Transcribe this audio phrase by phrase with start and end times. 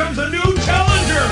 [0.00, 1.26] comes a new challenger.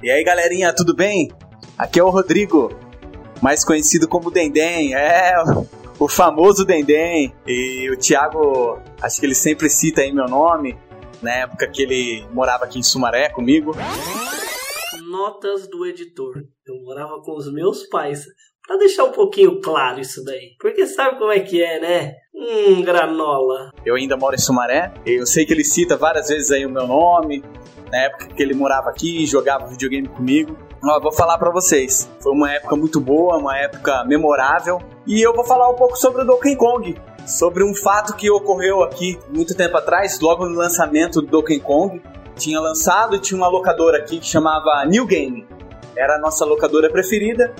[0.00, 1.32] E aí, galerinha, tudo bem?
[1.76, 2.70] Aqui é o Rodrigo,
[3.42, 4.94] mais conhecido como Dendem.
[4.94, 5.34] É,
[5.98, 7.34] o famoso Dendem.
[7.44, 10.78] E o Thiago, acho que ele sempre cita aí meu nome,
[11.20, 13.72] na época que ele morava aqui em Sumaré comigo.
[15.10, 16.34] Notas do editor.
[16.64, 18.24] Eu morava com os meus pais.
[18.68, 20.50] Pra deixar um pouquinho claro isso daí.
[20.60, 22.16] Porque sabe como é que é, né?
[22.34, 23.72] Hum, granola.
[23.82, 24.92] Eu ainda moro em Sumaré.
[25.06, 27.42] Eu sei que ele cita várias vezes aí o meu nome,
[27.90, 30.54] na época que ele morava aqui, jogava videogame comigo.
[30.84, 32.10] Ó, vou falar para vocês.
[32.20, 34.82] Foi uma época muito boa, uma época memorável.
[35.06, 36.94] E eu vou falar um pouco sobre o Donkey Kong.
[37.26, 42.02] Sobre um fato que ocorreu aqui muito tempo atrás, logo no lançamento do Donkey Kong.
[42.36, 45.48] Tinha lançado e tinha uma locadora aqui que chamava New Game.
[45.96, 47.54] Era a nossa locadora preferida.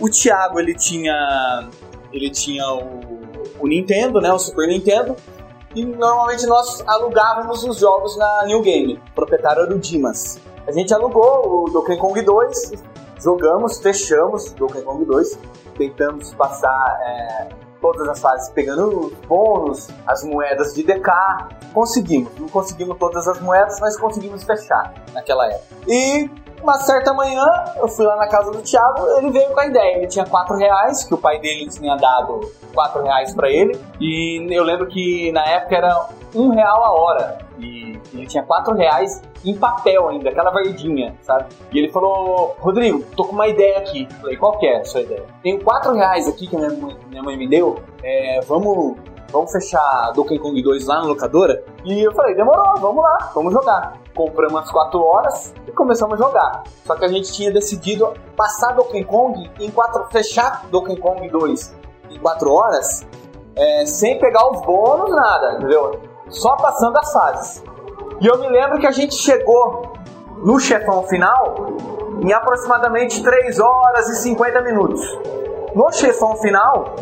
[0.00, 1.68] O Thiago, ele tinha
[2.12, 3.00] ele tinha o,
[3.58, 5.16] o Nintendo, né, o Super Nintendo,
[5.74, 10.40] e normalmente nós alugávamos os jogos na New Game, o proprietário era o Dimas.
[10.66, 12.72] A gente alugou o Donkey Kong 2,
[13.20, 15.38] jogamos, fechamos Donkey Kong 2,
[15.76, 17.48] tentamos passar é,
[17.80, 21.10] todas as fases pegando bônus, as moedas de DK,
[21.74, 22.32] conseguimos.
[22.38, 25.74] Não conseguimos todas as moedas, mas conseguimos fechar naquela época.
[25.88, 26.30] E
[26.64, 27.44] uma certa manhã,
[27.76, 29.98] eu fui lá na casa do Thiago, ele veio com a ideia.
[29.98, 32.40] Ele tinha 4 reais, que o pai dele tinha dado
[32.74, 33.78] 4 reais pra ele.
[34.00, 37.38] E eu lembro que na época era um real a hora.
[37.58, 41.44] E ele tinha 4 reais em papel ainda, aquela verdinha, sabe?
[41.70, 44.08] E ele falou, Rodrigo, tô com uma ideia aqui.
[44.10, 45.24] Eu falei, qual que é a sua ideia?
[45.42, 47.78] Tenho 4 reais aqui que minha mãe, minha mãe me deu.
[48.02, 48.96] É, vamos
[49.34, 51.64] vamos fechar Donkey Kong 2 lá na locadora?
[51.84, 53.94] E eu falei, demorou, vamos lá, vamos jogar.
[54.14, 56.62] Compramos umas 4 horas e começamos a jogar.
[56.86, 61.74] Só que a gente tinha decidido passar Donkey Kong em 4, fechar Donkey Kong 2
[62.10, 63.04] em 4 horas,
[63.56, 66.00] é, sem pegar os bônus, nada, entendeu?
[66.28, 67.64] Só passando as fases.
[68.20, 69.94] E eu me lembro que a gente chegou
[70.44, 71.56] no chefão final
[72.22, 75.00] em aproximadamente 3 horas e 50 minutos.
[75.74, 76.94] No chefão final,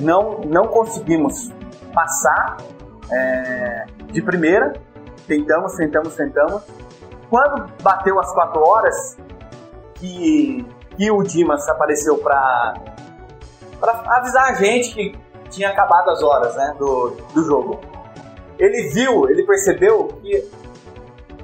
[0.00, 1.50] não, não conseguimos
[1.92, 2.56] passar
[3.10, 4.72] é, de primeira.
[5.26, 6.62] Tentamos, tentamos, tentamos.
[7.28, 9.16] Quando bateu as 4 horas,
[9.94, 10.66] que,
[10.96, 12.74] que o Dimas apareceu para
[14.06, 15.18] avisar a gente que
[15.50, 17.80] tinha acabado as horas né, do, do jogo.
[18.58, 20.50] Ele viu, ele percebeu que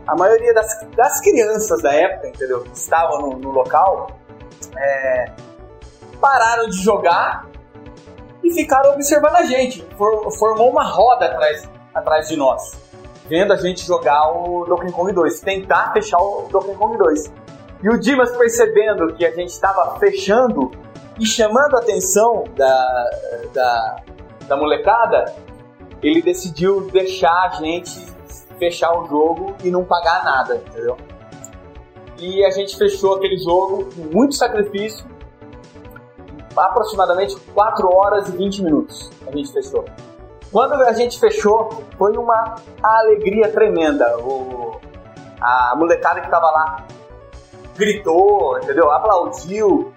[0.06, 2.62] a maioria das, das crianças da época, entendeu?
[2.62, 4.10] Que estavam no, no local,
[4.76, 5.32] é,
[6.20, 7.46] pararam de jogar
[8.46, 9.82] e ficaram observando a gente.
[9.96, 12.78] For, formou uma roda atrás, atrás de nós,
[13.28, 17.32] vendo a gente jogar o Donkey Kong 2, tentar fechar o Donkey Kong 2.
[17.82, 20.70] E o Dimas percebendo que a gente estava fechando
[21.18, 23.10] e chamando a atenção da,
[23.52, 23.96] da,
[24.48, 25.34] da molecada,
[26.02, 28.06] ele decidiu deixar a gente
[28.58, 30.96] fechar o jogo e não pagar nada, entendeu?
[32.18, 35.04] E a gente fechou aquele jogo com muito sacrifício,
[36.56, 39.84] aproximadamente 4 horas e 20 minutos a gente fechou.
[40.52, 44.16] Quando a gente fechou, foi uma alegria tremenda.
[44.18, 44.80] O,
[45.40, 46.86] a molecada que tava lá
[47.76, 48.90] gritou, entendeu?
[48.90, 49.92] Aplaudiu.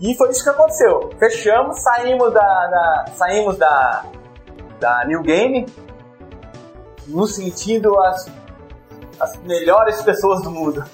[0.00, 1.10] E foi isso que aconteceu.
[1.18, 4.04] Fechamos, saímos da, da saímos da,
[4.78, 5.66] da New Game,
[7.06, 8.30] nos sentindo as,
[9.20, 10.84] as melhores pessoas do mundo.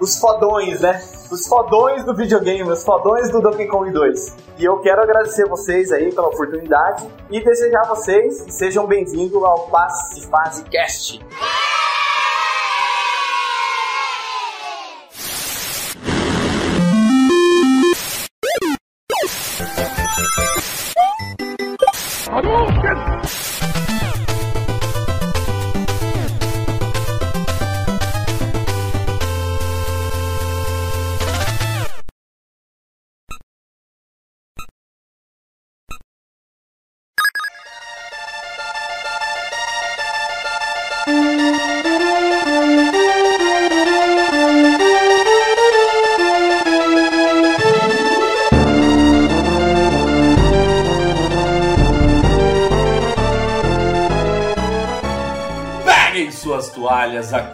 [0.00, 1.02] Os fodões, né?
[1.30, 4.36] Os fodões do videogame, os fodões do Donkey Kong 2.
[4.58, 9.42] E eu quero agradecer vocês aí pela oportunidade e desejar a vocês que sejam bem-vindos
[9.42, 11.20] ao Passe Fase Cast.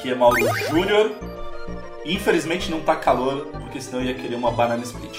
[0.02, 0.36] Aqui é Mauro
[0.68, 1.12] Júnior.
[2.04, 5.16] Infelizmente não tá calor, porque senão eu ia querer uma banana split.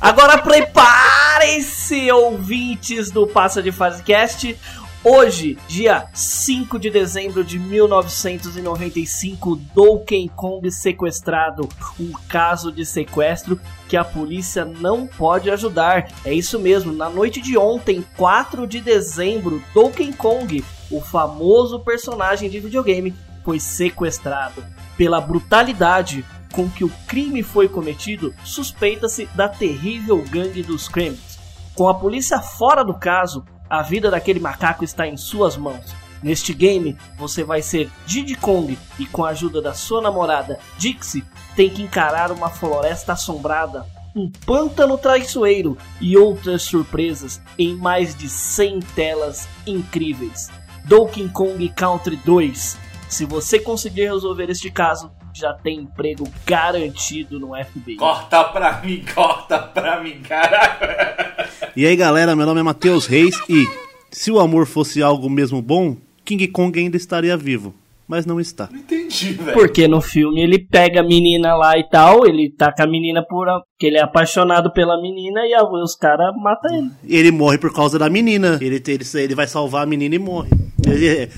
[0.00, 4.56] Agora preparem-se, ouvintes do Passa de Fazecast.
[5.04, 11.68] Hoje, dia 5 de dezembro de 1995, Donkey Kong sequestrado.
[11.98, 13.58] Um caso de sequestro
[13.88, 16.08] que a polícia não pode ajudar.
[16.24, 22.48] É isso mesmo, na noite de ontem, 4 de dezembro, Donkey Kong, o famoso personagem
[22.48, 23.12] de videogame,
[23.44, 24.64] foi sequestrado.
[24.96, 31.38] Pela brutalidade com que o crime foi cometido, suspeita-se da terrível gangue dos Kremlins.
[31.74, 35.94] Com a polícia fora do caso, a vida daquele macaco está em suas mãos.
[36.22, 41.24] Neste game, você vai ser Diddy Kong e com a ajuda da sua namorada Dixie,
[41.56, 43.84] tem que encarar uma floresta assombrada,
[44.14, 50.50] um pântano traiçoeiro e outras surpresas em mais de 100 telas incríveis.
[50.84, 52.78] Donkey Kong Country 2.
[53.12, 57.96] Se você conseguir resolver este caso, já tem emprego garantido no FBI.
[57.96, 61.50] Corta pra mim, corta pra mim, caralho.
[61.76, 63.66] E aí galera, meu nome é Matheus Reis e
[64.10, 65.94] se o amor fosse algo mesmo bom,
[66.24, 67.74] King Kong ainda estaria vivo.
[68.08, 68.68] Mas não está.
[68.70, 69.52] Não entendi, velho.
[69.56, 73.22] Porque no filme ele pega a menina lá e tal, ele tá com a menina
[73.26, 73.46] por.
[73.46, 76.90] porque ele é apaixonado pela menina e a- os caras matam ele.
[77.08, 78.58] Ele morre por causa da menina.
[78.60, 80.50] Ele, ele, ele vai salvar a menina e morre.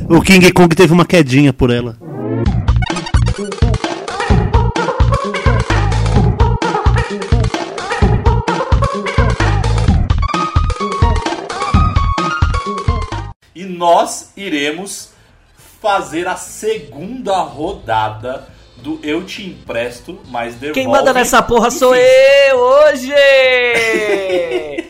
[0.09, 1.97] O King Kong teve uma quedinha por ela.
[13.55, 15.11] E nós iremos
[15.81, 18.49] fazer a segunda rodada
[18.79, 20.81] do Eu Te Empresto, mas devolve...
[20.81, 23.13] Quem manda nessa porra sou eu hoje!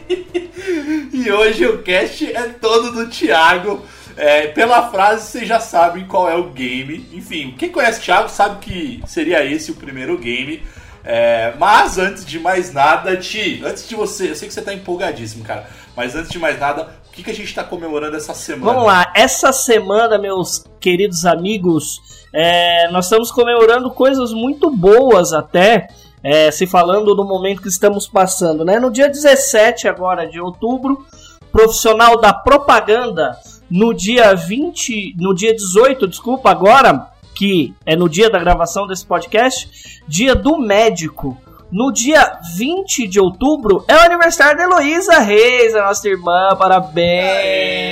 [1.12, 3.82] E hoje o cast é todo do Thiago.
[4.16, 7.08] É, pela frase vocês já sabem qual é o game.
[7.12, 10.62] Enfim, quem conhece Thiago sabe que seria esse o primeiro game.
[11.05, 14.72] É, mas antes de mais nada, Ti, antes de você, eu sei que você tá
[14.72, 15.66] empolgadíssimo, cara.
[15.94, 18.72] Mas antes de mais nada, o que, que a gente tá comemorando essa semana?
[18.72, 22.00] Vamos lá, essa semana, meus queridos amigos,
[22.32, 25.88] é, nós estamos comemorando coisas muito boas até,
[26.22, 28.81] é, se falando no momento que estamos passando, né?
[28.81, 31.06] No dia 17 agora de outubro,
[31.52, 33.38] profissional da propaganda,
[33.70, 39.05] no dia 20, no dia 18, desculpa, agora, que é no dia da gravação desse
[39.06, 41.37] podcast, dia do médico.
[41.72, 47.84] No dia 20 de outubro é o aniversário da Heloísa Reis, a nossa irmã, parabéns!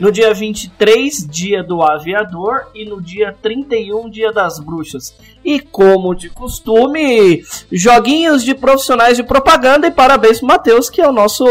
[0.00, 2.66] No dia 23, dia do aviador.
[2.74, 5.14] E no dia 31, dia das bruxas.
[5.44, 9.86] E como de costume, joguinhos de profissionais de propaganda.
[9.86, 11.46] E parabéns pro Matheus, que é o nosso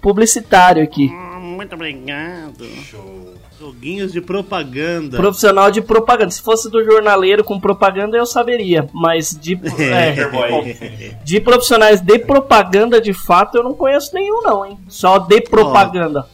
[0.00, 1.10] publicitário aqui.
[1.62, 2.64] Muito obrigado.
[2.90, 3.34] Show.
[3.60, 5.16] Joguinhos de propaganda.
[5.16, 6.30] Profissional de propaganda.
[6.32, 8.88] Se fosse do jornaleiro com propaganda, eu saberia.
[8.92, 10.76] Mas de, é, Superboy.
[11.24, 14.76] de profissionais de propaganda, de fato, eu não conheço nenhum, não, hein?
[14.88, 16.26] Só de propaganda.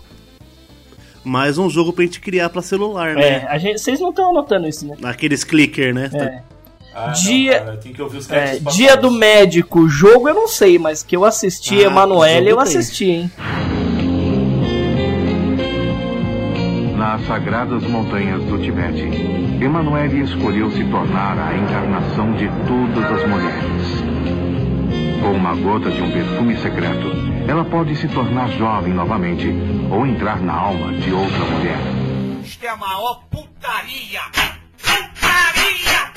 [1.22, 3.46] Mais um jogo pra gente criar pra celular, É, né?
[3.50, 4.96] a gente, vocês não estão anotando isso, né?
[5.02, 6.08] Aqueles clicker, né?
[6.14, 6.42] É.
[6.94, 7.78] Ah, não, Dia-
[8.16, 11.88] os É, caras dia do médico, jogo eu não sei, mas que eu assisti, Ah,
[11.88, 13.30] Emanuele, eu assisti, hein?
[17.18, 19.02] Nas sagradas montanhas do Tibete,
[19.60, 25.20] Emanuele escolheu se tornar a encarnação de todas as mulheres.
[25.20, 27.10] Com uma gota de um perfume secreto,
[27.48, 29.52] ela pode se tornar jovem novamente
[29.90, 31.78] ou entrar na alma de outra mulher.
[32.44, 34.20] Isto é a maior putaria!
[34.32, 34.48] Putaria!
[34.78, 36.07] Putaria!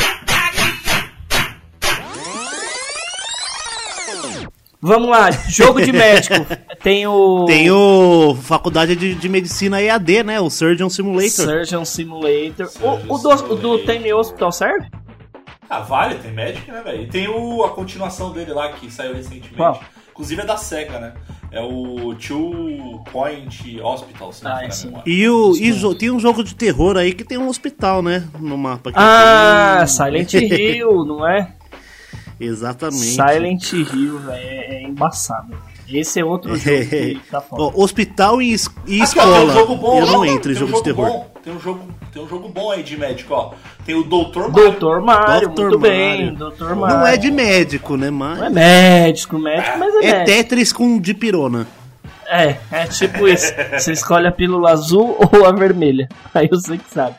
[4.81, 6.35] Vamos lá, jogo de médico.
[6.81, 7.45] Tem o.
[7.45, 10.39] Tem o Faculdade de, de Medicina EAD, né?
[10.39, 11.29] O Surgeon Simulator.
[11.29, 12.67] Surgeon Simulator.
[12.67, 13.85] Surgeon o, o, do, o do Simulator.
[13.85, 14.87] Tame Hospital serve?
[15.69, 17.03] Ah, vale, tem Magic, né, velho?
[17.03, 19.53] E tem o, a continuação dele lá que saiu recentemente.
[19.55, 19.79] Qual?
[20.11, 21.13] Inclusive é da SEGA, né?
[21.51, 24.73] É o Two Point Hospital, se não Ah, me engano.
[24.73, 24.85] esse.
[24.87, 25.03] memória.
[25.11, 28.27] E, o, e jo- tem um jogo de terror aí que tem um hospital, né?
[28.39, 28.91] No mapa.
[28.91, 31.53] que Ah, tem- Silent Hill, não é?
[32.43, 32.97] Exatamente.
[33.15, 35.55] Silent Hill, velho, é, é embaçado.
[35.93, 37.63] Esse é outro jogo que tá foda.
[37.63, 39.35] Ó, hospital e, es- e Aqui, ó, escola.
[39.39, 41.05] tem um jogo bom, Eu não ó, entro em tem um jogo de terror.
[41.09, 41.81] Bom, tem, um jogo,
[42.13, 43.51] tem um jogo bom aí de médico, ó.
[43.85, 44.63] Tem o Doutor Mario.
[44.71, 46.21] Doutor Mario, Doutor muito bem.
[46.23, 46.37] Mario.
[46.37, 46.97] Doutor Mario.
[46.97, 48.09] Não é de médico, né?
[48.09, 50.25] Mas Não é médico, médico, mas é, é médico.
[50.25, 51.67] Tetris com dipirona.
[52.31, 53.53] É, é tipo isso.
[53.73, 56.07] Você escolhe a pílula azul ou a vermelha.
[56.33, 57.17] Aí você que sabe.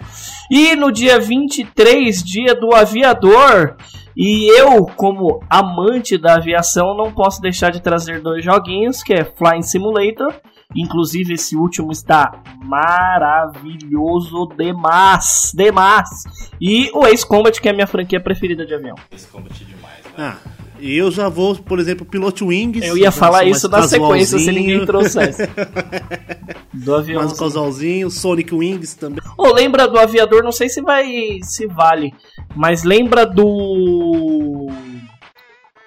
[0.51, 3.77] E no dia 23, dia do aviador.
[4.17, 9.25] E eu, como amante da aviação, não posso deixar de trazer dois joguinhos, que é
[9.25, 10.35] Flying Simulator.
[10.75, 16.09] Inclusive, esse último está maravilhoso demais, demais.
[16.59, 18.97] E o Ace Combat, que é a minha franquia preferida de avião.
[19.11, 20.15] Esse combat é demais, velho.
[20.17, 20.37] Ah,
[20.83, 22.85] eu já vou, por exemplo, Pilot Wings.
[22.85, 25.43] Eu ia falar isso na sequência se ninguém trouxesse.
[26.75, 27.21] Do avião.
[27.21, 29.21] Mais um casualzinho, Sonic Wings também.
[29.39, 30.43] Ô, lembra do aviador?
[30.43, 31.39] Não sei se vai.
[31.43, 32.13] se vale.
[32.57, 34.69] Mas lembra do.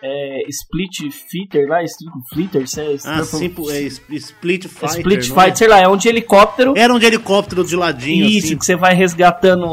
[0.01, 4.89] é, Split Fighter lá, Split Flitter, sei Ah, sim, é Sp- Split Fighter.
[4.99, 5.23] Split é?
[5.23, 6.73] Fighter, sei lá, é um de helicóptero.
[6.77, 8.57] Era um de helicóptero de ladinho, Isso, assim.
[8.57, 9.65] que você vai resgatando.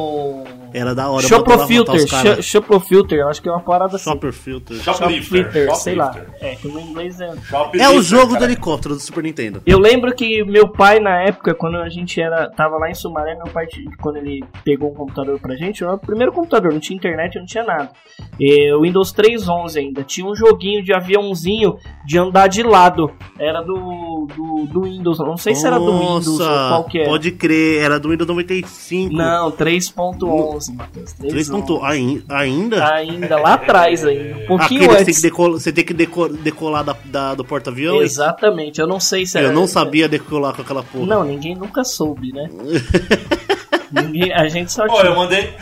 [0.75, 1.25] Era da hora.
[1.25, 2.45] eu botava pra matar Shoplifter, os caras.
[2.45, 4.11] Sh- Shoplifter, eu acho que é uma parada assim.
[4.11, 5.75] Shopper Filter.
[5.76, 6.14] Sei lá.
[6.41, 7.33] É, que no inglês é.
[7.79, 9.62] É o jogo do helicóptero do Super Nintendo.
[9.67, 13.35] Eu lembro que meu pai, na época, quando a gente era tava lá em Sumaré,
[13.35, 13.67] meu pai,
[14.00, 17.47] quando ele pegou um computador pra gente, era o primeiro computador, não tinha internet, não
[17.47, 17.91] tinha nada.
[18.38, 20.02] E, o Windows 3.11 ainda.
[20.02, 21.76] Tinha um joguinho de aviãozinho
[22.07, 23.11] de andar de lado.
[23.38, 26.38] Era do, do, do Windows, não sei se era do Windows ou
[26.69, 27.09] qual que era.
[27.09, 29.12] Pode crer, era do Windows 95.
[29.14, 31.12] Não, 3.11, Matheus.
[31.12, 31.33] 3.
[31.50, 31.81] 3.11.
[31.83, 32.95] Ai- Ainda?
[32.95, 34.37] Ainda lá atrás, ainda.
[34.38, 35.16] Um pouquinho Aquele que tem antes.
[35.16, 38.00] que decol- você tem que deco- decolar da, da- do porta-avião?
[38.02, 41.07] Exatamente, eu não sei se Eu era- não sabia decolar com aquela porra.
[41.07, 42.49] Não, ninguém nunca soube, né?
[43.92, 45.07] ninguém, a gente só Pô, tinha.
[45.07, 45.52] eu mandei.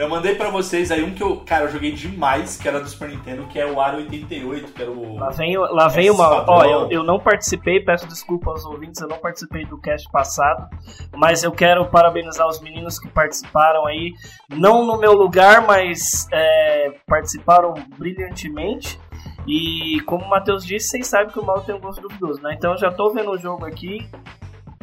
[0.00, 2.88] Eu mandei pra vocês aí um que eu, cara, eu joguei demais, que era do
[2.88, 5.16] Super Nintendo, que é o Aro 88, que era o.
[5.18, 6.42] Lá vem, o- lá vem uma.
[6.50, 10.68] Ó, eu, eu não participei, peço desculpa aos ouvintes, eu não participei do cast passado,
[11.14, 14.14] mas eu quero parabenizar os meninos que participaram aí,
[14.48, 18.98] não no meu lugar, mas é, participaram brilhantemente.
[19.46, 22.54] E como o Matheus disse, vocês sabem que o mal tem um gosto duvidoso, né?
[22.56, 24.08] Então eu já tô vendo o jogo aqui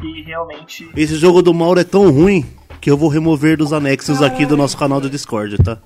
[0.02, 0.88] e realmente.
[0.96, 2.44] Esse jogo do Mauro é tão ruim
[2.80, 5.78] que eu vou remover dos anexos aqui do nosso canal do Discord, tá?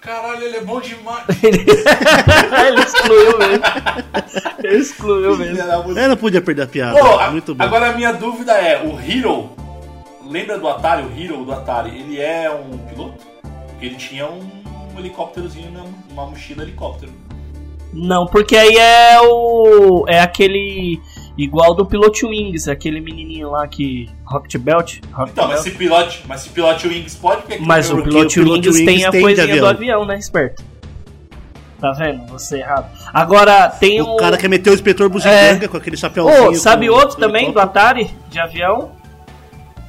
[0.00, 1.24] Caralho, ele é bom demais.
[1.42, 1.64] Ele
[2.84, 3.64] excluiu mesmo.
[4.62, 5.98] Ele excluiu mesmo.
[5.98, 6.98] Eu não podia perder a piada.
[7.00, 7.64] Pô, a- Muito bom.
[7.64, 9.48] agora a minha dúvida é, o Hero,
[10.28, 13.24] lembra do Atari, o Hero do Atari, ele é um piloto?
[13.70, 14.40] Porque ele tinha um,
[14.94, 17.10] um helicópterozinho, na- uma mochila helicóptero.
[17.90, 20.04] Não, porque aí é o.
[20.06, 21.00] É aquele.
[21.36, 24.08] Igual do Pilot Wings, aquele menininho lá que.
[24.24, 24.98] Rocket Belt.
[25.12, 25.72] Rocket Então, mas Belt.
[25.72, 28.86] se pilote, mas se pilote Wings pode, aqui Mas o Pilot o Pilot Wings tem
[28.86, 29.68] Wings a tem de coisinha do avião.
[29.98, 30.62] avião, né, esperto?
[31.80, 32.24] Tá vendo?
[32.28, 32.86] Você errado.
[33.12, 34.16] Agora, tem O o.
[34.16, 36.36] cara quer meter o inspetor bugiganga com aquele chapéuzinho.
[36.36, 36.48] É.
[36.50, 37.58] Ô, sabe com- outro também do.
[37.58, 38.10] Atari?
[38.30, 38.92] De avião?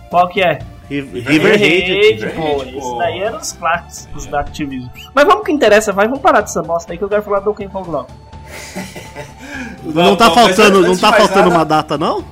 [0.10, 0.60] Qual que é?
[0.90, 2.26] River River Raid.
[2.36, 2.64] Pô.
[2.64, 4.90] Isso daí eram os clássicos da Activision.
[5.14, 7.46] Mas vamos que interessa, vai, vamos parar dessa bosta aí que eu quero falar do
[7.46, 8.08] Donkey Kong logo.
[9.84, 12.24] Não tá Não, mas faltando, antes não tá faltando nada- uma data, não?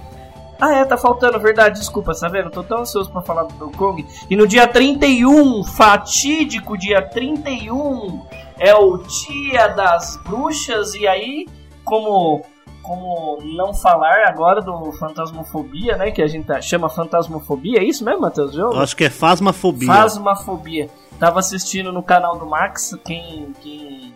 [0.59, 2.49] Ah, é, tá faltando, verdade, desculpa, tá vendo?
[2.49, 4.05] Tô tão ansioso pra falar do Donkey Kong.
[4.29, 8.21] E no dia 31, fatídico dia 31,
[8.57, 11.47] é o dia das bruxas, e aí,
[11.83, 12.41] como,
[12.81, 16.11] como não falar agora do Fantasmofobia, né?
[16.11, 18.55] Que a gente tá- chama Fantasmofobia, é isso mesmo, Matheus?
[18.55, 19.87] Eu acho que é Fasmafobia.
[19.87, 20.89] Fasmafobia.
[21.19, 24.13] Tava assistindo no canal do Max, quem, quem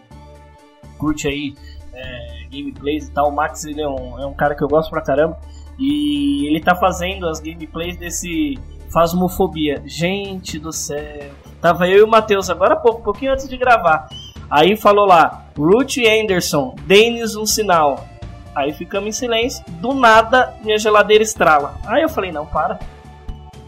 [0.97, 1.53] curte aí
[1.97, 4.89] é, gameplays e tal, o Max ele é um, é um cara que eu gosto
[4.89, 5.37] pra caramba.
[5.79, 8.57] E ele tá fazendo as gameplays desse
[8.91, 9.81] Fasmofobia.
[9.85, 11.31] Gente do céu.
[11.61, 14.07] Tava eu e o Matheus agora há pouco, um pouquinho antes de gravar.
[14.49, 18.07] Aí falou lá, Ruth Anderson, Denis um sinal.
[18.55, 19.63] Aí ficamos em silêncio.
[19.79, 21.75] Do nada, minha geladeira estrala.
[21.85, 22.79] Aí eu falei, não, para.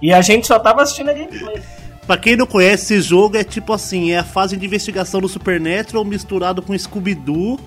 [0.02, 1.62] E a gente só tava assistindo a gameplay.
[2.08, 5.28] Pra quem não conhece, esse jogo é tipo assim, é a fase de investigação do
[5.28, 7.60] Supernatural misturado com Scooby-Doo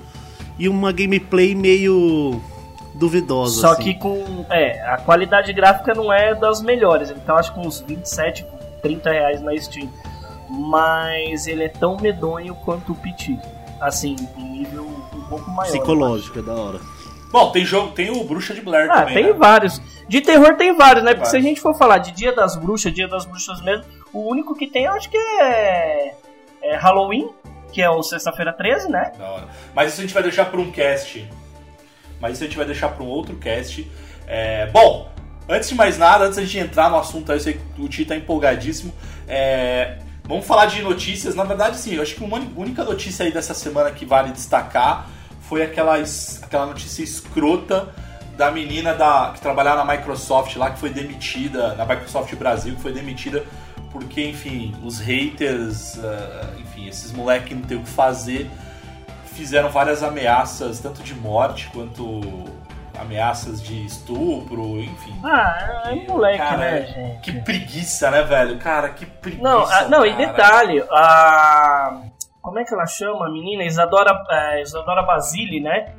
[0.59, 2.41] e uma gameplay meio
[2.95, 3.61] duvidosa.
[3.61, 3.83] Só assim.
[3.83, 4.45] que com.
[4.51, 7.11] É, a qualidade gráfica não é das melhores.
[7.11, 8.47] Ele tá, acho, com uns 27,
[8.83, 9.89] 30 reais na Steam.
[10.49, 13.39] Mas ele é tão medonho quanto o PT.
[13.81, 15.71] Assim, em nível um pouco maior.
[15.71, 16.79] Psicológico, é da hora.
[17.33, 19.15] Bom, tem jogo, tem o Bruxa de Blair Ah, também.
[19.15, 19.33] tem né?
[19.33, 19.81] vários.
[20.07, 21.15] De terror tem vários, né?
[21.15, 21.49] Porque se a vários.
[21.49, 24.85] gente for falar de Dia das Bruxas, Dia das Bruxas mesmo, o único que tem
[24.85, 26.15] eu acho que é,
[26.63, 27.31] é Halloween,
[27.73, 29.12] que é o Sexta-feira 13, né?
[29.19, 29.49] Da hora.
[29.75, 31.29] Mas isso a gente vai deixar para um cast.
[32.21, 33.91] Mas isso a gente vai deixar para um outro cast.
[34.26, 35.11] É, bom,
[35.49, 38.14] antes de mais nada, antes gente entrar no assunto, eu sei que o Ti tá
[38.14, 38.93] empolgadíssimo.
[39.26, 41.35] é, vamos falar de notícias.
[41.35, 45.09] Na verdade, sim, eu acho que uma única notícia aí dessa semana que vale destacar
[45.41, 45.97] foi aquela,
[46.43, 47.88] aquela notícia escrota
[48.37, 52.81] da menina da, que trabalhava na Microsoft lá, que foi demitida, na Microsoft Brasil, que
[52.81, 53.45] foi demitida
[53.93, 58.51] porque, enfim, os haters, ah, enfim, esses moleques que não tem o que fazer,
[59.27, 62.21] fizeram várias ameaças, tanto de morte quanto
[62.99, 65.15] ameaças de estupro, enfim.
[65.25, 67.21] Ah, é E, moleque, cara, né, gente?
[67.21, 68.59] Que preguiça, né, velho?
[68.59, 69.43] Cara, que preguiça.
[69.43, 70.27] Não, ah, não, e cara.
[70.27, 72.03] detalhe, a.
[72.41, 73.63] Como é que ela chama, a menina?
[73.63, 75.95] Isadora, é, Isadora Basile, né?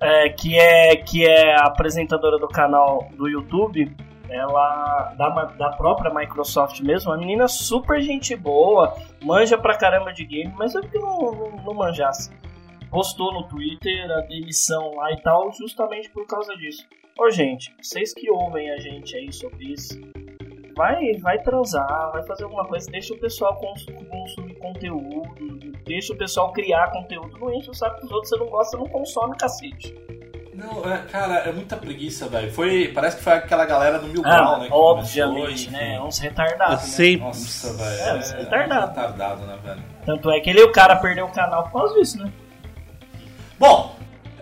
[0.00, 3.94] É, que, é, que é a apresentadora do canal do YouTube,
[4.28, 10.24] ela da, da própria Microsoft mesmo, uma menina super gente boa, manja pra caramba de
[10.24, 12.30] game, mas eu que não, não, não manjasse.
[12.90, 16.86] Postou no Twitter a demissão lá e tal, justamente por causa disso.
[17.18, 20.00] Ô gente, vocês que ouvem a gente aí sobre isso,
[20.76, 26.16] vai, vai transar, vai fazer alguma coisa, deixa o pessoal cons- consumir conteúdo, deixa o
[26.16, 29.94] pessoal criar conteúdo, não enche o saco dos outros, você não gosta, não consome cacete.
[30.54, 32.52] Não, é, cara, é muita preguiça, velho.
[32.52, 34.66] Foi, parece que foi aquela galera do Mil Ah, Grau, né?
[34.68, 35.94] que obviamente, começou, né?
[35.94, 36.06] enfim.
[36.06, 36.88] Uns retardados, né?
[36.88, 37.26] Sempre.
[37.26, 38.00] Nossa, velho.
[38.00, 38.88] É, os retardados.
[38.88, 39.82] retardado, né, velho?
[40.06, 42.30] Tanto é que ele, o cara perdeu o canal por causa disso, né?
[43.58, 43.96] Bom,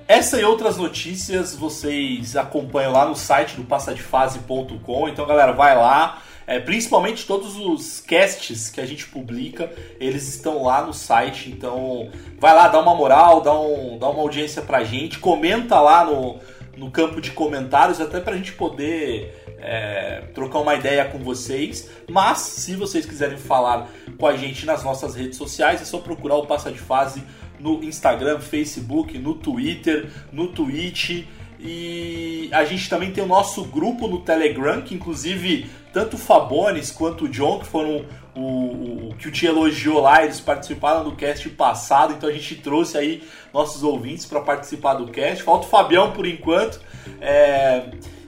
[0.06, 5.08] essa e outras notícias vocês acompanham lá no site do passadefase.com.
[5.08, 6.18] Então, galera, vai lá.
[6.46, 9.70] É, principalmente todos os casts que a gente publica,
[10.00, 11.50] eles estão lá no site.
[11.50, 15.18] Então, vai lá, dá uma moral, dá, um, dá uma audiência pra gente.
[15.18, 16.38] Comenta lá no,
[16.76, 21.88] no campo de comentários, até pra gente poder é, trocar uma ideia com vocês.
[22.10, 26.36] Mas, se vocês quiserem falar com a gente nas nossas redes sociais, é só procurar
[26.36, 27.22] o Passa de Fase
[27.58, 31.24] no Instagram, Facebook, no Twitter, no Twitch.
[31.64, 36.90] E a gente também tem o nosso grupo no Telegram, que inclusive tanto o Fabones
[36.90, 38.04] quanto o John, que foram
[38.34, 42.32] o, o- o que o Tia elogiou lá, eles participaram do cast passado, então a
[42.32, 45.42] gente trouxe aí nossos ouvintes para participar do cast.
[45.44, 46.80] Falta o Fabião por enquanto.
[47.20, 47.84] É,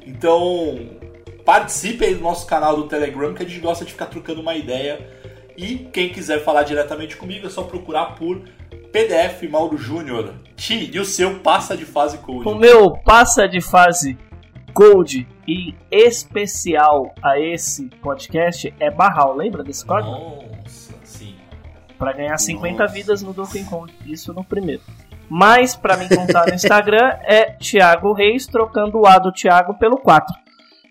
[0.06, 0.78] então
[1.44, 4.54] participe aí do nosso canal do Telegram, que a gente gosta de ficar trocando uma
[4.54, 5.00] ideia.
[5.56, 8.42] E quem quiser falar diretamente comigo é só procurar por
[8.94, 10.34] PDF Mauro Júnior.
[10.54, 12.48] Ti, e o seu passa de fase code.
[12.48, 14.16] O meu passa de fase
[14.72, 19.34] Gold e especial a esse podcast é Barral.
[19.34, 20.12] Lembra desse código?
[20.12, 21.34] Nossa, sim.
[21.98, 22.94] Pra ganhar 50 Nossa.
[22.94, 23.92] vidas no Donkey Kong.
[24.06, 24.82] Isso no primeiro.
[25.28, 29.96] Mas pra me contar no Instagram é Thiago Reis, trocando o A do Thiago pelo
[29.96, 30.32] 4.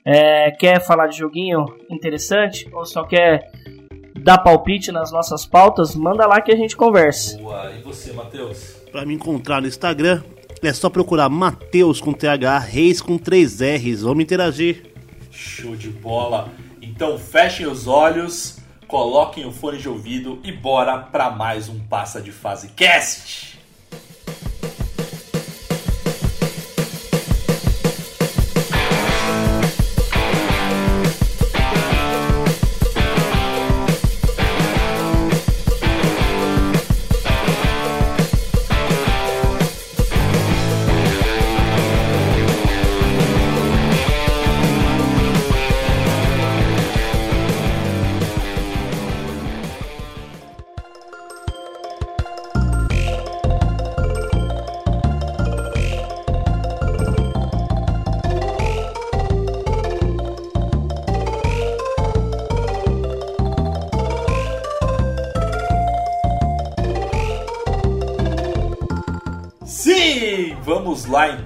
[0.05, 2.69] É, quer falar de joguinho interessante?
[2.73, 3.49] Ou só quer
[4.23, 5.95] dar palpite nas nossas pautas?
[5.95, 7.37] Manda lá que a gente conversa.
[7.37, 7.71] Boa.
[7.77, 8.75] E você, Matheus?
[8.91, 10.23] Pra me encontrar no Instagram,
[10.61, 14.01] é só procurar Mateus com TH, Reis com 3 R's.
[14.01, 14.93] Vamos interagir.
[15.29, 16.49] Show de bola.
[16.81, 22.21] Então fechem os olhos, coloquem o fone de ouvido e bora pra mais um Passa
[22.21, 23.52] de Fase Cast.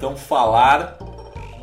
[0.07, 0.97] Então falar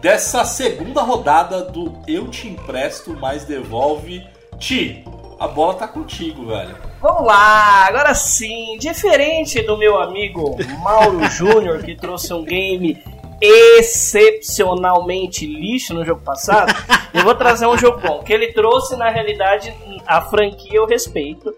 [0.02, 4.22] dessa segunda rodada do Eu Te Empresto, mas devolve.
[4.58, 5.02] Ti,
[5.40, 6.76] a bola tá contigo, velho.
[7.00, 13.02] Vamos lá, agora sim, diferente do meu amigo Mauro Júnior, que trouxe um game
[13.40, 16.72] excepcionalmente lixo no jogo passado,
[17.12, 19.74] eu vou trazer um jogo bom, que ele trouxe, na realidade,
[20.06, 21.54] a franquia eu respeito,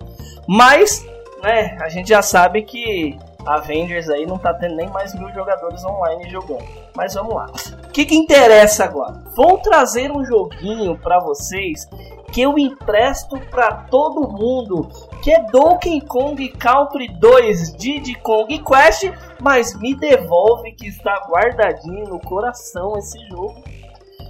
[0.48, 1.04] mas,
[1.42, 3.16] né, a gente já sabe que
[3.46, 6.64] Avengers aí não tá tendo nem mais mil jogadores online jogando.
[6.94, 7.46] Mas vamos lá.
[7.84, 9.22] O que, que interessa agora?
[9.36, 11.88] Vou trazer um joguinho pra vocês
[12.32, 14.88] que eu empresto pra todo mundo,
[15.22, 22.04] que é Donkey Kong Country 2 Diddy Kong Quest, mas me devolve que está guardadinho
[22.06, 23.54] no coração esse jogo.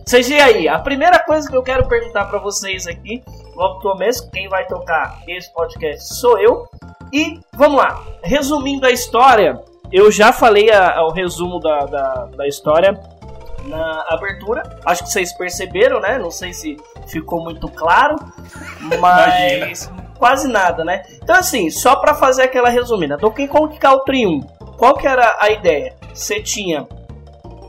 [0.07, 3.25] Seja aí, a primeira coisa que eu quero perguntar pra vocês aqui,
[3.57, 6.65] logo no começo, quem vai tocar esse podcast sou eu.
[7.13, 9.61] E vamos lá, resumindo a história,
[9.93, 12.99] eu já falei a- o resumo da, da, da história
[13.65, 14.63] na abertura.
[14.85, 16.19] Acho que vocês perceberam, né?
[16.19, 18.17] Não sei se ficou muito claro,
[19.01, 21.03] mas quase nada, né?
[21.23, 24.41] Então assim, só pra fazer aquela resumida, Donkey Kong Country 1,
[24.77, 25.95] qual que era a ideia?
[26.13, 26.87] Você tinha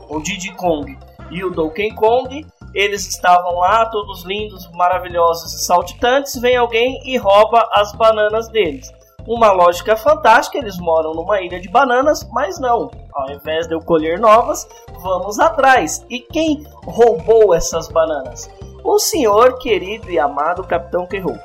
[0.08, 0.96] o Diddy Kong
[1.30, 7.16] e o Donkey Kong, eles estavam lá, todos lindos, maravilhosos e saltitantes, vem alguém e
[7.16, 8.90] rouba as bananas deles.
[9.28, 12.90] Uma lógica fantástica, eles moram numa ilha de bananas, mas não.
[13.12, 14.66] Ao invés de eu colher novas,
[15.02, 16.02] vamos atrás.
[16.08, 18.50] E quem roubou essas bananas?
[18.82, 21.36] O senhor querido e amado Capitão K-Rool.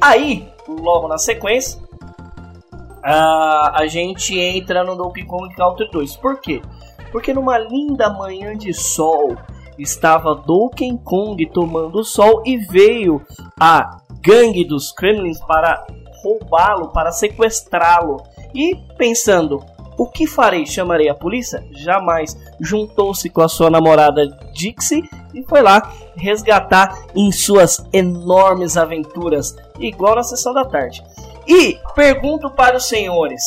[0.00, 1.78] Aí, logo na sequência,
[3.02, 6.16] a, a gente entra no Donkey Kong Country 2.
[6.16, 6.62] Por quê?
[7.12, 9.36] Porque numa linda manhã de sol,
[9.78, 13.20] estava Donkey Kong tomando sol e veio
[13.60, 15.86] a gangue dos Kremlins para
[16.24, 18.22] roubá-lo, para sequestrá-lo.
[18.54, 19.62] E pensando,
[19.98, 20.64] o que farei?
[20.66, 21.62] Chamarei a polícia?
[21.72, 22.36] Jamais.
[22.60, 25.02] Juntou-se com a sua namorada Dixie
[25.34, 31.02] e foi lá resgatar em suas enormes aventuras, igual na sessão da tarde.
[31.46, 33.44] E pergunto para os senhores,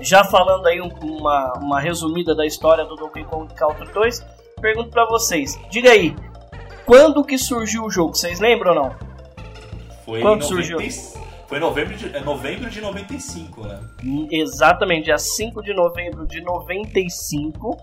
[0.00, 4.24] já falando aí um- uma, uma resumida da história do Donkey Kong Country 2,
[4.60, 6.14] pergunto para vocês, diga aí,
[6.84, 8.14] quando que surgiu o jogo?
[8.14, 8.90] Vocês lembram ou não?
[10.04, 10.78] Foi Quando em 90 surgiu?
[11.54, 13.80] Foi em novembro de, é novembro de 95, né?
[14.28, 17.76] Exatamente, dia 5 de novembro de 95,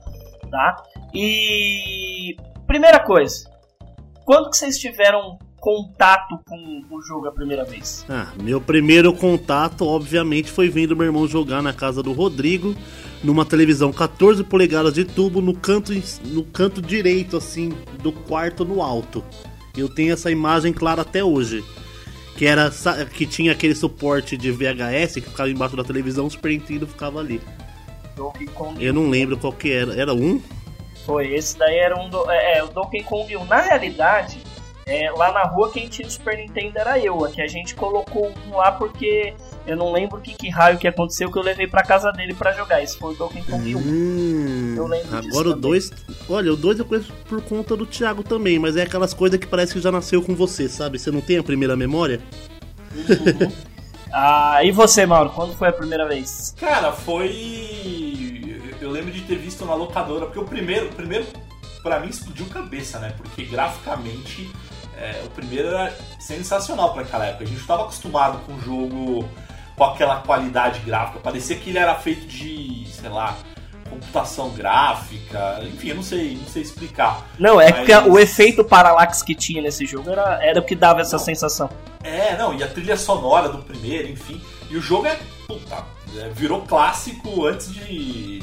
[0.52, 0.76] tá?
[1.14, 2.36] E
[2.68, 3.50] primeira coisa,
[4.26, 8.06] quando que vocês tiveram contato com o jogo a primeira vez?
[8.10, 12.76] Ah, meu primeiro contato, obviamente, foi vendo meu irmão jogar na casa do Rodrigo,
[13.24, 15.94] numa televisão 14 polegadas de tubo, no canto,
[16.26, 17.70] no canto direito, assim,
[18.04, 19.24] do quarto no alto.
[19.78, 21.64] Eu tenho essa imagem clara até hoje.
[22.38, 22.72] Que era
[23.14, 27.20] que tinha aquele suporte de VHS que ficava embaixo da televisão, o Super Nintendo ficava
[27.20, 27.42] ali.
[28.16, 29.94] Donkey Kong Eu não lembro qual que era.
[30.00, 30.42] Era um?
[31.06, 33.46] Foi, esse daí era um do, é, é, o Donkey Kong 1.
[33.46, 34.40] Na realidade,
[34.86, 37.24] é, lá na rua quem tinha o Super Nintendo era eu.
[37.24, 39.34] Aqui a gente colocou um lá porque
[39.68, 42.52] eu não lembro que, que raio que aconteceu que eu levei pra casa dele pra
[42.54, 42.82] jogar.
[42.82, 43.80] Esse foi o Donkey Kong 1.
[43.80, 45.72] Hum, Eu lembro disso agora o também.
[45.72, 45.92] 2.
[46.30, 49.48] Olha, o 2 eu conheço por conta do Thiago também, mas é aquelas coisas que
[49.48, 50.98] parece que já nasceu com você, sabe?
[51.00, 52.20] Você não tem a primeira memória?
[54.14, 56.54] Ah, e você, Mauro, quando foi a primeira vez?
[56.60, 58.60] Cara, foi.
[58.82, 61.26] Eu lembro de ter visto na locadora, porque o primeiro, o primeiro
[61.82, 63.14] pra mim explodiu cabeça, né?
[63.18, 64.50] Porque graficamente
[65.02, 67.44] é, o primeiro era sensacional pra aquela época.
[67.44, 69.30] A gente estava acostumado com o jogo
[69.76, 73.36] com aquela qualidade gráfica, parecia que ele era feito de, sei lá,
[73.90, 77.26] computação gráfica, enfim, eu não sei, não sei explicar.
[77.40, 80.76] Não, é Mas- que o efeito parallax que tinha nesse jogo era, era o que
[80.76, 81.24] dava essa Não.
[81.24, 81.70] sensação.
[82.04, 84.40] É, não, e a trilha sonora do primeiro, enfim.
[84.70, 85.84] E o jogo é, puta,
[86.18, 88.42] é, virou clássico antes de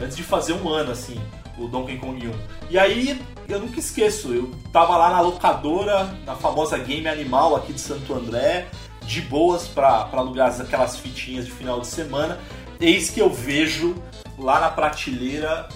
[0.00, 1.20] antes de fazer um ano, assim,
[1.58, 2.32] o Donkey Kong 1.
[2.70, 7.72] E aí, eu nunca esqueço, eu tava lá na locadora, na famosa Game Animal aqui
[7.72, 8.68] de Santo André,
[9.04, 12.38] de boas pra alugar aquelas fitinhas de final de semana.
[12.80, 13.94] Eis que eu vejo
[14.38, 15.68] lá na prateleira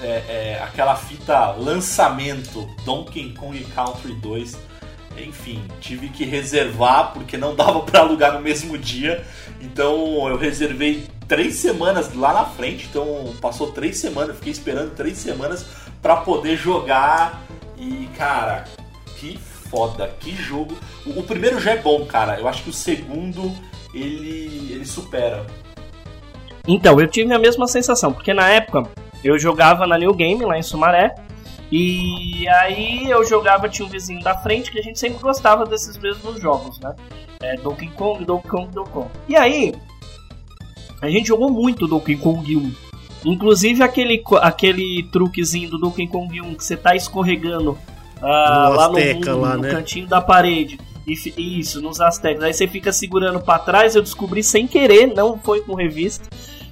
[0.00, 4.58] é, é, aquela fita lançamento Donkey Kong Country 2.
[5.24, 9.24] Enfim, tive que reservar porque não dava pra alugar no mesmo dia.
[9.60, 12.86] Então eu reservei três semanas lá na frente.
[12.88, 15.66] Então passou três semanas, fiquei esperando três semanas
[16.02, 17.42] pra poder jogar.
[17.78, 18.64] E cara,
[19.16, 19.38] que
[19.70, 20.76] foda, que jogo.
[21.06, 22.38] O, o primeiro já é bom, cara.
[22.38, 23.54] Eu acho que o segundo
[23.94, 25.46] ele, ele supera.
[26.66, 28.84] Então, eu tive a mesma sensação, porque na época
[29.24, 31.14] eu jogava na New Game, lá em Sumaré,
[31.70, 35.96] e aí eu jogava, tinha um vizinho da frente que a gente sempre gostava desses
[35.96, 36.94] mesmos jogos, né?
[37.40, 39.08] É, Donkey Kong, Donkey Kong, Donkey Kong.
[39.28, 39.74] E aí,
[41.00, 42.72] a gente jogou muito Donkey Kong 1.
[43.24, 47.78] Inclusive aquele, aquele truquezinho do Donkey Kong 1 que você tá escorregando
[48.20, 49.70] ah, No lá no, Azteca, mundo, lá, no né?
[49.70, 50.78] cantinho da parede.
[51.06, 52.42] E Isso, nos Aztecas.
[52.42, 56.28] Aí você fica segurando pra trás, eu descobri sem querer, não foi com revista.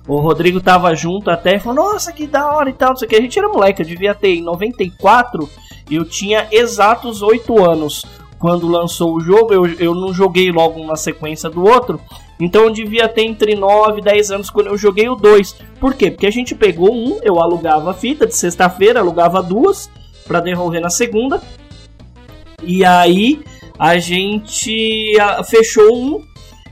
[0.08, 3.06] O Rodrigo tava junto até e falou, nossa, que da hora e tal, não sei
[3.06, 3.16] o que.
[3.16, 5.46] A gente era moleque, eu devia ter em 94,
[5.90, 8.02] eu tinha exatos 8 anos
[8.38, 9.52] quando lançou o jogo.
[9.52, 12.00] Eu, eu não joguei logo uma sequência do outro.
[12.40, 15.56] Então eu devia ter entre 9 e 10 anos quando eu joguei o 2.
[15.78, 16.10] Por quê?
[16.10, 19.90] Porque a gente pegou um, eu alugava a fita de sexta-feira, alugava duas
[20.26, 21.42] pra devolver na segunda.
[22.62, 23.42] E aí
[23.78, 25.12] a gente
[25.48, 26.22] fechou um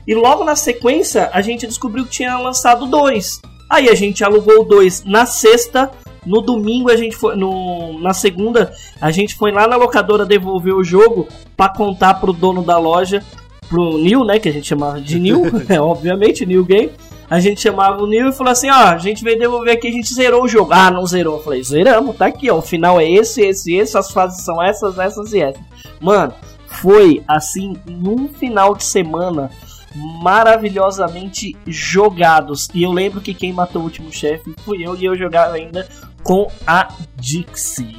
[0.07, 3.41] e logo na sequência a gente descobriu que tinha lançado dois.
[3.69, 5.91] Aí a gente alugou dois na sexta.
[6.25, 7.35] No domingo a gente foi.
[7.35, 12.31] No, na segunda a gente foi lá na locadora devolver o jogo pra contar pro
[12.31, 13.21] dono da loja,
[13.67, 14.39] pro Neil, né?
[14.39, 16.91] Que a gente chamava de Neil, é, obviamente, New Game.
[17.29, 19.91] A gente chamava o Neil e falou assim: ó, a gente veio devolver aqui, a
[19.91, 20.71] gente zerou o jogo.
[20.71, 21.37] Ah, não zerou.
[21.37, 22.57] Eu falei: zeramos, tá aqui, ó.
[22.57, 25.61] O final é esse, esse, esse, as fases são essas, essas e essas.
[25.99, 26.33] Mano,
[26.67, 29.51] foi assim, num final de semana
[29.95, 32.67] maravilhosamente jogados.
[32.73, 35.87] E eu lembro que quem matou o último chefe fui eu e eu jogava ainda
[36.23, 37.97] com a Dixie.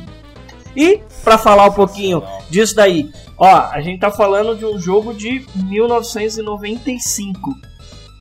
[0.77, 5.12] E pra falar um pouquinho disso daí, ó, a gente tá falando de um jogo
[5.12, 7.68] de 1995.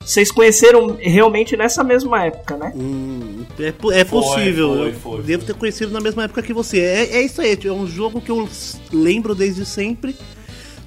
[0.08, 2.72] Vocês conheceram realmente nessa mesma época, né?
[2.74, 4.70] Hum, é, é possível.
[4.70, 5.54] foi, eu foi, devo foi.
[5.54, 6.80] ter conhecido na mesma época que você.
[6.80, 8.48] É, é isso aí, é um jogo que eu
[8.92, 10.16] lembro desde sempre.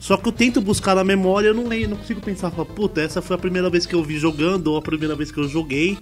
[0.00, 3.02] Só que eu tento buscar na memória, eu não lembro, não consigo pensar, fala, puta,
[3.02, 5.46] essa foi a primeira vez que eu vi jogando, ou a primeira vez que eu
[5.46, 5.98] joguei.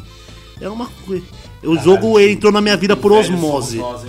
[0.61, 1.27] É uma coisa.
[1.65, 3.79] O jogo ele entrou na minha vida por osmose.
[3.79, 4.07] nós?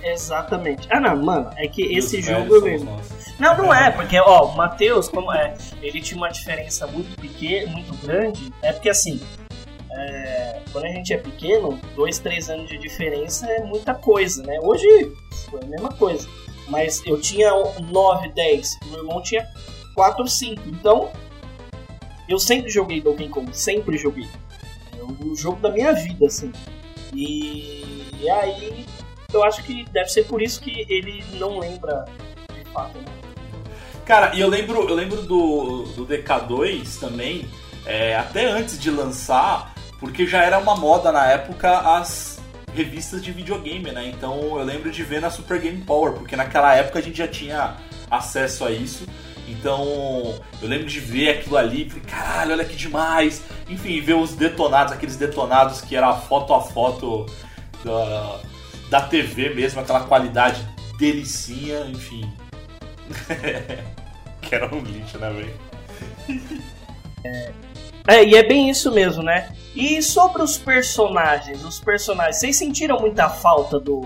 [0.00, 0.86] Exatamente.
[0.90, 3.34] Ah, não, mano, é que esse Os jogo nós.
[3.38, 7.72] Não, não é, porque, ó, o Matheus, como é, ele tinha uma diferença muito pequena,
[7.72, 9.20] muito grande, é porque assim,
[9.90, 14.58] é, quando a gente é pequeno, dois, três anos de diferença é muita coisa, né?
[14.62, 14.86] Hoje
[15.50, 16.28] foi a mesma coisa.
[16.68, 17.50] Mas eu tinha
[17.80, 19.46] 9, 10, meu irmão tinha
[19.94, 20.62] 4, 5.
[20.68, 21.10] Então,
[22.26, 24.26] Eu sempre joguei Donkey Kong, sempre joguei.
[24.98, 26.50] É o jogo da minha vida, assim.
[27.12, 28.86] E, e aí
[29.32, 32.06] eu acho que deve ser por isso que ele não lembra
[32.52, 32.96] de fato.
[32.96, 33.04] Né?
[34.06, 37.48] Cara, e eu lembro, eu lembro do, do DK2 também,
[37.84, 42.33] é, até antes de lançar, porque já era uma moda na época as
[42.74, 44.08] revistas de videogame, né?
[44.08, 47.28] Então eu lembro de ver na Super Game Power, porque naquela época a gente já
[47.28, 47.76] tinha
[48.10, 49.06] acesso a isso.
[49.48, 49.84] Então
[50.60, 53.42] eu lembro de ver aquilo ali, falei, caralho, olha que demais.
[53.68, 57.26] Enfim, ver os detonados, aqueles detonados que era foto a foto
[57.84, 58.40] da,
[58.90, 60.66] da TV mesmo, aquela qualidade
[60.98, 62.30] delicinha, enfim.
[64.42, 65.54] que era um lixo, né, velho?
[67.24, 67.52] É,
[68.08, 69.54] é, e é bem isso mesmo, né?
[69.74, 74.02] E sobre os personagens, os personagens, vocês sentiram muita falta do,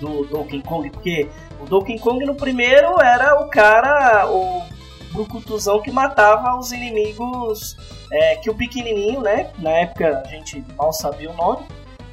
[0.00, 0.90] do Donkey Kong?
[0.90, 1.28] Porque
[1.60, 4.64] o Donkey Kong no primeiro era o cara, o
[5.12, 7.76] brucutuzão que matava os inimigos,
[8.12, 9.50] é, que o pequenininho, né?
[9.58, 11.64] Na época a gente mal sabia o nome,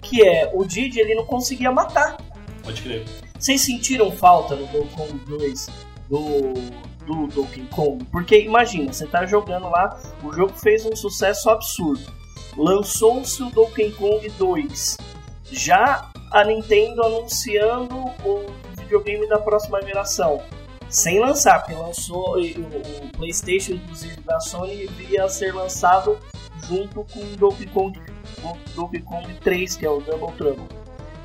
[0.01, 2.17] que é o Didi, ele não conseguia matar.
[2.63, 3.06] Pode crer.
[3.39, 5.69] Vocês sentiram falta no Donkey Kong 2
[6.10, 6.53] do,
[7.06, 8.06] do Donkey Kong?
[8.06, 12.22] Porque imagina, você tá jogando lá, o jogo fez um sucesso absurdo.
[12.57, 14.97] Lançou-se o Donkey Kong 2.
[15.51, 18.45] Já a Nintendo anunciando o
[18.79, 20.41] videogame da próxima geração.
[20.89, 26.17] Sem lançar, porque lançou o, PlayStation, inclusive da Sony, iria ser lançado
[26.67, 27.99] junto com o Donkey Kong,
[28.75, 30.67] Donkey Kong 3, que é o Double Trouble.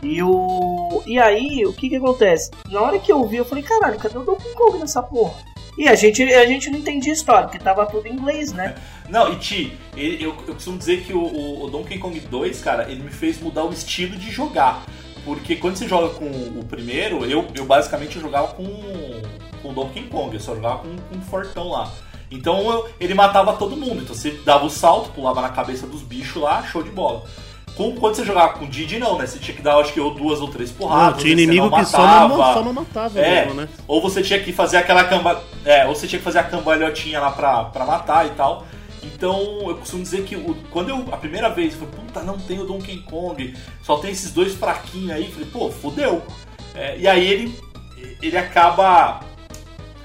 [0.03, 1.03] E, o...
[1.07, 2.51] e aí, o que que acontece?
[2.71, 5.35] Na hora que eu vi, eu falei, caralho, cadê o Donkey Kong nessa porra?
[5.79, 8.75] E a gente, a gente não entendia a história, porque tava tudo em inglês, né?
[9.09, 13.03] Não, e Ti, eu, eu costumo dizer que o, o- Donkey Kong 2, cara, ele
[13.03, 14.85] me fez mudar o estilo de jogar.
[15.25, 18.67] Porque quando você joga com o primeiro, eu, eu basicamente jogava com,
[19.63, 21.93] com Donkey Kong, eu só jogava com, com o Fortão lá.
[22.31, 24.03] Então eu- ele matava todo mundo.
[24.03, 27.25] Então você dava o salto, pulava na cabeça dos bichos lá, show de bola.
[27.79, 29.25] Com, quando você jogava com o Didi, não, né?
[29.27, 31.23] Você tinha que dar, acho que, ou duas ou três porradas.
[31.23, 32.53] tinha você inimigo não que só não, matava.
[32.55, 33.69] só não matava É, mesmo, né?
[33.87, 35.41] ou você tinha que fazer aquela camba...
[35.65, 38.67] É, ou você tinha que fazer a cambalhotinha lá pra, pra matar e tal.
[39.03, 42.37] Então, eu costumo dizer que o- quando eu, a primeira vez, eu falei, puta, não
[42.37, 46.23] tem o Donkey Kong, só tem esses dois fraquinhos aí, eu falei, pô, fodeu.
[46.75, 47.59] É, e aí ele,
[48.21, 49.21] ele acaba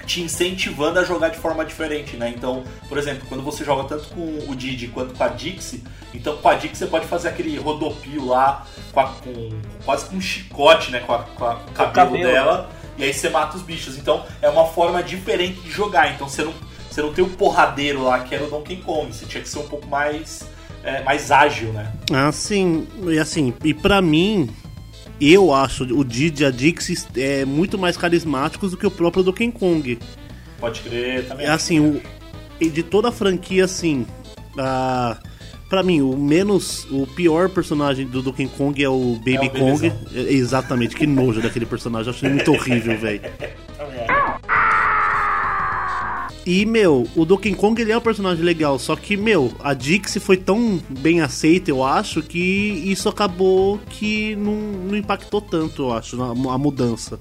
[0.06, 2.32] te incentivando a jogar de forma diferente, né?
[2.36, 6.36] Então, por exemplo, quando você joga tanto com o Didi quanto com a Dixie, então
[6.36, 10.20] com a Dixie você pode fazer aquele rodopio lá, com, a- com- quase com um
[10.20, 11.00] chicote, né?
[11.00, 12.22] Com, a- com a- com o cabelo, cabelo.
[12.24, 13.96] dela, e aí você mata os bichos.
[13.96, 16.12] Então é uma forma diferente de jogar.
[16.14, 16.54] Então você não,
[16.90, 19.12] você não tem o porradeiro lá, que era o Donkey Kong.
[19.12, 20.46] Você tinha que ser um pouco mais,
[20.84, 21.92] é, mais ágil, né?
[22.12, 22.86] Ah, sim.
[23.08, 24.48] E assim, e pra mim,
[25.20, 29.22] eu acho o Didi e a Dixie é, muito mais carismáticos do que o próprio
[29.22, 29.98] Donkey Kong.
[30.58, 31.46] Pode crer também.
[31.46, 32.00] É assim, o,
[32.60, 34.06] de toda a franquia, assim,
[34.58, 35.18] a,
[35.68, 39.50] pra mim, o menos, o pior personagem do Donkey Kong é o Baby É o
[39.50, 39.92] Kong.
[40.14, 43.22] É, exatamente, que nojo daquele personagem, eu acho ele muito horrível, velho.
[46.46, 50.20] E, meu, o Donkey Kong ele é um personagem legal, só que, meu, a Dixie
[50.20, 55.92] foi tão bem aceita, eu acho, que isso acabou que não, não impactou tanto, eu
[55.94, 57.18] acho, na- a mudança.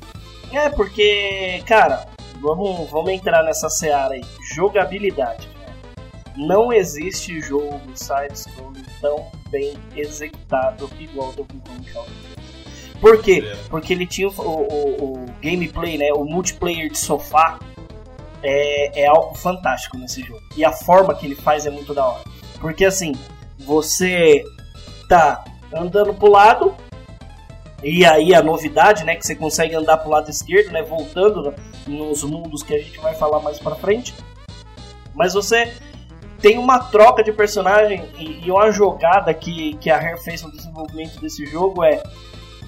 [0.51, 2.05] É, porque, cara,
[2.41, 4.21] vamos, vamos entrar nessa seara aí.
[4.55, 5.47] Jogabilidade.
[5.57, 5.73] né?
[6.35, 12.13] Não existe jogo side-scrolling tão bem executado igual o Donkey Kong Country.
[12.99, 13.53] Por quê?
[13.69, 16.11] Porque ele tinha o, o- o gameplay, né?
[16.13, 17.57] O multiplayer de sofá
[18.43, 20.41] é, é algo fantástico nesse jogo.
[20.55, 22.23] E a forma que ele faz é muito da hora.
[22.59, 23.13] Porque assim,
[23.59, 24.43] você
[25.07, 26.75] tá andando pro lado,
[27.83, 31.53] e aí a novidade, né, que você consegue andar pro lado esquerdo, né, voltando
[31.87, 34.13] nos mundos que a gente vai falar mais pra frente.
[35.13, 35.73] Mas você
[36.39, 40.51] tem uma troca de personagem e, e uma jogada que, que a Rare fez no
[40.51, 42.01] desenvolvimento desse jogo é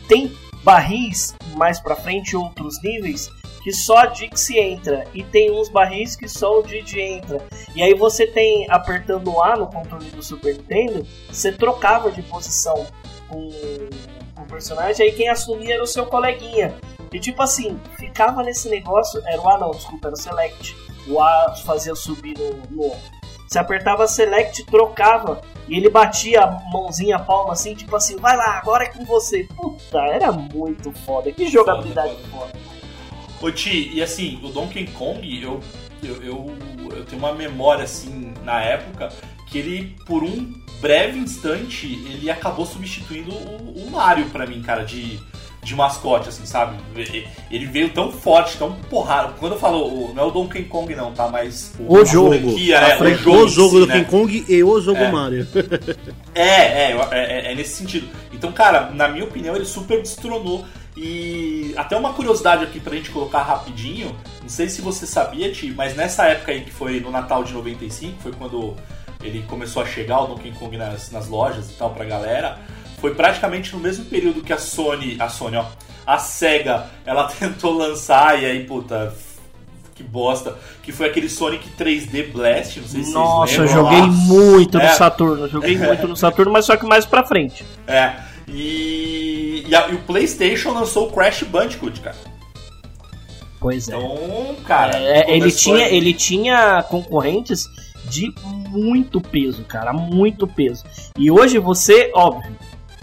[0.07, 0.31] tem
[0.63, 3.29] barris mais pra frente, outros níveis
[3.65, 7.43] que só a Dixie entra e tem uns barris que só o Didi entra.
[7.75, 12.85] E aí você tem apertando A no controle do Super Nintendo, você trocava de posição
[13.27, 13.49] com
[14.39, 16.75] o personagem, aí quem assumia era o seu coleguinha.
[17.11, 20.77] E tipo assim, ficava nesse negócio, era o A não, desculpa, era o Select.
[21.07, 22.95] O A fazia subir no, no.
[23.47, 28.37] Você apertava Select, trocava, e ele batia a mãozinha, a palma assim, tipo assim, vai
[28.37, 29.47] lá, agora é com você.
[29.55, 31.31] Puta, era muito foda.
[31.31, 32.74] Que jogabilidade foda.
[33.45, 35.59] Ô Ti, e assim, o Donkey Kong, eu,
[36.01, 36.55] eu, eu,
[36.97, 39.09] eu tenho uma memória assim na época
[39.45, 44.83] que ele, por um breve instante, ele acabou substituindo o, o Mario pra mim, cara,
[44.83, 45.19] de
[45.65, 46.77] de mascote, assim, sabe?
[47.49, 49.33] Ele veio tão forte, tão porrado.
[49.39, 51.27] Quando eu falo, não é o Donkey Kong não, tá?
[51.27, 52.29] Mas o a jogo.
[52.29, 55.11] Franquia, é, o jogo, o jogo do Donkey Kong e o jogo É.
[55.11, 55.47] Mario.
[56.35, 58.09] É, é, é, é nesse sentido.
[58.33, 60.65] Então, cara, na minha opinião, ele super destronou.
[60.97, 64.15] E até uma curiosidade aqui pra gente colocar rapidinho.
[64.41, 67.53] Não sei se você sabia, Ti, mas nessa época aí que foi no Natal de
[67.53, 68.75] 95, foi quando
[69.21, 72.59] ele começou a chegar o Donkey Kong nas, nas lojas e tal pra galera.
[72.99, 75.65] Foi praticamente no mesmo período que a Sony, a Sony, ó,
[76.07, 79.13] a SEGA, ela tentou lançar e aí, puta,
[79.93, 83.83] que bosta, que foi aquele Sonic 3D Blast, não sei se Nossa, eu vocês lembram.
[83.83, 84.33] joguei Nossa.
[84.33, 84.89] muito no É.
[84.93, 85.47] Saturno.
[85.49, 87.65] Joguei muito no Saturno, mas só que mais pra frente.
[87.85, 88.13] É.
[88.47, 89.24] E,
[89.75, 92.15] e, a- e o PlayStation lançou o Crash Bandicoot, cara.
[93.59, 93.95] Pois é.
[93.95, 94.97] Então, cara.
[94.97, 97.65] É, ele, começou tinha, ele tinha concorrentes
[98.05, 98.33] de
[98.69, 100.83] muito peso, cara, muito peso.
[101.17, 102.55] E hoje você, óbvio,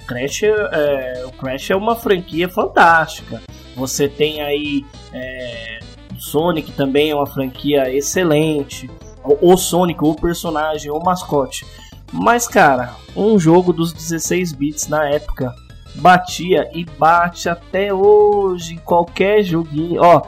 [0.02, 3.42] o Crash, é, o Crash é uma franquia fantástica.
[3.74, 5.78] Você tem aí é,
[6.14, 8.88] o Sonic também é uma franquia excelente.
[9.24, 11.64] O, o Sonic, o personagem, o mascote.
[12.12, 15.52] Mas, cara, um jogo dos 16 bits na época
[15.94, 20.00] batia e bate até hoje em qualquer joguinho.
[20.02, 20.22] Ó,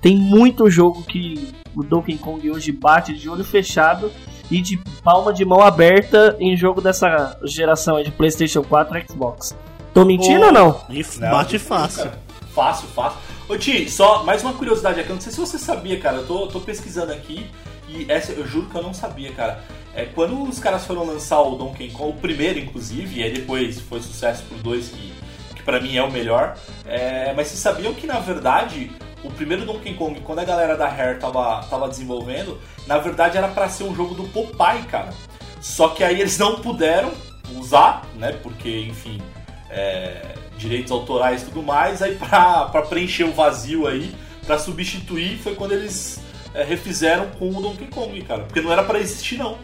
[0.00, 4.10] tem muito jogo que o Donkey Kong hoje bate de olho fechado
[4.50, 9.04] e de palma de mão aberta em jogo dessa geração aí de PlayStation 4 e
[9.06, 9.56] Xbox.
[9.92, 10.80] Tô mentindo Ô, ou não?
[10.88, 12.04] E Não, bate fácil.
[12.04, 12.18] cara.
[12.54, 13.18] Fácil, fácil.
[13.48, 15.10] Ô Ti, só mais uma curiosidade aqui.
[15.10, 16.18] Eu não sei se você sabia, cara.
[16.18, 17.46] Eu tô, tô pesquisando aqui
[17.88, 19.62] e essa eu juro que eu não sabia, cara.
[19.98, 23.80] É, quando os caras foram lançar o Donkey Kong, o primeiro inclusive, e aí depois
[23.80, 25.12] foi sucesso pro 2, que,
[25.56, 26.56] que pra mim é o melhor.
[26.86, 28.92] é, mas vocês sabiam que na verdade
[29.24, 33.48] o primeiro Donkey Kong, quando a galera da Rare tava, tava desenvolvendo, na verdade era
[33.48, 35.12] pra ser um jogo do Popeye, cara.
[35.60, 37.10] Só que aí eles não puderam
[37.56, 38.38] usar, né?
[38.40, 39.20] Porque, enfim,
[39.68, 42.02] é, direitos autorais e tudo mais.
[42.02, 44.14] Aí pra preencher o vazio aí,
[44.46, 46.20] pra substituir, foi quando eles
[46.54, 48.44] é, refizeram com o Donkey Kong, cara.
[48.44, 49.58] Porque não era pra existir, não.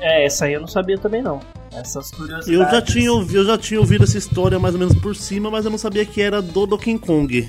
[0.00, 1.40] É, essa aí eu não sabia também não.
[1.72, 2.48] Essas curiosidades.
[2.48, 5.50] Eu já, tinha, ouvi- eu já tinha ouvido essa história mais ou menos por cima,
[5.50, 7.48] mas eu não sabia que era do Donkey Kong.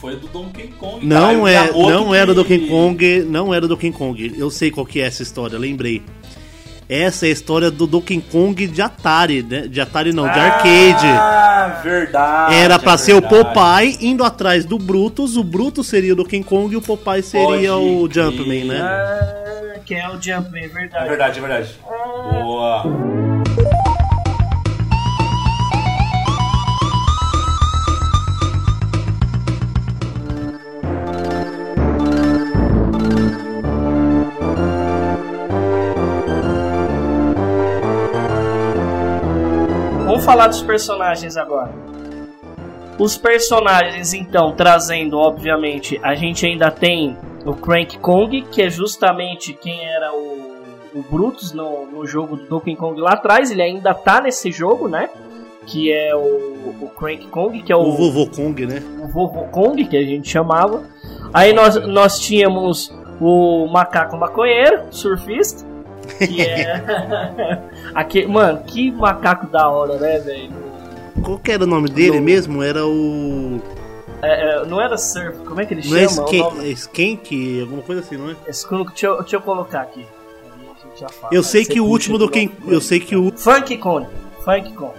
[0.00, 1.06] Foi do Donkey Kong.
[1.08, 1.20] cara.
[1.32, 4.34] Não O é, Miyamoto não era do que- Donkey Kong, não era do Donkey Kong.
[4.36, 6.02] Eu sei qual que é essa história, lembrei.
[6.88, 9.62] Essa é a história do Donkey Kong de Atari, né?
[9.66, 11.06] De Atari não, de arcade.
[11.06, 12.54] Ah, verdade.
[12.54, 13.44] Era pra é ser o verdade.
[13.44, 17.46] Popeye indo atrás do Brutus, o Brutus seria o Donkey Kong e o Popeye seria
[17.46, 18.08] Pode o.
[18.10, 18.80] Jumpman, né?
[18.80, 21.08] Ah, que é o Jumpman, é É verdade.
[21.08, 21.74] verdade, é verdade.
[22.30, 23.35] Boa.
[40.26, 41.72] Falar dos personagens agora.
[42.98, 49.52] Os personagens, então, trazendo, obviamente, a gente ainda tem o Crank Kong, que é justamente
[49.52, 50.56] quem era o,
[50.94, 53.52] o Brutus no, no jogo do Donkey Kong lá atrás.
[53.52, 55.08] Ele ainda tá nesse jogo, né?
[55.64, 58.82] Que é o, o Crank Kong, que é O vovô Kong, né?
[59.00, 60.82] o vovô Kong, que a gente chamava.
[61.32, 65.64] Aí nós, nós tínhamos o macaco maconheiro, surfista,
[66.18, 66.82] que é.
[67.94, 70.50] Aquele, mano, que macaco da hora, né, velho?
[71.22, 72.62] Qual que era o nome dele No- mesmo?
[72.62, 73.60] Era o.
[74.22, 76.22] É, é, não era surf, como é que ele Não é chama?
[76.22, 76.68] o Skank, nome?
[76.68, 78.36] é Skank, alguma coisa assim, não é?
[78.46, 80.00] Esse Kung- Deixa, eu- deixa eu colocar aqui.
[80.00, 81.34] Aí a gente já fala.
[81.34, 82.50] Eu sei que o último do nome.
[82.66, 83.30] Eu sei que o.
[83.36, 84.06] Funk Kong.
[84.44, 84.92] Funk Kong.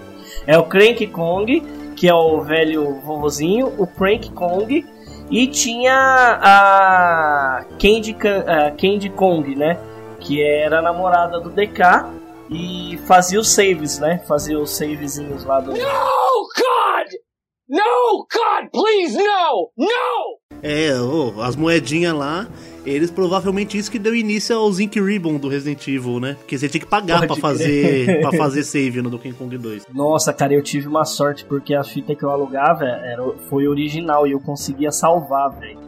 [0.45, 1.61] É o Crank Kong,
[1.95, 4.85] que é o velho vovozinho, o Crank Kong,
[5.31, 5.93] e tinha
[6.41, 9.77] a Candy, Can- a Candy Kong, né?
[10.27, 11.81] Que era a namorada do DK
[12.49, 14.21] e fazia os saves, né?
[14.27, 15.71] Fazia os savezinhos lá do.
[15.71, 17.07] No, God!
[17.69, 19.71] No, God, please, no!
[19.77, 20.37] No!
[20.61, 22.45] É, ô, as moedinhas lá.
[22.85, 26.35] Eles provavelmente isso que deu início aos Ink Ribbon do Resident Evil, né?
[26.39, 27.39] Porque você tinha que pagar crer.
[27.39, 29.87] fazer, pra fazer save no Donkey Kong 2.
[29.93, 34.27] Nossa, cara, eu tive uma sorte porque a fita que eu alugava era, foi original
[34.27, 35.79] e eu conseguia salvar, velho.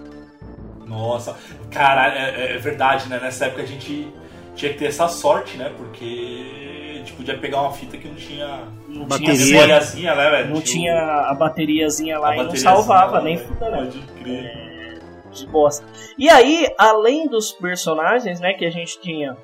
[0.85, 1.37] Nossa,
[1.71, 3.19] cara, é, é verdade, né?
[3.21, 4.11] Nessa época a gente
[4.59, 5.71] tinha que ter essa sorte, né?
[5.77, 9.33] Porque a gente podia pegar uma fita que não tinha Não Bateria.
[9.35, 10.49] tinha, memóriazinha, né, velho?
[10.53, 13.43] não Tinha tinha a bateriazinha lá a e não salvava, lá, nem né?
[13.43, 13.75] fudendo.
[13.77, 15.01] Pode crer.
[15.31, 15.85] de bosta.
[16.17, 19.37] E aí, além dos personagens, né, que a gente tinha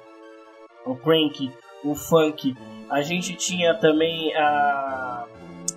[0.85, 1.51] o Crank,
[1.83, 2.55] o Funk,
[2.89, 5.25] a gente tinha também a,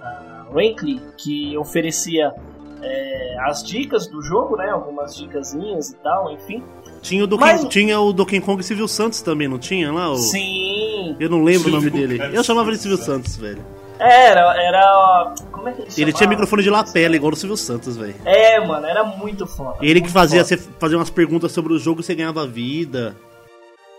[0.03, 2.33] a Rankley, que oferecia
[2.83, 6.63] é, as dicas do jogo, né, algumas dicasinhas e tal, enfim.
[7.03, 10.11] Tinha o, Donkey, Mas- tinha o Donkey Kong Silvio Santos também, não tinha lá?
[10.11, 10.17] O...
[10.17, 12.19] Sim, Eu não lembro o nome dele.
[12.33, 13.65] Eu chamava ele de Silvio Santos, velho.
[13.99, 16.13] era, era, Como é que ele Ele chamava?
[16.19, 18.15] tinha microfone de lapela, igual o Silvio Santos, velho.
[18.25, 19.77] É, mano, era muito foda.
[19.81, 20.57] Ele que muito fazia foda.
[20.61, 23.15] você fazer umas perguntas sobre o jogo e você ganhava vida.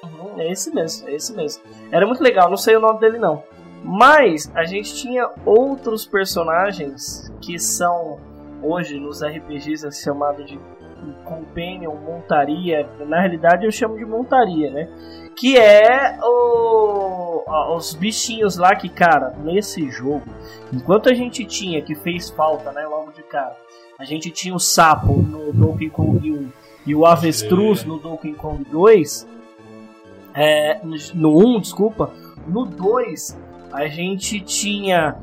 [0.04, 1.64] Uhum, é esse mesmo, é esse mesmo.
[1.92, 3.44] Era muito legal, não sei o nome dele não.
[3.84, 8.20] Mas a gente tinha outros personagens que são
[8.62, 10.60] hoje nos RPGs é chamado de
[11.24, 12.88] companion, montaria.
[13.08, 14.90] Na realidade eu chamo de montaria, né?
[15.36, 17.44] Que é o,
[17.76, 20.24] os bichinhos lá que, cara, nesse jogo,
[20.74, 23.56] enquanto a gente tinha, que fez falta, né, logo de cara,
[23.98, 26.50] a gente tinha o sapo no Donkey Kong 1
[26.86, 29.28] e o avestruz no Donkey Kong 2,
[30.34, 30.80] é,
[31.14, 32.12] no 1, desculpa,
[32.48, 33.38] no 2
[33.72, 35.16] a gente tinha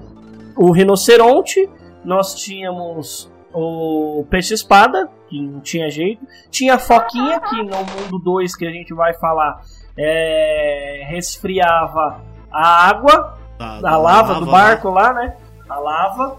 [0.56, 1.68] o rinoceronte,
[2.06, 8.54] nós tínhamos o peixe-espada, que não tinha jeito, tinha a foquinha, que no mundo 2
[8.56, 9.60] que a gente vai falar,
[9.98, 15.36] é, resfriava a água, Da, a lava do barco lá, né?
[15.68, 16.36] A lava.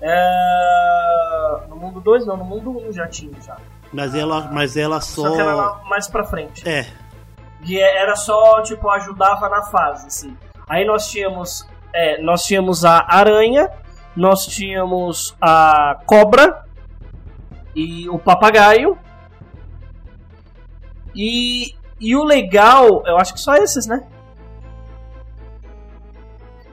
[0.00, 3.56] É, No mundo 2 não, no mundo 1 um já tinha já.
[3.92, 5.34] Mas ela, mas ela Só, só.
[5.34, 6.68] que era lá mais pra frente.
[6.68, 6.86] É,
[7.64, 10.36] E é- era só, tipo, ajudava na fase, assim.
[10.68, 11.66] Aí nós tínhamos.
[11.92, 13.70] é, nós tínhamos a aranha,
[14.18, 16.64] nós tínhamos a cobra
[17.72, 18.98] e o papagaio.
[21.14, 24.04] E, e o legal, eu acho que só esses, né?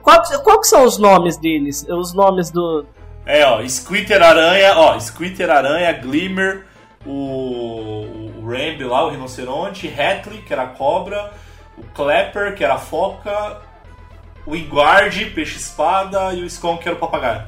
[0.02, 1.86] Qual, qual que são os nomes deles?
[1.88, 2.84] Os nomes do.
[3.28, 6.66] É, ó, Squitter Aranha, ó, Squitter Aranha, Glimmer,
[7.06, 11.32] o, o Rambi lá, o rinoceronte, Hatley, que era a cobra,
[11.78, 13.62] o Clapper, que era a foca,
[14.46, 17.44] o Inguard, peixe-espada, e o Skon, que era o papagaio.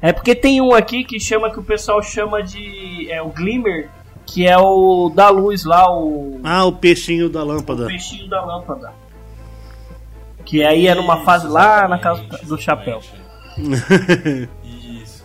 [0.00, 3.10] É porque tem um aqui que chama que o pessoal chama de.
[3.10, 3.88] É o Glimmer,
[4.26, 6.40] que é o da luz lá, o.
[6.44, 7.86] Ah, o peixinho da o lâmpada.
[7.86, 8.92] peixinho da lâmpada.
[10.44, 13.00] Que aí era uma fase Isso, lá na casa do chapéu.
[13.58, 14.48] exatamente.
[15.02, 15.24] Isso.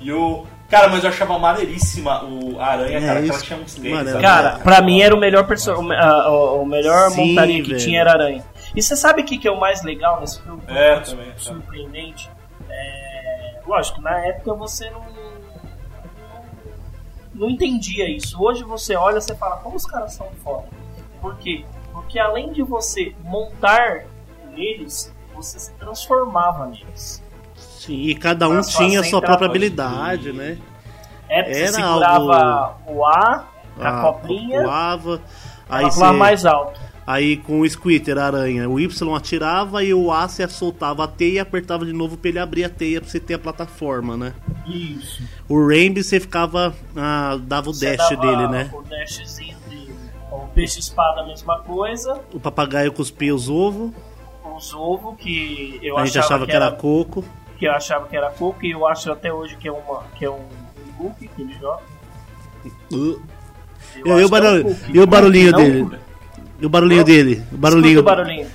[0.00, 0.44] E o.
[0.68, 3.44] Cara, mas eu achava maneiríssima o a aranha, É, cara, que ela isso.
[3.46, 4.12] tinha uns tênis.
[4.20, 7.68] Cara, pra mim era o melhor perso o, a- o- o melhor Sim, montaria que
[7.70, 7.80] velho.
[7.80, 8.44] tinha era aranha.
[8.76, 10.62] E você sabe o que, que é o mais legal nesse filme?
[10.68, 11.32] É, também.
[11.38, 12.30] Surpreendente.
[12.68, 15.06] É, lógico, na época você não,
[17.34, 18.36] não entendia isso.
[18.38, 20.68] Hoje você olha e fala, como os caras são foda.
[21.22, 21.64] Por quê?
[21.90, 24.04] Porque além de você montar
[24.52, 27.22] neles, você se transformava neles.
[27.54, 30.58] Sim, e cada um tinha só sua própria habilidade, né?
[31.28, 33.44] É, porque Era você segurava o A,
[33.80, 35.20] a Ah, copinha, Pulava.
[35.68, 36.80] Aí, ela você, mais alto.
[37.06, 41.08] Aí com o Squitter, a aranha, o Y atirava e o A você soltava a
[41.08, 44.16] teia e apertava de novo pra ele abrir a teia pra você ter a plataforma,
[44.16, 44.32] né?
[44.66, 45.22] Isso.
[45.48, 46.74] O Rambi você ficava.
[46.96, 48.70] ah, dava o Você dash dele, né?
[48.72, 49.94] O dashzinho dele.
[50.32, 52.20] O peixe-espada, a mesma coisa.
[52.32, 53.92] O papagaio cuspia os ovos.
[54.56, 57.24] Os ovos, que eu A gente achava, achava que era coco.
[57.58, 60.24] que eu achava que era coco, e eu acho até hoje que é, uma, que
[60.24, 60.44] é um,
[61.00, 61.82] um que ele joga.
[62.92, 63.20] Uh,
[64.04, 64.92] Eu E, o que é um cookie.
[64.96, 65.98] e o barulhinho Não, dele?
[66.60, 67.42] E o barulhinho dele?
[67.52, 68.48] O barulhinho, Escuta o barulhinho.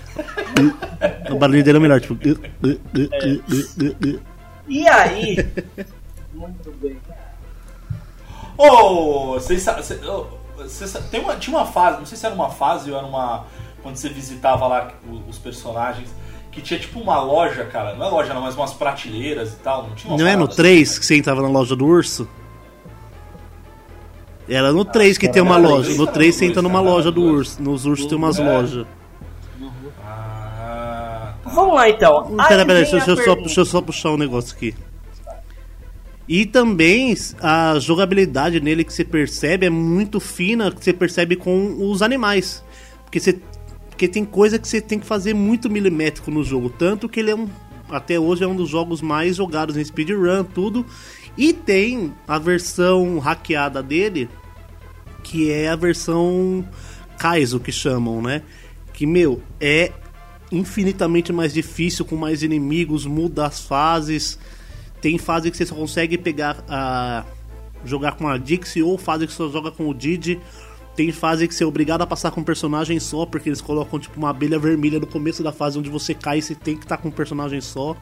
[1.31, 2.13] o barulhinho dele é o melhor, tipo.
[2.15, 4.19] uh.
[4.67, 5.37] E aí...
[6.33, 6.97] Muito bem.
[8.57, 9.61] Ô, vocês
[10.67, 13.05] cê sa- tem uma, tinha uma fase, não sei se era uma fase ou era
[13.05, 13.45] uma.
[13.81, 14.91] Quando você visitava lá
[15.27, 16.09] os personagens,
[16.51, 17.95] que tinha tipo uma loja, cara.
[17.95, 19.87] Não é loja, não, mas umas prateleiras e tal.
[19.87, 22.27] Não tinha uma Não é no parada 3 que você entrava na loja do urso?
[24.51, 25.93] Era no 3 que tem uma loja.
[25.95, 27.63] No era 3 no você entra numa loja do urso.
[27.63, 28.85] Nos ursos tem umas lojas.
[30.01, 31.37] tá.
[31.45, 32.23] Vamos lá, então.
[32.35, 34.75] Pera, pera, vem deixa, eu só, deixa eu só puxar um negócio aqui.
[36.27, 41.89] E também a jogabilidade nele que você percebe é muito fina, que você percebe com
[41.89, 42.61] os animais.
[43.05, 43.39] Porque, você,
[43.89, 46.69] porque tem coisa que você tem que fazer muito milimétrico no jogo.
[46.69, 47.47] Tanto que ele é um.
[47.89, 50.85] Até hoje é um dos jogos mais jogados em speedrun, tudo.
[51.37, 54.29] E tem a versão hackeada dele,
[55.23, 56.65] que é a versão
[57.17, 58.41] Kaizo que chamam, né?
[58.93, 59.91] Que, meu, é
[60.51, 64.37] infinitamente mais difícil, com mais inimigos, muda as fases.
[64.99, 67.23] Tem fase que você só consegue pegar a.
[67.85, 70.39] jogar com a Dixie ou fase que só joga com o Didi.
[70.95, 73.97] Tem fase que você é obrigado a passar com um personagem só, porque eles colocam
[73.97, 76.83] tipo uma abelha vermelha no começo da fase onde você cai e você tem que
[76.83, 77.95] estar com um personagem só.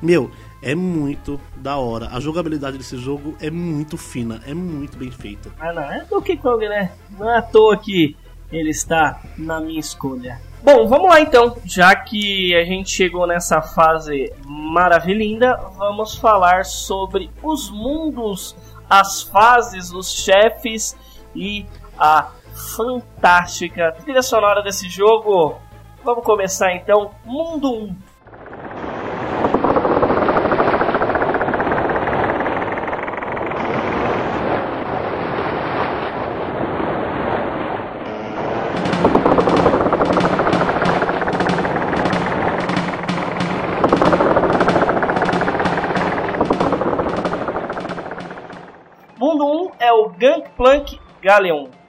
[0.00, 0.30] Meu,
[0.64, 2.08] é muito da hora.
[2.10, 5.50] A jogabilidade desse jogo é muito fina, é muito bem feita.
[5.60, 6.92] Ah, não, é Donkey Kong, né?
[7.18, 8.16] Não é à toa que
[8.50, 10.40] ele está na minha escolha.
[10.62, 11.58] Bom, vamos lá então.
[11.66, 18.56] Já que a gente chegou nessa fase maravilhinda, vamos falar sobre os mundos,
[18.88, 20.96] as fases, os chefes
[21.36, 21.66] e
[21.98, 22.30] a
[22.74, 25.56] fantástica trilha sonora desse jogo.
[26.02, 27.10] Vamos começar então.
[27.26, 27.96] Mundo 1.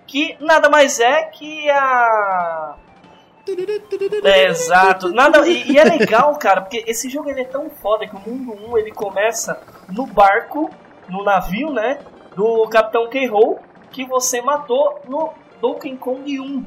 [0.08, 2.76] Que nada mais é que a
[4.24, 5.10] é, exato.
[5.10, 8.20] Nada, e, e, é legal, cara, porque esse jogo ele é tão foda que o
[8.20, 10.72] mundo 1 ele começa no barco,
[11.08, 12.00] no navio, né?
[12.36, 13.60] Do Capitão K-Roll,
[13.92, 15.32] que você matou no
[15.62, 16.66] Donkey Kong 1.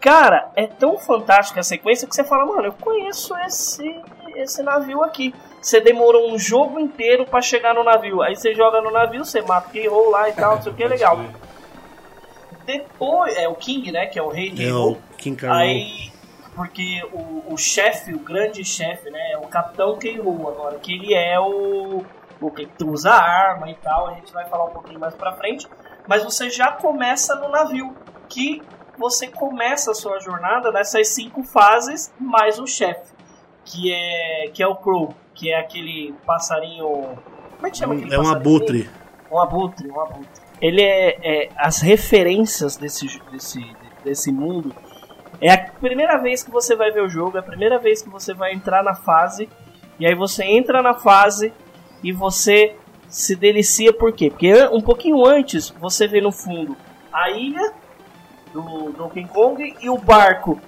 [0.00, 4.00] Cara, é tão fantástica a sequência que você fala, mano, eu conheço esse,
[4.34, 5.34] esse navio aqui.
[5.60, 8.22] Você demorou um jogo inteiro para chegar no navio.
[8.22, 10.74] Aí você joga no navio, você mata o K-Roll lá e tal, não sei o
[10.74, 11.18] que, é legal.
[12.64, 14.06] Depois, é o King, né?
[14.06, 15.56] Que é o rei de É o King Carol.
[15.56, 16.12] Aí,
[16.54, 19.32] porque o, o chefe, o grande chefe, né?
[19.32, 22.04] É o Capitão K-Rool agora, que ele é o,
[22.40, 24.08] o que usa arma e tal.
[24.08, 25.66] A gente vai falar um pouquinho mais pra frente.
[26.06, 27.94] Mas você já começa no navio,
[28.28, 28.62] que
[28.98, 33.14] você começa a sua jornada nessas cinco fases, mais o chefe,
[33.64, 37.16] que é, que é o Crow, que é aquele passarinho.
[37.56, 38.90] Como é que chama aquele É um abutre.
[39.30, 40.42] Um abutre, um abutre.
[40.60, 43.64] Ele é, é as referências desse, desse,
[44.04, 44.74] desse mundo.
[45.40, 48.08] É a primeira vez que você vai ver o jogo, é a primeira vez que
[48.08, 49.48] você vai entrar na fase.
[50.00, 51.52] E aí você entra na fase
[52.02, 52.74] e você
[53.08, 54.30] se delicia por quê?
[54.30, 56.76] Porque um pouquinho antes você vê no fundo
[57.12, 57.72] a ilha
[58.52, 60.60] do Donkey Kong e o barco,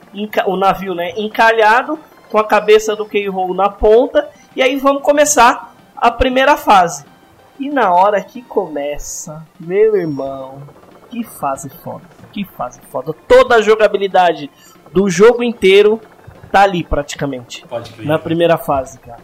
[0.46, 1.98] o navio, né, encalhado
[2.30, 4.30] com a cabeça do K-Roll na ponta.
[4.55, 7.05] E aí vamos começar a primeira fase.
[7.59, 10.62] E na hora que começa, meu irmão,
[11.11, 13.12] que fase foda, que fase foda.
[13.28, 14.51] Toda a jogabilidade
[14.92, 16.01] do jogo inteiro
[16.51, 18.07] tá ali praticamente, Pode crer.
[18.07, 19.20] na primeira fase, cara.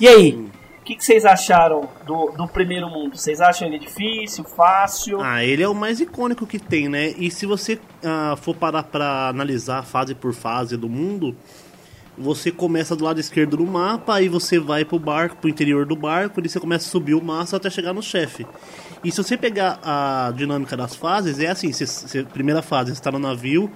[0.00, 0.32] E aí,
[0.80, 3.16] o que, que vocês acharam do, do primeiro mundo?
[3.16, 5.20] Vocês acham ele difícil, fácil?
[5.20, 7.08] Ah, ele é o mais icônico que tem, né?
[7.18, 11.36] E se você ah, for parar pra analisar fase por fase do mundo,
[12.18, 15.94] você começa do lado esquerdo do mapa, aí você vai pro barco, pro interior do
[15.96, 18.46] barco, e você começa a subir o mastro até chegar no chefe.
[19.04, 21.70] E se você pegar a dinâmica das fases, é assim,
[22.32, 23.70] primeira fase está no navio,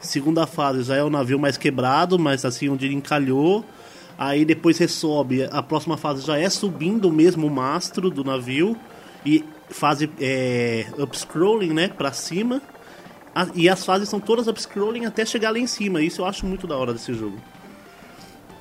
[0.00, 3.64] segunda fase já é o navio mais quebrado, mas assim, onde ele encalhou.
[4.16, 8.76] Aí depois você sobe, a próxima fase já é subindo mesmo o mastro do navio.
[9.24, 12.60] E fase é, upscrolling, né, pra cima.
[13.34, 16.00] A- e as fases são todas upscrolling até chegar lá em cima.
[16.02, 17.38] Isso eu acho muito da hora desse jogo.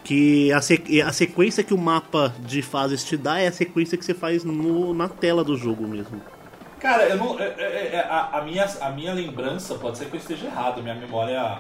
[0.09, 3.95] Que a, se- a sequência que o mapa de fases te dá é a sequência
[3.95, 6.19] que você faz no- na tela do jogo mesmo.
[6.79, 7.39] Cara, eu não.
[7.39, 10.81] é- é- é- a, a minha, a minha lembrança, pode ser que eu esteja errado,
[10.81, 11.59] minha memória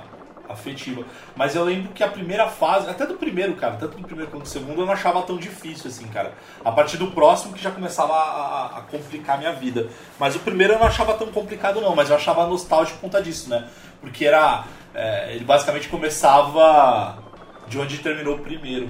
[0.49, 1.03] afetiva.
[1.35, 4.43] Mas eu lembro que a primeira fase, até do primeiro, cara, tanto do primeiro quanto
[4.45, 6.33] do segundo, eu não achava tão difícil assim, cara.
[6.65, 9.89] A partir do próximo que já começava a, a- a complicar a minha vida.
[10.17, 13.21] Mas o primeiro eu não achava tão complicado, não, mas eu achava nostálgico por conta
[13.21, 13.67] disso, né?
[14.01, 14.63] Porque era.
[14.95, 17.28] é, ele basicamente começava
[17.69, 18.89] de onde terminou o primeiro.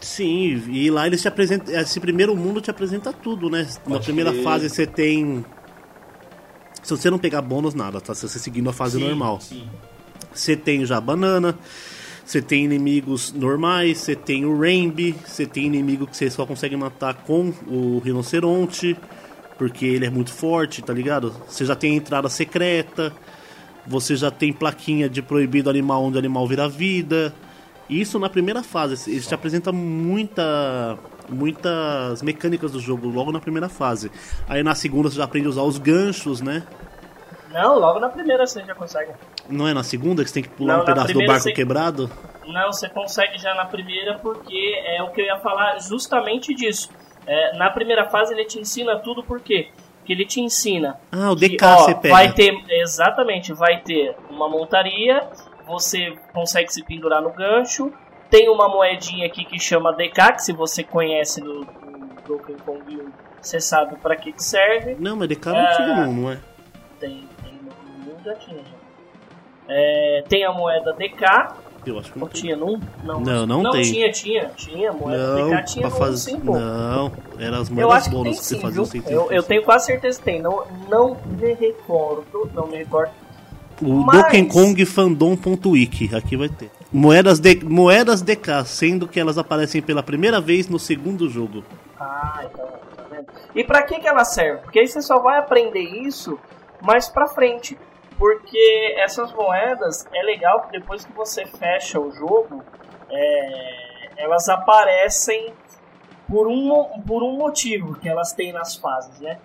[0.00, 1.74] Sim, e lá eles te apresentam.
[1.78, 3.66] Esse primeiro mundo te apresenta tudo, né?
[3.84, 4.42] Na Pode primeira crer.
[4.42, 5.44] fase você tem.
[6.82, 8.14] Se você não pegar bônus, nada, tá?
[8.14, 9.40] Se você seguindo a fase Sim, normal.
[9.40, 9.68] Sim.
[10.32, 11.58] Você tem já a banana,
[12.24, 16.76] você tem inimigos normais, você tem o Rambi, você tem inimigo que você só consegue
[16.76, 18.96] matar com o rinoceronte,
[19.58, 21.34] porque ele é muito forte, tá ligado?
[21.46, 23.12] Você já tem a entrada secreta,
[23.86, 27.34] você já tem plaquinha de proibido animal onde o animal vira vida.
[27.90, 30.96] Isso na primeira fase, eles te apresentam muita,
[31.28, 34.10] muitas mecânicas do jogo logo na primeira fase.
[34.48, 36.62] Aí na segunda você já aprende a usar os ganchos, né?
[37.52, 39.10] Não, logo na primeira você já consegue.
[39.48, 41.52] Não é na segunda que você tem que pular Não, um pedaço do barco você-
[41.52, 42.08] quebrado?
[42.46, 46.88] Não, você consegue já na primeira porque é o que eu ia falar justamente disso.
[47.26, 49.68] É, na primeira fase ele te ensina tudo por quê?
[49.98, 50.98] Porque ele te ensina.
[51.12, 52.14] Ah, o que, DK ó, você pega.
[52.14, 55.28] Vai ter, exatamente, vai ter uma montaria,
[55.70, 57.92] você consegue se pendurar no gancho,
[58.28, 62.82] tem uma moedinha aqui que chama DK, que se você conhece do, do Donkey Kong
[62.96, 63.10] 1,
[63.40, 64.96] você sabe pra que, que serve.
[64.98, 65.72] Não, mas DK não Ah.
[65.76, 66.38] tinha não, não é?
[66.98, 68.80] Tem, tem no mundo já tinha já.
[69.68, 71.54] É, tem a moeda DK,
[71.86, 72.42] Eu acho que não tem.
[72.42, 72.78] tinha num?
[73.04, 73.82] Não, Não, não não tem.
[73.82, 76.30] tinha, tinha, tinha moeda Não, DK, tinha pra fazer.
[76.32, 76.40] sim.
[76.44, 79.62] Não, eram as moedas acho que bônus que você sim, fazia sem Eu, eu tenho
[79.62, 80.42] quase certeza que tem.
[80.42, 83.12] Não, não me recordo, não me recordo.
[83.82, 86.70] O Mas- Donkey Kong Fandom.wiki, aqui vai ter.
[86.92, 91.64] Moedas, de, moedas DK, sendo que elas aparecem pela primeira vez no segundo jogo.
[91.98, 92.66] Ah, então,
[92.96, 93.26] tá vendo?
[93.54, 94.62] E pra que que ela serve?
[94.62, 96.38] Porque aí você só vai aprender isso
[96.82, 97.78] mais pra frente.
[98.18, 102.62] Porque essas moedas é legal que depois que você fecha o jogo,
[103.10, 105.54] é, elas aparecem
[106.28, 109.38] por um, por um motivo que elas têm nas fases, né?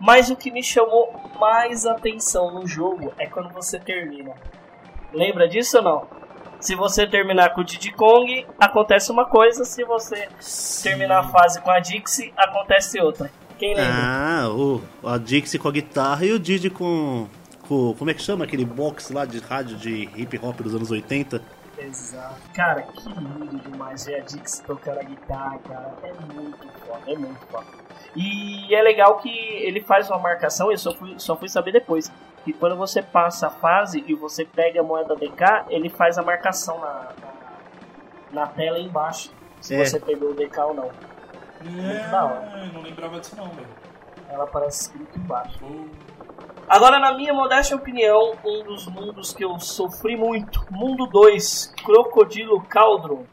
[0.00, 4.32] Mas o que me chamou mais atenção no jogo é quando você termina.
[5.12, 6.20] Lembra disso ou não?
[6.60, 9.64] Se você terminar com o Diddy Kong, acontece uma coisa.
[9.64, 10.28] Se você
[10.82, 13.30] terminar a fase com a Dixie, acontece outra.
[13.58, 13.92] Quem lembra?
[13.94, 17.28] Ah, o, a Dixie com a guitarra e o Didi com,
[17.66, 17.94] com.
[17.94, 21.42] Como é que chama aquele box lá de rádio de hip hop dos anos 80?
[21.78, 22.36] Exato.
[22.54, 25.94] Cara, que lindo demais ver a Dix tocando a guitarra, cara.
[26.02, 27.66] É muito foda, é muito foda.
[28.16, 32.10] E é legal que ele faz uma marcação, eu só fui, só fui saber depois.
[32.44, 36.22] Que quando você passa a fase e você pega a moeda DK, ele faz a
[36.22, 37.08] marcação na,
[38.32, 39.30] na, na tela embaixo.
[39.60, 39.84] Se É.
[39.84, 40.90] você pegou o DK ou não.
[41.62, 42.52] Muito da hora.
[42.56, 43.68] É, não lembrava disso não, velho.
[44.28, 45.58] Ela aparece escrito embaixo.
[46.68, 50.64] Agora, na minha modesta opinião, um dos mundos que eu sofri muito.
[50.70, 53.24] Mundo 2, Crocodilo Cauldron.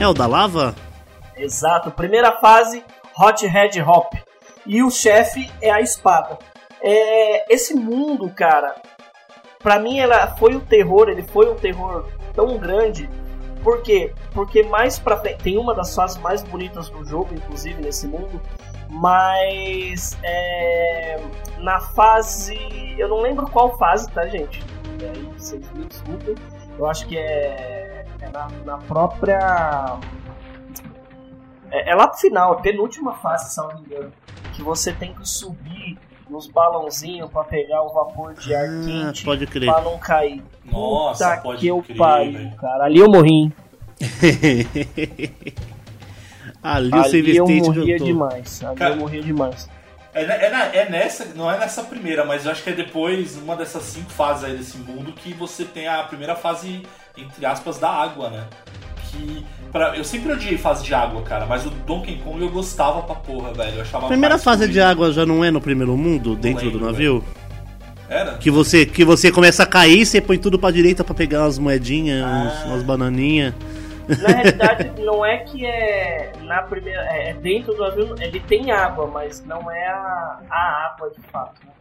[0.00, 0.76] É o da lava?
[1.36, 2.84] Exato, primeira fase,
[3.18, 4.14] Hot Head Hop.
[4.64, 6.38] E o chefe é a espada.
[6.80, 8.76] É, esse mundo, cara,
[9.58, 13.10] pra mim ela foi o terror, ele foi um terror tão grande.
[13.64, 14.14] Por quê?
[14.32, 18.40] Porque mais pra tem uma das fases mais bonitas do jogo, inclusive, nesse mundo.
[18.88, 21.20] Mas é,
[21.58, 22.56] na fase.
[22.96, 24.64] Eu não lembro qual fase, tá, gente?
[25.00, 26.36] E aí, vocês me desculpem.
[26.78, 27.87] Eu acho que é
[28.32, 29.98] na, na própria.
[31.70, 34.12] É, é lá pro final, a penúltima fase, se não me engano.
[34.54, 35.98] Que você tem que subir
[36.28, 39.70] nos balãozinhos pra pegar o vapor de ar Ah, quente pode crer.
[39.72, 40.42] pra não cair.
[40.64, 42.84] Nossa, Puta pode que eu pariu, cara.
[42.84, 43.30] Ali eu morri.
[43.30, 43.52] hein?
[46.62, 48.64] Ali o Ali Save eu State morria demais.
[48.64, 49.68] Ali Cara, eu morria demais.
[50.12, 52.72] É, ne- é, na- é nessa, não é nessa primeira, mas eu acho que é
[52.72, 56.82] depois, uma dessas cinco fases aí desse mundo, que você tem a primeira fase,
[57.20, 58.44] entre aspas, da água, né?
[59.10, 59.44] Que.
[59.72, 63.14] Pra, eu sempre odiei fase de água, cara, mas o Donkey Kong eu gostava pra
[63.14, 63.76] porra, velho.
[63.76, 66.64] Eu achava A primeira mais fase de água já não é no primeiro mundo, dentro
[66.64, 67.24] lembro, do navio?
[68.08, 68.38] Era?
[68.38, 71.58] Que você, que você começa a cair, você põe tudo pra direita pra pegar umas
[71.58, 72.28] moedinhas, Ah.
[72.64, 73.52] uns- umas bananinhas.
[74.08, 77.00] Na realidade, não é que é na primeira.
[77.12, 81.20] É é dentro do navio, ele tem água, mas não é a, a água de
[81.30, 81.60] fato.
[81.66, 81.72] né?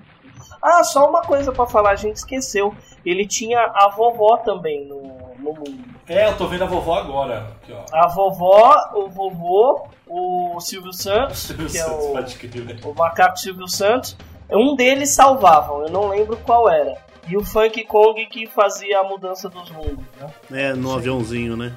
[0.61, 2.75] Ah, só uma coisa pra falar, a gente esqueceu.
[3.05, 5.16] Ele tinha a vovó também no,
[5.53, 5.83] no mundo.
[6.07, 7.47] É, eu tô vendo a vovó agora.
[7.61, 7.85] Aqui, ó.
[7.93, 12.77] A vovó, o vovô, o Silvio Santos, Silvio que é Santos, o, pode crer, né?
[12.83, 14.17] o macaco Silvio Santos.
[14.49, 16.95] Um deles salvavam, eu não lembro qual era.
[17.27, 20.29] E o Funk Kong que fazia a mudança dos mundos, né?
[20.51, 21.75] É, no aviãozinho, né?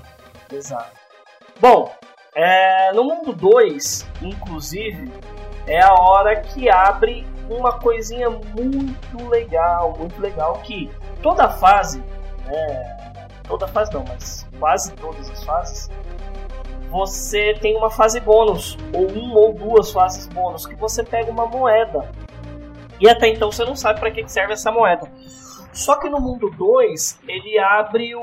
[0.52, 0.92] Exato.
[1.60, 1.92] Bom,
[2.34, 5.10] é, no mundo 2, inclusive,
[5.66, 10.88] é a hora que abre uma coisinha muito legal, muito legal, que
[11.20, 12.02] toda fase,
[12.46, 12.99] né,
[13.50, 15.90] toda fase não, mas quase todas as fases,
[16.88, 21.46] você tem uma fase bônus, ou uma ou duas fases bônus, que você pega uma
[21.46, 22.08] moeda.
[23.00, 25.10] E até então você não sabe para que serve essa moeda.
[25.72, 28.20] Só que no mundo 2, ele abre o,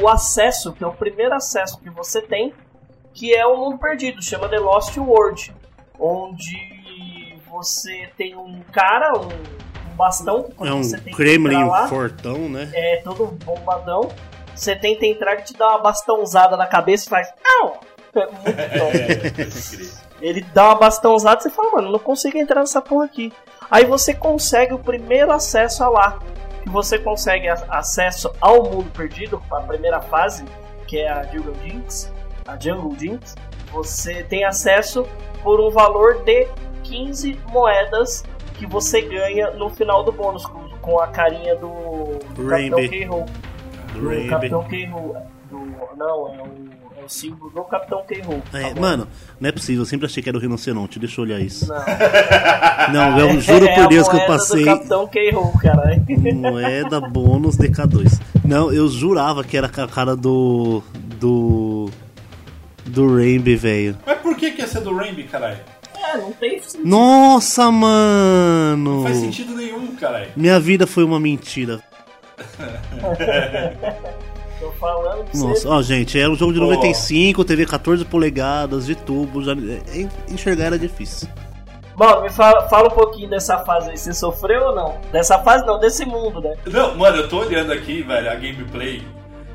[0.00, 2.52] o acesso, que é o primeiro acesso que você tem,
[3.12, 5.54] que é o mundo perdido, chama The Lost World,
[5.98, 12.70] onde você tem um cara, um, um bastão, É um Kremlin fortão, né?
[12.72, 14.08] é todo bombadão,
[14.56, 17.28] você tenta entrar e te dá uma bastãozada na cabeça e faz...
[17.60, 17.80] Au!
[18.14, 20.06] É muito top.
[20.20, 23.32] Ele dá uma bastãozada e você fala, mano, não consigo entrar nessa porra aqui.
[23.70, 26.18] Aí você consegue o primeiro acesso a lá.
[26.62, 30.44] Que você consegue acesso ao mundo perdido, a primeira fase,
[30.86, 32.12] que é a Jungle Jinx.
[32.46, 33.34] A Jungle Jinx.
[33.72, 35.06] Você tem acesso
[35.42, 36.48] por um valor de
[36.84, 40.46] 15 moedas que você ganha no final do bônus,
[40.80, 42.42] com, a carinha do, do
[44.00, 44.28] Rainby.
[44.28, 45.16] Capitão K-Rool.
[45.96, 48.42] Não, é o, é o símbolo do Capitão K-Rool.
[48.52, 49.08] É, tá mano,
[49.40, 51.66] não é possível, eu sempre achei que era o rinoceronte, deixa eu olhar isso.
[51.68, 51.76] Não.
[52.92, 56.04] Não, eu juro É por Deus que eu passei Do Capitão K-Rool, caralho.
[56.34, 58.20] moeda bônus DK2.
[58.44, 60.82] Não, eu jurava que era a cara do.
[61.18, 61.90] do.
[62.84, 63.96] do Rainby, velho.
[64.06, 65.58] Mas por que que ia ser do Rainby, caralho?
[65.96, 66.88] É, não tem sentido.
[66.88, 68.96] Nossa, mano!
[68.96, 70.30] Não faz sentido nenhum, caralho.
[70.36, 71.80] Minha vida foi uma mentira.
[74.58, 75.68] Tô falando pra Nossa, você.
[75.68, 76.64] ó, gente, era um jogo de Ó.
[76.64, 81.28] 95, TV 14 polegadas, de tubo, já, é, enxergar era difícil.
[81.94, 83.96] Bom, me fala, fala um pouquinho dessa fase aí.
[83.98, 84.98] Você sofreu ou não?
[85.12, 86.54] Dessa fase não, desse mundo, né?
[86.66, 89.02] Não, mano, eu tô olhando aqui, velho, a gameplay.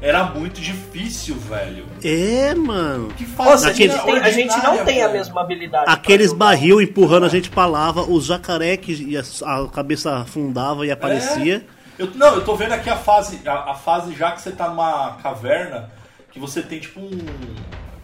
[0.01, 1.85] Era muito difícil, velho.
[2.03, 3.09] É, mano.
[3.09, 5.85] Que fase gente, tem- a gente não tem a mesma habilidade.
[5.87, 11.63] Aqueles barril empurrando a gente pra lava, os jacaré que a cabeça afundava e aparecia.
[12.01, 14.67] Eu, não, eu tô vendo aqui a fase, a, a fase já que você tá
[14.67, 15.91] numa caverna,
[16.31, 17.11] que você tem tipo um.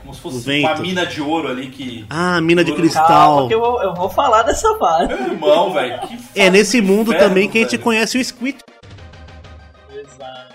[0.02, 0.66] como se fosse vento.
[0.68, 2.06] uma mina de ouro ali que.
[2.08, 3.48] Ah, mina de cristal.
[3.48, 5.12] que eu vou, eu vou falar dessa fase.
[5.12, 6.00] Irmão, velho.
[6.02, 7.84] que É nesse do mundo inferno, também que a gente velho.
[7.84, 8.60] conhece o Squid.
[9.92, 10.54] Exato.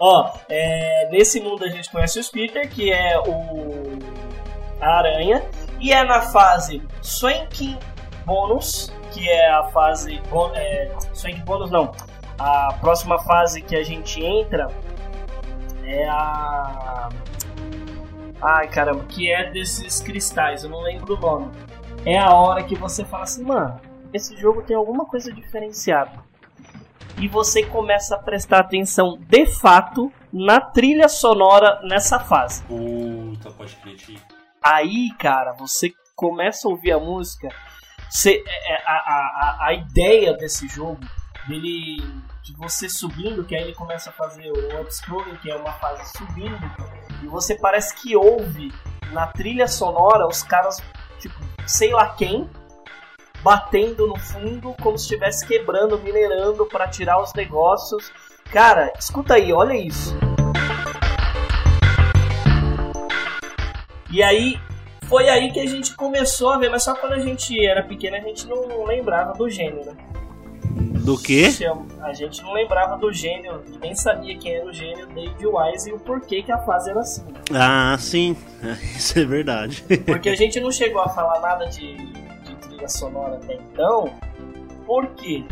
[0.00, 3.98] Ó, é, nesse mundo a gente conhece o Spitter, que é o
[4.80, 5.44] a aranha,
[5.78, 7.78] e é na fase Swanking
[8.24, 11.92] Bonus, que é a fase bon- é, Swanking Bonus não.
[12.40, 14.68] A próxima fase que a gente entra
[15.84, 17.10] é a
[18.40, 21.52] Ai, caramba, que é desses cristais, eu não lembro o nome.
[22.06, 23.78] É a hora que você fala assim, mano,
[24.14, 26.12] esse jogo tem alguma coisa diferenciada
[27.18, 32.62] e você começa a prestar atenção de fato na trilha sonora nessa fase.
[32.62, 34.18] Puta, pode crer.
[34.62, 37.48] Aí, cara, você começa a ouvir a música,
[38.08, 41.00] você, é, é, a, a, a, a ideia desse jogo,
[41.50, 42.02] dele,
[42.42, 46.16] de você subindo, que aí ele começa a fazer o upscrolling, que é uma fase
[46.16, 46.58] subindo,
[47.22, 48.72] e você parece que ouve
[49.12, 50.80] na trilha sonora os caras,
[51.18, 51.34] tipo,
[51.66, 52.48] sei lá quem,
[53.42, 58.12] batendo no fundo como se estivesse quebrando, minerando para tirar os negócios.
[58.52, 60.14] Cara, escuta aí, olha isso.
[64.10, 64.60] E aí
[65.08, 68.16] foi aí que a gente começou a ver, mas só quando a gente era pequeno
[68.16, 69.96] a gente não lembrava do né?
[70.70, 71.48] Do quê?
[72.02, 75.92] A gente não lembrava do gênio, nem sabia quem era o gênio David Wise e
[75.92, 77.24] o porquê que a fase era assim.
[77.52, 78.36] Ah, sim.
[78.96, 79.82] Isso é verdade.
[80.06, 84.12] Porque a gente não chegou a falar nada de, de trilha sonora até então.
[84.86, 85.42] Por quê?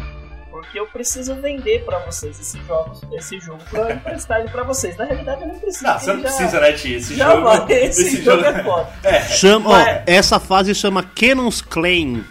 [0.51, 4.97] Porque eu preciso vender pra vocês esse jogo, esse jogo pra emprestar ele pra vocês.
[4.97, 5.85] Na realidade eu não preciso.
[5.85, 6.97] Não, você não precisa, né, tio?
[6.99, 7.43] Esse Já jogo.
[7.45, 8.89] vai, esse, jogo é foda.
[9.03, 12.25] É, Chama, ó, Mas- essa fase chama Cannon's Claim.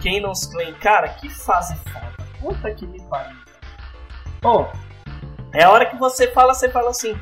[0.00, 2.04] Quem não se claim, cara, que fase foda.
[2.44, 3.38] Puta que me pariu.
[4.42, 4.70] Bom,
[5.54, 7.16] é a hora que você fala, você fala assim,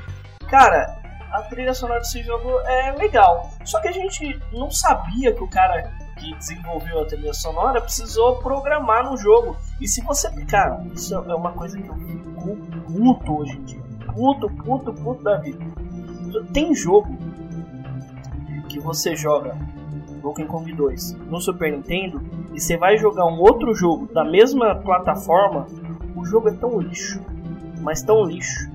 [0.51, 1.01] cara,
[1.31, 3.49] a trilha sonora desse jogo é legal.
[3.65, 8.39] Só que a gente não sabia que o cara que desenvolveu a trilha sonora precisou
[8.39, 9.57] programar no jogo.
[9.81, 10.29] E se você.
[10.47, 12.57] Cara, isso é uma coisa que eu fico
[12.93, 13.83] puto hoje em dia.
[14.13, 15.65] Puto, puto, puto da vida.
[16.53, 17.17] Tem jogo
[18.69, 19.57] que você joga
[20.23, 22.23] Donkey Kong 2 no Super Nintendo
[22.55, 25.67] e você vai jogar um outro jogo da mesma plataforma,
[26.17, 27.21] o jogo é tão lixo,
[27.81, 28.71] mas tão lixo.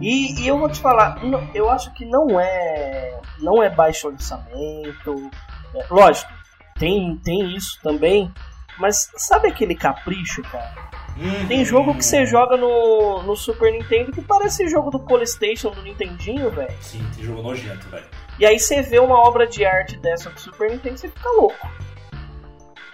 [0.00, 1.20] E, e eu vou te falar,
[1.54, 5.30] eu acho que não é não é baixo orçamento,
[5.74, 6.32] é, lógico,
[6.78, 8.30] tem tem isso também,
[8.78, 10.84] mas sabe aquele capricho, cara?
[11.16, 11.46] Uhum.
[11.46, 15.82] Tem jogo que você joga no, no Super Nintendo que parece jogo do Polystation, do
[15.82, 16.74] Nintendinho, velho.
[16.80, 18.04] Sim, tem jogo nojento, velho.
[18.38, 21.30] E aí você vê uma obra de arte dessa do Super Nintendo e você fica
[21.30, 21.68] louco.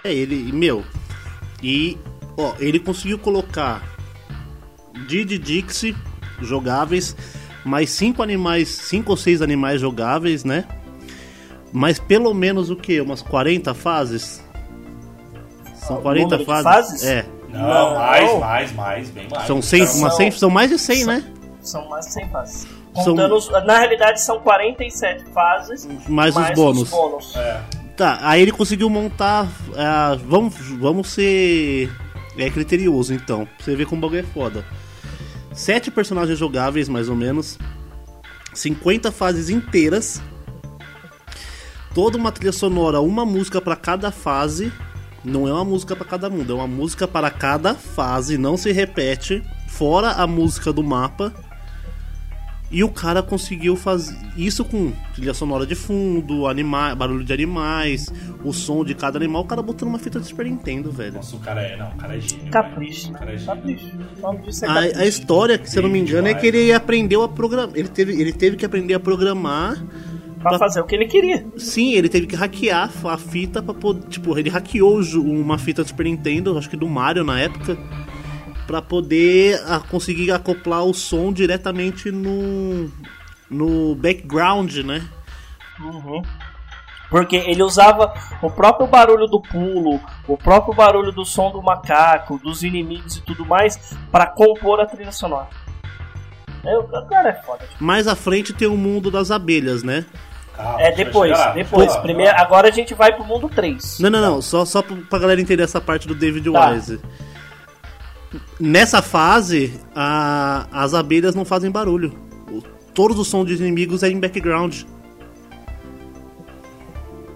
[0.04, 0.84] É, ele, meu.
[1.62, 1.98] E,
[2.36, 3.82] ó, ele conseguiu colocar
[5.06, 5.96] Didi Dixie
[6.40, 7.16] jogáveis,
[7.64, 10.64] mais cinco animais, cinco ou seis animais jogáveis, né?
[11.72, 13.00] Mas pelo menos o que?
[13.00, 14.42] Umas 40 fases?
[15.74, 16.64] São Ah, 40 número de fases?
[16.64, 17.04] fases?
[17.04, 17.26] É.
[17.48, 17.94] Não, Não.
[17.98, 19.46] mais, mais, mais, bem mais.
[19.46, 21.24] São, 100, Cara, umas 100, são mais de 100, né?
[21.60, 22.68] São mais de 100 fases.
[22.94, 26.90] São- Contando os- na realidade são 47 fases, Mais, os bônus.
[26.90, 27.36] bônus.
[27.36, 27.60] É.
[27.96, 29.46] Tá, aí ele conseguiu montar.
[29.76, 31.90] ah, vamos, vamos ser
[32.36, 33.44] é, criterioso então.
[33.46, 34.64] Pra você ver como o bagulho é foda.
[35.52, 37.58] Sete personagens jogáveis, mais ou menos.
[38.54, 40.20] 50 fases inteiras.
[41.94, 44.72] Toda uma trilha sonora, uma música pra cada fase.
[45.24, 48.72] Não é uma música pra cada mundo, é uma música para cada fase, não se
[48.72, 49.42] repete.
[49.68, 51.32] Fora a música do mapa.
[52.70, 58.08] E o cara conseguiu fazer isso com trilha sonora de fundo, anima barulho de animais,
[58.44, 59.42] o som de cada animal.
[59.42, 61.14] O cara botou numa fita de Super Nintendo, velho.
[61.14, 61.76] Nossa, o cara é.
[61.76, 62.50] Não, o cara é gênio.
[62.50, 63.38] Capricho, cara é né?
[63.38, 63.56] gênio.
[63.56, 63.86] Capricho.
[64.18, 64.98] O nome disso é A, capricho.
[65.00, 67.74] a história, que se eu não me engano, é que ele aprendeu a programar.
[67.74, 69.84] Ele teve, ele teve que aprender a programar.
[70.40, 71.44] Pra fazer o que ele queria.
[71.58, 74.06] Sim, ele teve que hackear a fita pra poder.
[74.08, 77.76] Tipo, ele hackeou uma fita de Super Nintendo, acho que do Mario na época,
[78.70, 82.88] pra poder ah, conseguir acoplar o som diretamente no.
[83.50, 85.02] no background, né?
[85.80, 86.22] Uhum.
[87.10, 92.38] Porque ele usava o próprio barulho do pulo, o próprio barulho do som do macaco,
[92.38, 93.76] dos inimigos e tudo mais,
[94.12, 95.48] pra compor a trilha sonora.
[96.64, 97.64] É, o cara é foda.
[97.80, 100.06] Mais à frente tem o mundo das abelhas, né?
[100.54, 101.96] Calma, É depois, chegar depois.
[101.96, 102.46] Primeiro, calma.
[102.46, 103.98] agora a gente vai pro mundo 3.
[103.98, 104.40] Não, não, não.
[104.40, 106.70] Só, só pra pra galera entender essa parte do David Tá.
[106.70, 107.00] Wise.
[108.58, 112.12] Nessa fase, a- as abelhas não fazem barulho.
[112.50, 112.62] O-
[112.94, 114.82] Todos os sons dos inimigos é em background.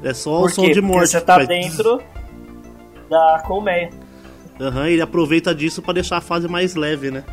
[0.03, 0.69] É só Por o som quê?
[0.73, 1.11] de Porque morte.
[1.11, 2.01] você tá dentro
[3.09, 3.91] da colmeia.
[4.61, 7.25] Aham, ele aproveita disso pra deixar a fase mais leve, né?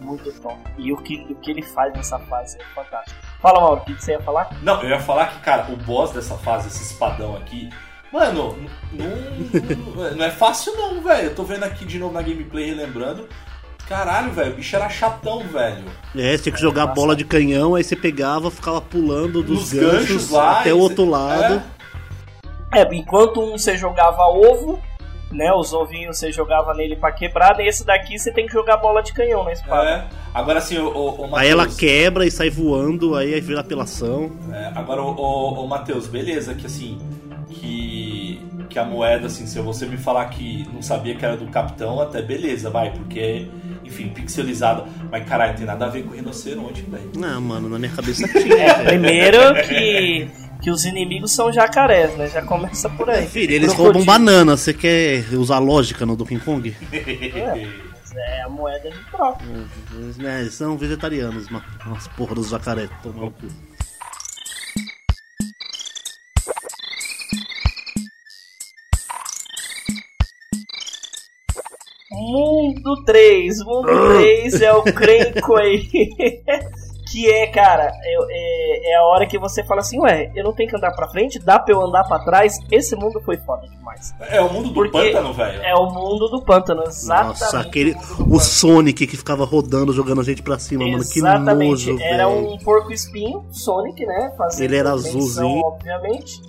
[0.00, 0.58] Muito bom.
[0.78, 3.16] E o que, o que ele faz nessa fase é fantástico.
[3.40, 4.50] Fala, Mauro, o que você ia falar?
[4.62, 7.68] Não, eu ia falar que, cara, o boss dessa fase, esse espadão aqui,
[8.14, 8.56] mano,
[8.92, 9.06] não,
[9.96, 11.28] não, não é fácil não, velho.
[11.28, 13.28] Eu tô vendo aqui de novo na gameplay, relembrando.
[13.88, 15.84] Caralho, velho, o bicho era chatão, velho.
[16.16, 16.94] É, você tinha que jogar Nossa.
[16.94, 20.60] bola de canhão, aí você pegava, ficava pulando dos Nos ganchos, ganchos lá.
[20.60, 21.62] até o outro lado.
[22.72, 22.80] É.
[22.80, 24.80] É, enquanto um você jogava ovo,
[25.30, 25.52] né?
[25.52, 29.02] Os ovinhos você jogava nele pra quebrar, e esse daqui você tem que jogar bola
[29.02, 29.88] de canhão na espada.
[29.90, 30.04] É.
[30.32, 34.32] Agora assim, o, o, o Aí ela quebra e sai voando, aí vira apelação.
[34.52, 36.98] é, agora o, o, o Matheus, beleza, que assim,
[37.50, 37.54] que,
[38.68, 42.00] que a moeda, assim, se você me falar que não sabia que era do capitão,
[42.00, 43.46] até beleza, vai, porque,
[43.84, 44.84] enfim, pixelizada.
[45.10, 47.10] Mas caralho, tem nada a ver com rinoceronte, velho.
[47.16, 48.54] Não, mano, na minha cabeça tinha.
[48.56, 49.38] É, primeiro
[49.68, 50.28] que,
[50.62, 52.28] que os inimigos são jacarés, né?
[52.28, 53.26] Já começa por aí.
[53.26, 54.56] Filho, eles roubam banana.
[54.56, 56.74] Você quer usar lógica no Donkey Kong?
[58.16, 59.42] É a moeda de troca.
[59.92, 62.88] Eles, né, eles são vegetarianos, ma- umas porra dos jacaré.
[63.02, 63.48] Tomar o cu.
[72.74, 73.64] Mundo 3.
[73.64, 75.88] Mundo 3 é o crenco aí.
[77.10, 80.68] que é, cara, é, é, a hora que você fala assim, ué, eu não tenho
[80.68, 82.58] que andar pra frente, dá pra eu andar pra trás.
[82.72, 84.12] Esse mundo foi foda demais.
[84.20, 85.62] É o mundo do Porque pântano, velho.
[85.62, 87.40] É o mundo do pântano, exatamente.
[87.40, 87.94] Nossa, aquele.
[88.28, 88.40] o.
[88.40, 91.04] Sonic que ficava rodando, jogando a gente pra cima, mano.
[91.04, 94.32] Que Exatamente, nojo, era um porco espinho, Sonic, né?
[94.36, 95.60] Fazendo Ele era azulzinho.
[95.64, 96.40] Obviamente.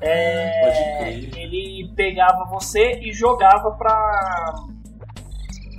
[0.00, 4.54] É, ele pegava você e jogava pra,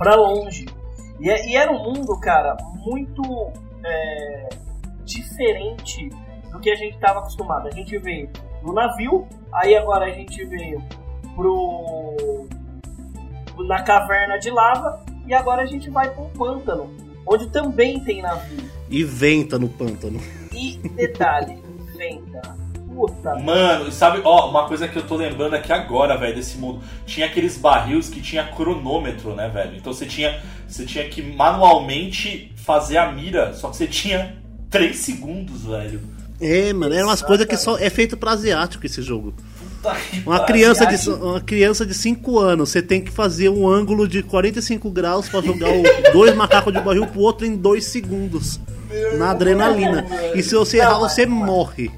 [0.02, 0.66] pra longe.
[1.20, 3.22] E, é- e era um mundo, cara, muito
[3.84, 4.48] é,
[5.04, 6.08] diferente
[6.50, 7.68] do que a gente estava acostumado.
[7.68, 8.28] A gente veio
[8.62, 10.82] no navio, aí agora a gente veio
[11.34, 12.46] pro
[13.66, 16.90] na caverna de lava e agora a gente vai para um pântano,
[17.26, 18.68] onde também tem navio.
[18.88, 20.20] E venta no pântano.
[20.52, 21.62] E detalhe,
[21.96, 22.56] venta.
[22.94, 26.80] Puta Mano, sabe, ó, uma coisa que eu tô lembrando aqui agora, velho, desse mundo.
[27.06, 29.76] Tinha aqueles barris que tinha cronômetro, né, velho?
[29.76, 34.36] Então você tinha, você tinha que manualmente fazer a mira, só que você tinha
[34.70, 36.00] 3 segundos, velho.
[36.40, 39.32] É, mano, eram umas coisas que só é feito pra asiático esse jogo.
[39.82, 40.46] Puta que Uma pariu.
[40.46, 44.90] criança, de, uma criança de 5 anos, você tem que fazer um ângulo de 45
[44.90, 45.82] graus pra jogar o,
[46.12, 48.58] dois macacos de barril pro outro em 2 segundos.
[49.16, 50.04] na adrenalina.
[50.34, 51.90] E se você errar, você morre.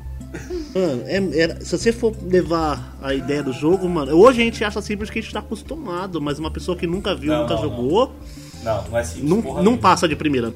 [0.75, 4.13] Mano, é- era- se você for levar a ideia do jogo, mano.
[4.17, 7.15] Hoje a gente acha simples que a gente tá acostumado, mas uma pessoa que nunca
[7.15, 8.13] viu, Não, nunca não, jogou,
[8.63, 10.53] Não, não é simples, não, porra não passa de primeira.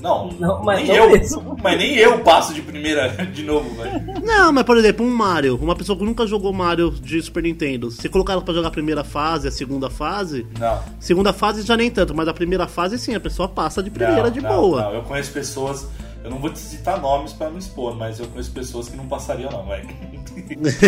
[0.00, 1.56] Não, Não, mas nem não eu, mesmo.
[1.62, 4.20] mas nem eu passo de primeira de novo, velho.
[4.22, 7.90] Não, mas por exemplo, um Mario, uma pessoa que nunca jogou Mario de Super Nintendo,
[7.90, 10.78] se colocar ela pra jogar a primeira fase, a segunda fase, Não.
[11.00, 14.24] segunda fase já nem tanto, mas a primeira fase sim, a pessoa passa de primeira
[14.24, 14.82] não, de não, boa.
[14.82, 14.94] não.
[14.96, 15.88] Eu conheço pessoas,
[16.24, 19.06] eu não vou te citar nomes pra não expor, mas eu conheço pessoas que não
[19.06, 19.86] passariam não, velho.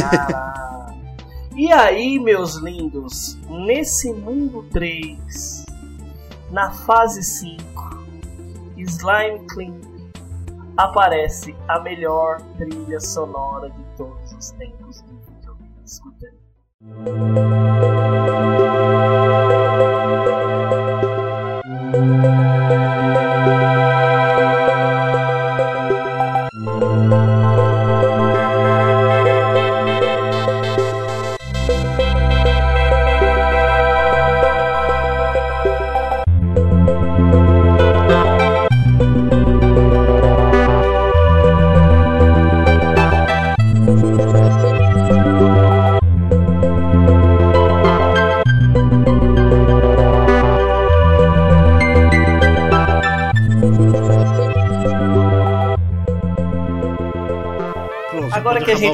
[0.03, 0.95] Ah.
[1.55, 5.65] E aí, meus lindos, nesse mundo 3,
[6.51, 8.05] na fase 5,
[8.77, 9.75] Slime Clean,
[10.77, 15.71] aparece a melhor trilha sonora de todos os tempos do videogame.
[15.85, 16.37] Escuta aí.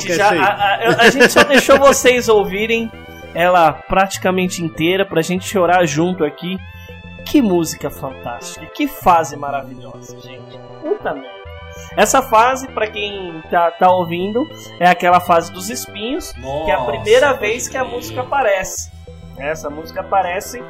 [0.01, 0.31] Gente já.
[0.31, 2.91] A, a- a gente só deixou vocês ouvirem
[3.35, 6.59] ela praticamente inteira pra gente chorar junto aqui.
[7.25, 10.59] Que música fantástica, que fase maravilhosa, gente.
[10.83, 11.43] Puta merda.
[11.97, 14.47] Essa fase, pra quem tá, tá ouvindo,
[14.81, 16.41] é aquela fase dos espinhos, que
[16.71, 18.91] é a Nossa, primeira vez que a música aparece.
[19.39, 20.63] Essa música aparece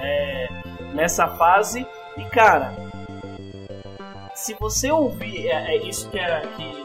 [0.00, 0.48] é,
[0.94, 1.86] nessa fase
[2.16, 2.72] e cara,
[4.34, 6.83] se você ouvir é, é isso que, é, que, que, que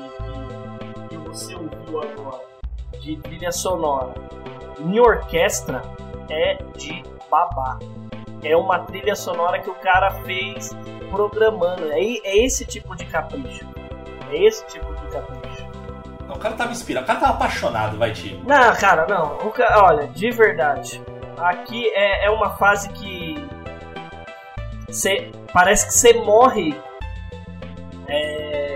[1.33, 2.41] você ouviu agora
[3.01, 4.13] de trilha sonora
[4.79, 5.81] em orquestra
[6.29, 7.79] é de babá.
[8.43, 10.69] É uma trilha sonora que o cara fez
[11.09, 11.91] programando.
[11.91, 13.65] É, é esse tipo de capricho.
[14.31, 15.67] É esse tipo de capricho.
[16.27, 18.39] Não, o cara tava inspirado, o cara tava apaixonado, vai, Tio.
[18.45, 19.35] Não, cara, não.
[19.45, 21.01] O ca- Olha, de verdade.
[21.37, 23.35] Aqui é, é uma fase que.
[24.89, 26.75] Cê, parece que você morre.
[28.07, 28.68] é,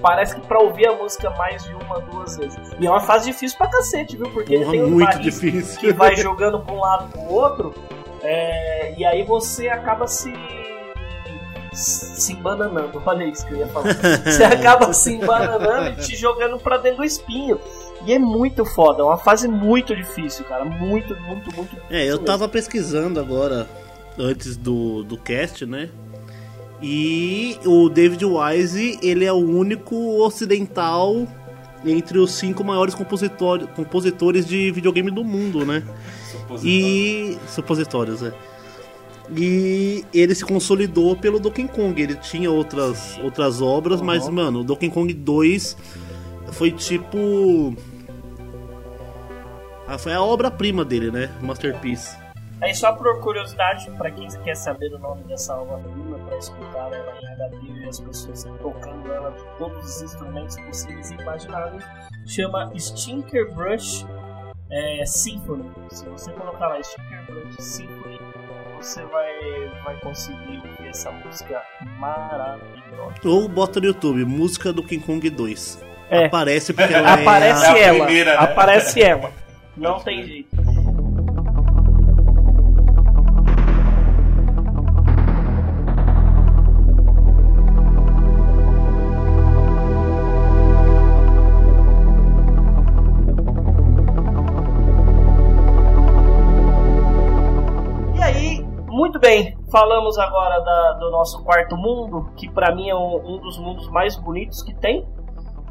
[0.00, 2.58] parece que pra ouvir a música mais de uma, duas vezes.
[2.78, 4.30] E é uma fase difícil pra cacete, viu?
[4.30, 5.80] Porque Porra, tem um muito difícil.
[5.80, 7.74] que vai jogando pra um lado pro outro,
[8.22, 10.32] é, e aí você acaba se.
[11.72, 13.02] se embananando.
[13.04, 13.94] Olha isso que eu ia falar.
[14.24, 17.58] Você acaba se embananando e te jogando pra dentro do espinho.
[18.04, 20.64] E é muito foda, é uma fase muito difícil, cara.
[20.64, 21.84] Muito, muito, muito difícil.
[21.90, 22.24] É, eu mesmo.
[22.24, 23.66] tava pesquisando agora,
[24.18, 25.90] antes do, do cast, né?
[26.82, 31.26] E o David Wise, ele é o único ocidental
[31.84, 35.82] entre os cinco maiores compositor, compositores de videogame do mundo, né?
[36.62, 37.38] E.
[37.48, 38.32] Supositórios, é.
[39.36, 42.00] E ele se consolidou pelo Donkey Kong.
[42.00, 45.76] Ele tinha outras, outras obras, mas, mano, o Donkey Kong 2
[46.52, 47.76] foi tipo.
[49.86, 51.30] Ah, foi a obra-prima dele, né?
[51.40, 52.19] Masterpiece.
[52.62, 57.14] Aí só por curiosidade, pra quem quer saber o nome dessa obra-prima, pra escutar ela
[57.22, 61.84] em HD e as pessoas tocando ela de todos os instrumentos possíveis e imagináveis,
[62.26, 64.06] chama Stinker Brush
[64.70, 65.70] é, Symphony.
[65.90, 68.18] Se você colocar lá Stinker Brush Symphony,
[68.76, 71.62] você vai, vai conseguir ouvir essa música
[71.98, 73.14] maravilhosa.
[73.24, 75.82] Ou bota no YouTube, música do King Kong 2.
[76.10, 76.26] É.
[76.26, 77.72] Aparece porque ela Aparece é a...
[77.72, 78.38] a ela, primeira, né?
[78.38, 79.32] aparece ela.
[79.76, 80.69] Não tem jeito.
[99.30, 103.58] Bem, falamos agora da- do nosso quarto mundo, que pra mim é um, um dos
[103.58, 105.06] mundos mais bonitos que tem,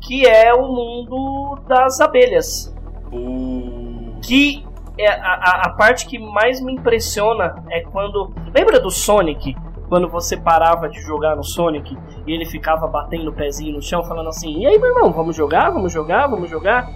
[0.01, 2.74] que é o mundo das abelhas.
[3.12, 4.20] O...
[4.22, 4.66] Que
[4.97, 8.34] é a, a- a parte que mais me impressiona é quando.
[8.55, 9.55] Lembra do Sonic?
[9.89, 11.97] Quando você parava de jogar no Sonic
[12.28, 15.36] e ele ficava batendo o pezinho no chão, falando assim: E aí, meu irmão, vamos
[15.36, 15.72] jogar?
[15.72, 16.28] Vamos jogar?
[16.28, 16.88] Vamos jogar?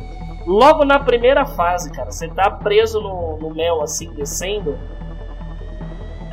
[0.45, 4.78] Logo na primeira fase, cara, você tá preso no, no mel assim, descendo.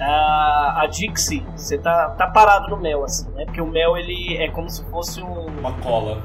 [0.01, 3.45] A, a Dixie, você tá, tá parado no mel, assim, né?
[3.45, 6.23] Porque o mel ele é como se fosse um, Uma cola.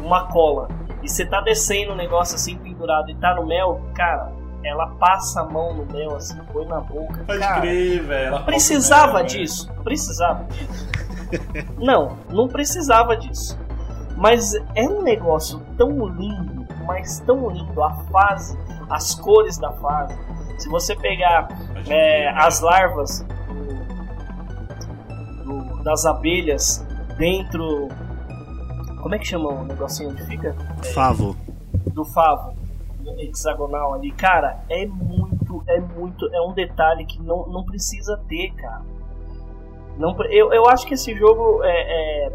[0.00, 0.68] uma cola
[1.02, 4.32] e você tá descendo um negócio assim pendurado e tá no mel, cara,
[4.64, 7.24] ela passa a mão no mel assim, põe na boca.
[7.26, 8.44] Pode cara, crer, velho.
[8.44, 10.88] precisava come, né, disso, precisava disso.
[11.78, 13.58] não, não precisava disso.
[14.16, 18.56] Mas é um negócio tão lindo, mas tão lindo a fase,
[18.88, 20.16] as cores da fase.
[20.58, 21.48] Se você pegar
[21.88, 23.24] é, as larvas
[25.44, 26.86] do- do- das abelhas
[27.18, 27.88] dentro.
[29.02, 30.54] Como é que chama o negocinho onde fica?
[30.94, 31.36] Favo.
[31.92, 32.52] Do favo
[33.18, 34.12] hexagonal ali.
[34.12, 36.32] Cara, é muito, é muito.
[36.32, 38.82] É um detalhe que não, não precisa ter, cara.
[39.98, 42.32] Não, eu, eu acho que esse jogo é, é-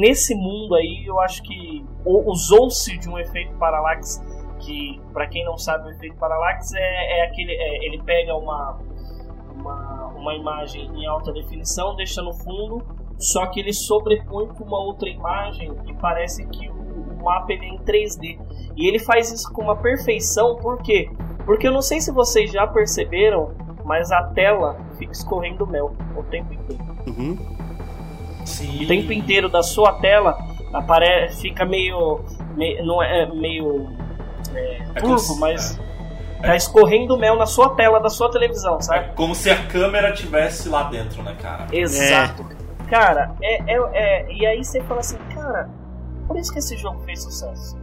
[0.00, 4.22] nesse mundo aí, eu acho que usou-se de um efeito parallax
[4.64, 8.78] que, pra quem não sabe, o efeito parallax é, é aquele, é, ele pega uma,
[9.54, 12.82] uma uma imagem em alta definição, deixa no fundo,
[13.18, 17.66] só que ele sobrepõe com uma outra imagem e parece que o, o mapa ele
[17.66, 18.38] é em 3D.
[18.76, 21.10] E ele faz isso com uma perfeição, por quê?
[21.44, 23.52] Porque eu não sei se vocês já perceberam,
[23.84, 26.84] mas a tela fica escorrendo mel o tempo inteiro.
[27.06, 27.36] Uhum.
[28.46, 28.84] Sim.
[28.84, 30.38] O tempo inteiro da sua tela
[30.72, 32.20] aparece, fica meio,
[32.56, 33.88] meio não é meio
[34.54, 35.78] é, É como mas
[36.42, 36.46] é.
[36.46, 39.12] tá escorrendo mel na sua tela da sua televisão, É sabe?
[39.14, 41.66] como se a câmera tivesse lá dentro, né, cara?
[41.72, 42.44] Exato.
[42.88, 45.68] Cara, é, é, é- e aí você fala assim, cara,
[46.28, 47.76] por isso que esse jogo fez sucesso.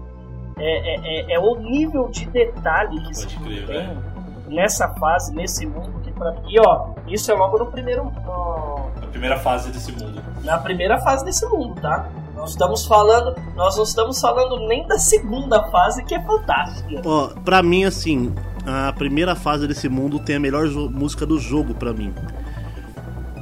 [0.57, 4.03] É, é, é, é o nível de detalhe que esse jogo crer, tem velho.
[4.49, 6.41] nessa fase, nesse mundo que pra mim.
[6.49, 8.03] E ó, isso é logo no primeiro.
[8.03, 10.21] no- A primeira fase desse mundo.
[10.43, 12.07] na primeira fase desse mundo, tá?
[12.39, 13.35] Nós estamos falando.
[13.55, 17.01] Nós não estamos falando nem da segunda fase, que é fantástica.
[17.05, 18.33] Ó, pra mim, assim,
[18.65, 22.13] a primeira fase desse mundo tem a melhor música do jogo pra mim.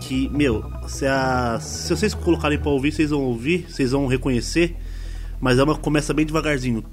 [0.02, 4.76] Que, meu, se, a- se vocês colocarem pra ouvir, vocês vão ouvir, vocês vão reconhecer.
[5.40, 6.84] Mas ela começa bem devagarzinho.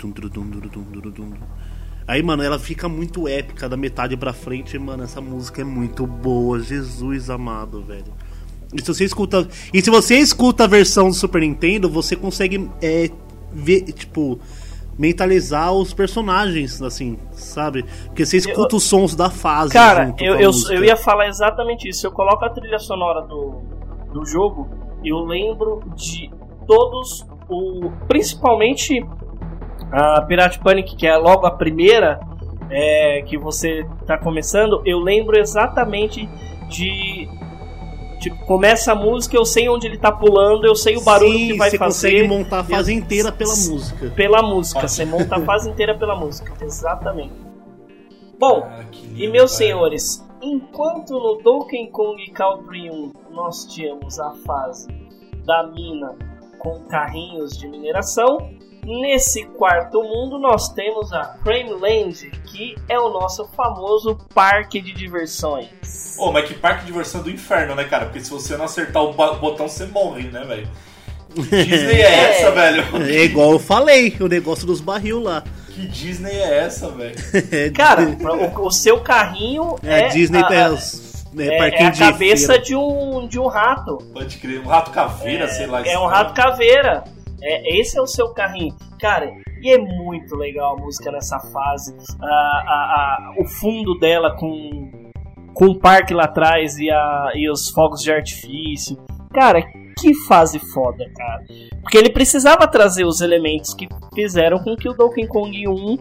[2.07, 4.79] Aí, mano, ela fica muito épica da metade pra frente.
[4.79, 6.61] Mano, essa música é muito boa.
[6.61, 8.13] Jesus amado, velho.
[8.75, 12.69] E se você escuta, e se você escuta a versão do Super Nintendo, você consegue
[12.83, 13.09] é,
[13.53, 14.39] ver, tipo,
[14.99, 17.85] mentalizar os personagens, assim, sabe?
[18.07, 19.73] Porque você escuta os sons da fase.
[19.73, 22.01] Cara, eu, eu, eu ia falar exatamente isso.
[22.01, 23.63] Se eu coloco a trilha sonora do,
[24.13, 24.69] do jogo,
[25.05, 26.31] eu lembro de
[26.67, 27.91] todos o.
[28.09, 29.05] Principalmente
[29.93, 32.21] a Pirate Panic, que é logo a primeira
[32.71, 36.29] é, que você tá começando, eu lembro exatamente
[36.69, 37.29] de.
[38.25, 41.47] Tipo, começa a música, eu sei onde ele tá pulando, eu sei o barulho Sim,
[41.49, 42.11] que vai você fazer.
[42.13, 44.11] consegue montar a fase inteira pela música.
[44.17, 47.35] Pela música, você monta a fase inteira pela música, exatamente.
[48.39, 49.59] Bom, Ah, lindo, e meus cara.
[49.65, 54.89] senhores, enquanto no Donkey Kong Country 1 nós tínhamos a fase
[55.45, 56.15] da mina
[56.59, 58.39] com carrinhos de mineração,
[58.85, 64.93] nesse quarto mundo nós temos a Crime Land, que é o nosso famoso parque de
[64.93, 66.17] diversões.
[66.19, 68.07] Ô, mas que parque de diversão do inferno, né, cara?
[68.07, 70.69] Porque se você não acertar o botão, você morre, né, velho?
[71.35, 72.31] Que Disney é É.
[72.41, 72.85] essa, velho?
[73.09, 75.43] É igual eu falei, o negócio dos barril lá.
[75.75, 77.17] Que Disney é essa, velho?
[77.51, 81.83] É, Cara, o, o seu carrinho é, é, a Disney a, é, os- é, é-
[81.83, 82.63] é a de cabeça feira.
[82.63, 83.97] de um, de um rato.
[84.13, 84.61] Pode crer.
[84.61, 85.85] Um rato caveira, sei lá.
[85.85, 87.03] É um rato caveira.
[87.45, 88.75] É, esse é o seu carrinho.
[88.99, 89.31] Cara,
[89.61, 91.95] e é muito legal a música nessa fase.
[92.21, 95.13] A, a- a- o fundo dela com,
[95.53, 98.97] com o parque lá atrás e, a, e os fogos de artifício.
[99.33, 99.63] Cara,
[99.99, 101.43] que fase foda, cara.
[101.83, 105.97] Porque ele precisava trazer os elementos que fizeram com que o Donkey Kong 1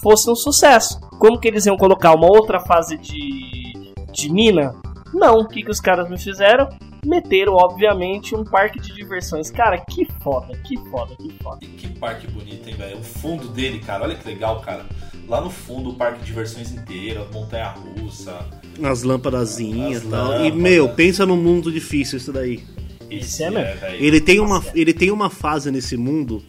[0.00, 1.00] fosse um sucesso.
[1.18, 4.74] Como que eles iam colocar uma outra fase de, de mina?
[5.14, 6.68] Não, o que, que os caras me fizeram?
[7.06, 9.50] Meteram, obviamente, um parque de diversões.
[9.50, 11.58] Cara, que foda, que foda, que foda.
[11.62, 12.98] E Que parque bonito, hein, velho?
[12.98, 14.84] O fundo dele, cara, olha que legal, cara.
[15.28, 18.44] Lá no fundo, o parque de diversões inteiro, montanha russa.
[18.82, 20.44] As lâmpadazinhas As e tal.
[20.44, 22.64] E, meu, pensa num mundo difícil isso daí.
[23.10, 23.80] Esse é mesmo.
[23.80, 24.04] velho.
[24.04, 26.42] Ele tem, uma, ele tem uma fase nesse mundo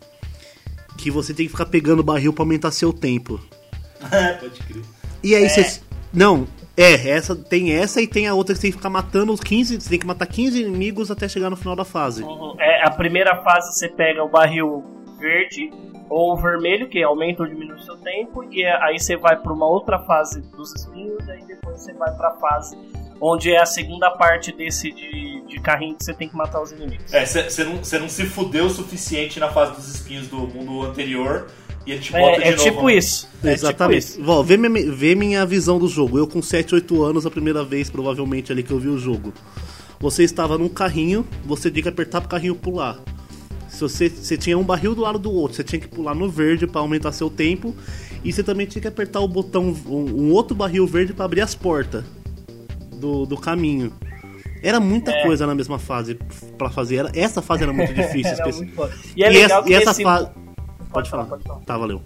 [0.97, 3.39] que você tem que ficar pegando barril pra aumentar seu tempo.
[4.39, 4.84] Pode crer.
[5.24, 5.80] E aí você.
[6.13, 6.47] Não,
[6.78, 9.39] é, essa tem essa e tem a outra que você tem que ficar matando os
[9.39, 9.80] 15.
[9.82, 12.23] Você tem que matar 15 inimigos até chegar no final da fase.
[12.23, 12.55] Uhum.
[12.59, 14.84] É, a primeira fase você pega o barril
[15.17, 15.71] verde
[16.09, 19.51] ou vermelho, que aumenta ou diminui o seu tempo, e é- aí você vai para
[19.51, 22.78] uma outra fase dos espinhos, e aí depois você vai pra fase
[23.19, 26.71] onde é a segunda parte desse de, de carrinho que você tem que matar os
[26.71, 27.13] inimigos.
[27.13, 30.84] É, você não, cê não se fudeu o suficiente na fase dos espinhos do mundo
[30.84, 31.47] anterior
[31.86, 32.63] e ele te bota É, de é novo.
[32.63, 33.27] tipo isso.
[33.43, 34.07] É Exatamente.
[34.13, 34.43] tipo isso.
[34.43, 36.17] Vê, minha- vê minha visão do jogo.
[36.17, 39.33] Eu com 7, 8 anos, a primeira vez, provavelmente, ali que eu vi o jogo.
[39.99, 42.99] Você estava num carrinho, você tinha que apertar pro carrinho pular.
[43.69, 46.29] Se você, você tinha um barril do lado do outro, você tinha que pular no
[46.29, 47.75] verde para aumentar seu tempo.
[48.23, 49.91] E você também tinha que apertar o botão, um,
[50.27, 52.03] um outro barril verde para abrir as portas
[52.93, 53.91] do, do caminho.
[54.63, 55.23] Era muita É.
[55.23, 56.17] coisa na mesma fase
[56.57, 56.95] para fazer.
[56.97, 58.31] Era, essa fase era muito difícil.
[58.33, 58.89] Era muito.
[59.15, 60.29] E é e legal essa, que e essa esse- fase.
[60.91, 61.38] Pode falar, falar.
[61.38, 61.59] pode falar.
[61.61, 62.01] Tá, valeu.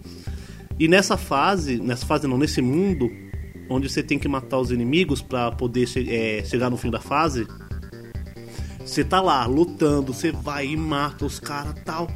[0.79, 3.11] E nessa fase, nessa fase não, nesse mundo,
[3.69, 7.45] onde você tem que matar os inimigos pra poder é, chegar no fim da fase,
[8.83, 12.07] você tá lá lutando, você vai e mata os caras tal.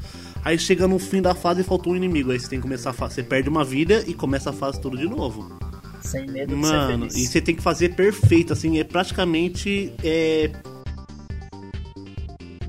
[0.43, 2.31] Aí chega no fim da fase e faltou um inimigo.
[2.31, 3.15] Aí você tem que começar a fase.
[3.15, 5.57] Você perde uma vida e começa a fase tudo de novo.
[6.01, 7.29] Sem medo de Mano, ser e feliz.
[7.29, 9.93] você tem que fazer perfeito, assim, é praticamente.
[10.03, 10.51] É,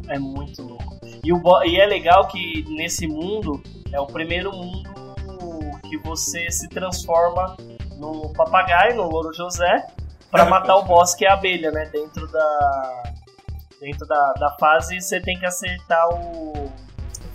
[0.09, 1.01] É muito louco.
[1.25, 3.61] E, o e é legal que nesse mundo
[3.95, 4.91] é o primeiro mundo
[5.89, 7.57] que você se transforma
[7.97, 9.87] no papagaio, no louro José,
[10.31, 11.89] pra matar o boss que é a abelha, né?
[11.93, 13.13] Dentro da.
[13.81, 16.73] Dentro da, da fase você tem que acertar o.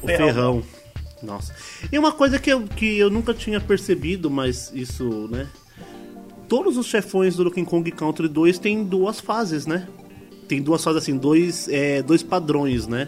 [0.02, 0.62] O ferrão.
[1.24, 1.54] Nossa.
[1.92, 5.48] E uma coisa que eu, que eu nunca tinha percebido, mas isso, né?
[6.48, 9.88] Todos os chefões do Donkey Kong Country 2 tem duas fases, né?
[10.48, 13.08] Tem duas fases assim, dois, é, dois padrões, né?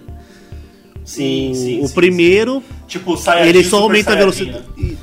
[1.16, 2.76] Sim, o, sim, o sim, primeiro, sim.
[2.88, 4.66] Tipo, Saiyajin ele só aumenta a velocidade.
[4.78, 4.96] né?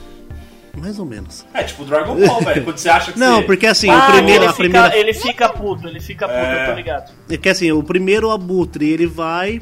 [0.74, 1.44] e- Mais ou menos.
[1.52, 2.64] É tipo Dragon Ball, velho.
[2.64, 3.42] Quando você acha que Não, você...
[3.46, 4.96] porque assim, Ah, o primeiro, ele, a fica, primeira.
[4.96, 6.62] ele fica puto, ele fica puto, É.
[6.64, 7.12] eu tô ligado.
[7.28, 9.60] É que assim, o primeiro abutre, ele vai.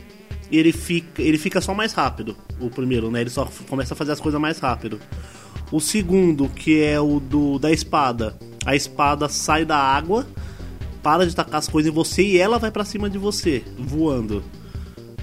[0.53, 2.37] Ele fica, ele fica só mais rápido.
[2.61, 3.21] O primeiro, né?
[3.23, 5.01] Ele só começa a fazer as coisas mais rápido.
[5.73, 8.37] O segundo, que é o do da espada.
[8.65, 10.25] A espada sai da água,
[11.03, 14.45] para de tacar as coisas em você e ela vai pra cima de você, voando.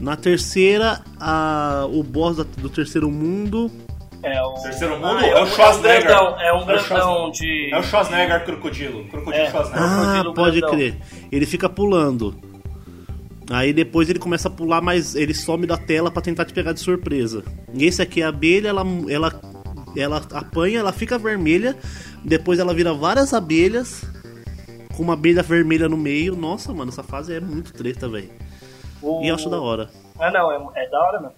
[0.03, 3.71] Na terceira, a, o boss da- do terceiro mundo.
[4.21, 4.53] É o.
[4.55, 6.03] Terceiro mundo Ah, é o Schwarzenegger.
[6.07, 7.69] grandão, é um É o grandão de.
[7.73, 9.05] É o Schwarzenegger crocodilo.
[9.07, 9.49] Crocodilo É.
[9.49, 9.89] Schwarzenegger.
[9.89, 10.77] Ah, crocodilo pode grandão.
[10.77, 10.97] crer.
[11.31, 12.35] Ele fica pulando.
[13.49, 16.73] Aí depois ele começa a pular, mas ele some da tela pra tentar te pegar
[16.73, 17.43] de surpresa.
[17.73, 19.41] E esse aqui, a abelha, ela, ela,
[19.95, 21.77] ela apanha, ela fica vermelha.
[22.25, 24.03] Depois ela vira várias abelhas.
[24.97, 26.35] Com uma abelha vermelha no meio.
[26.35, 28.29] Nossa, mano, essa fase é muito treta, velho.
[29.03, 29.89] O- E eu acho da hora.
[30.19, 31.35] Ah, não, é, é da hora mesmo.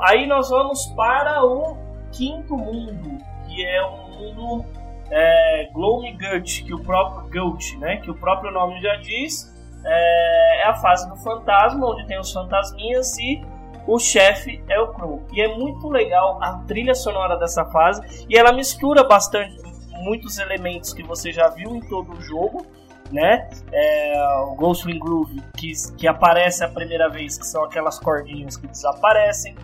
[0.00, 1.76] Aí nós vamos para o
[2.12, 4.64] quinto mundo, que é um mundo
[5.10, 9.52] é, Gloomy Gut, que o próprio Gut, né, que o próprio nome já diz,
[9.84, 13.40] é, é a fase do fantasma, onde tem os fantasminhas e
[13.86, 15.24] o chefe é o Crow.
[15.32, 19.56] E é muito legal a trilha sonora dessa fase e ela mistura bastante
[20.02, 22.66] muitos elementos que você já viu em todo o jogo,
[23.10, 23.48] né?
[23.72, 28.66] É, o Ghostwing Groove que, que aparece a primeira vez, que são aquelas cordinhas que
[28.66, 29.56] desaparecem.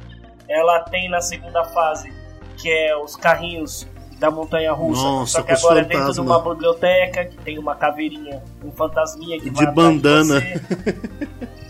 [0.48, 2.12] Ela tem na segunda fase
[2.56, 3.86] que é os carrinhos
[4.18, 7.74] da montanha russa, Nossa, só que agora é dentro de uma biblioteca que tem uma
[7.74, 10.40] caveirinha, um fantasminha que De bandana.
[10.40, 10.98] você.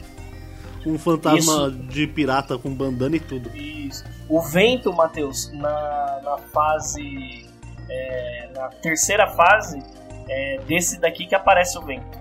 [0.86, 1.70] Um fantasma Isso.
[1.70, 3.48] de pirata com bandana e tudo.
[3.56, 4.04] Isso.
[4.28, 7.46] O vento, Matheus, na, na fase.
[7.88, 9.82] é, na terceira fase,
[10.28, 12.18] é desse daqui que aparece o vento.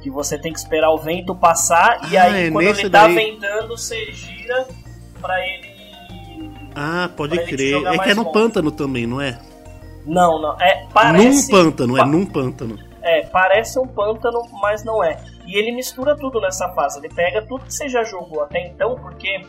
[0.00, 3.02] Que você tem que esperar o vento passar e Ah, aí é quando ele tá
[3.08, 3.14] daí.
[3.16, 4.64] ventando, você gira
[5.20, 5.68] pra ele.
[6.76, 7.84] Ah, pode crer.
[7.84, 9.40] É que é no pântano também, não é?
[10.08, 10.60] Não, não.
[10.60, 11.52] É, parece.
[11.52, 12.78] num pântano, é pa- num pântano.
[13.02, 15.16] É, parece um pântano, mas não é.
[15.46, 16.98] E ele mistura tudo nessa fase.
[16.98, 19.40] Ele pega tudo que você já jogou até então, porque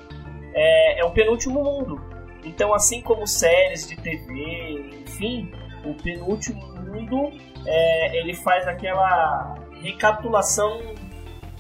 [0.54, 2.00] é, é o penúltimo mundo.
[2.44, 5.52] Então, assim como séries de TV, enfim,
[5.86, 7.32] o penúltimo mundo
[7.66, 10.80] é, ele faz aquela recapitulação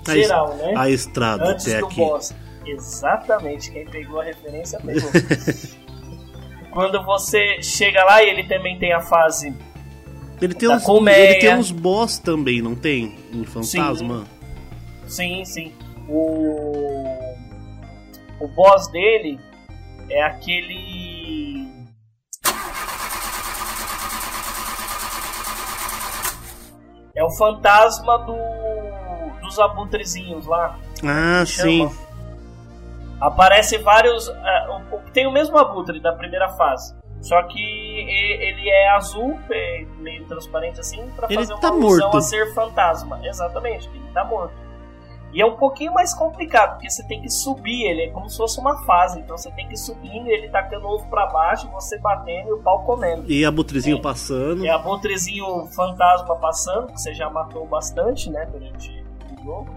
[0.07, 0.73] A geral, né?
[0.77, 1.95] A estrada Antes até do aqui.
[2.01, 2.33] boss.
[2.65, 5.09] Exatamente, quem pegou a referência pegou.
[6.71, 9.55] Quando você chega lá e ele também tem a fase
[10.41, 11.31] Ele tem, Da uns, colmeia.
[11.31, 13.17] ele tem uns boss também, não tem?
[13.33, 14.25] Um fantasma?
[15.07, 15.73] Sim, sim.
[16.07, 17.05] O
[18.39, 19.37] o boss dele
[20.09, 21.67] é aquele
[27.15, 28.35] é o fantasma do
[29.41, 30.77] dos abutrezinhos lá.
[31.03, 31.91] Ah, Chama.
[33.21, 34.27] Aparece vários.
[34.29, 36.97] o- tem o mesmo abutre da primeira fase.
[37.21, 42.15] Só que ele é azul, é meio transparente assim, pra Ele fazer uma tá morto.
[42.17, 43.19] a ser fantasma.
[43.27, 44.53] Exatamente, ele tá morto.
[45.33, 48.37] E é um pouquinho mais complicado, porque você tem que subir ele, é como se
[48.37, 49.19] fosse uma fase.
[49.19, 52.53] Então você tem que ir subindo, ele tacando o ovo pra baixo, você batendo e
[52.53, 53.25] o pau comendo.
[53.29, 54.01] E a butrezinho É.
[54.01, 54.63] passando.
[54.65, 59.05] E abutrezinho fantasma passando, que você já matou bastante, né, durante
[59.39, 59.69] o jogo.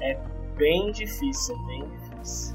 [0.00, 0.16] É
[0.56, 2.03] bem difícil, bem difícil.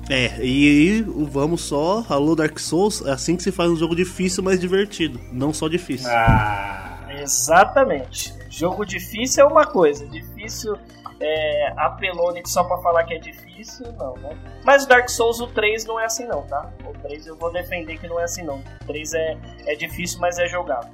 [0.10, 3.76] É, e aí o vamos só, alô Dark Souls, é assim que se faz um
[3.76, 5.20] jogo difícil, mas divertido.
[5.32, 6.10] Não só difícil.
[6.10, 8.34] Ah, Exatamente.
[8.50, 10.76] Jogo difícil é uma coisa, difícil
[11.20, 14.38] é apelone só pra falar que é difícil, não, né?
[14.64, 16.72] Mas o Dark Souls, o 3 não é assim não, tá?
[16.86, 18.60] O 3 eu vou defender que não é assim não.
[18.82, 20.90] O 3 é, é difícil, mas é jogável.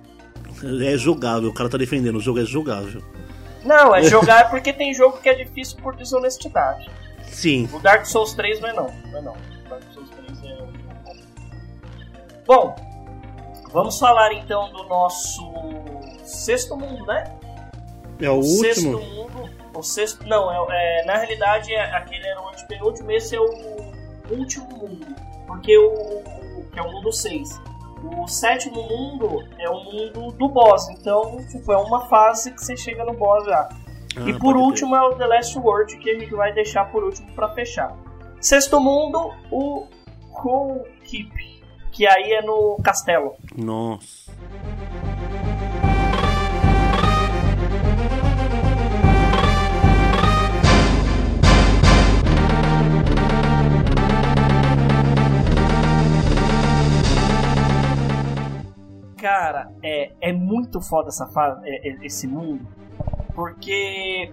[0.83, 3.03] É jogável, o cara tá defendendo, o jogo é jogável.
[3.63, 6.89] Não, é jogar porque tem jogo que é difícil por desonestidade.
[7.27, 7.69] Sim.
[7.73, 9.33] O Dark Souls 3 não é não, não é não.
[9.33, 10.57] O Dark Souls 3 é...
[12.45, 12.75] Bom,
[13.71, 15.43] vamos falar então do nosso
[16.23, 17.23] sexto mundo, né?
[18.21, 19.15] É o, sexto último.
[19.25, 19.49] mundo.
[19.73, 20.25] O sexto.
[20.27, 23.49] Não, é, é, na realidade é, aquele era o antepenúltimo, esse é o
[24.31, 25.05] último mundo.
[25.47, 25.89] Porque o.
[25.89, 27.61] o- que é o mundo 6.
[28.03, 30.87] O sétimo mundo é o mundo do boss.
[30.89, 33.69] Então, tipo, é uma fase que você chega no boss já.
[34.17, 37.03] Ah, e por último é o The Last World, que a gente vai deixar por
[37.03, 37.95] último pra fechar.
[38.39, 39.87] Sexto mundo, o
[40.31, 41.33] Cool Keep.
[41.91, 43.35] Que aí é no castelo.
[43.55, 44.25] Nossa.
[59.17, 62.67] Cara, é, é muito foda essa fase, é- é- esse mundo,
[63.35, 64.31] porque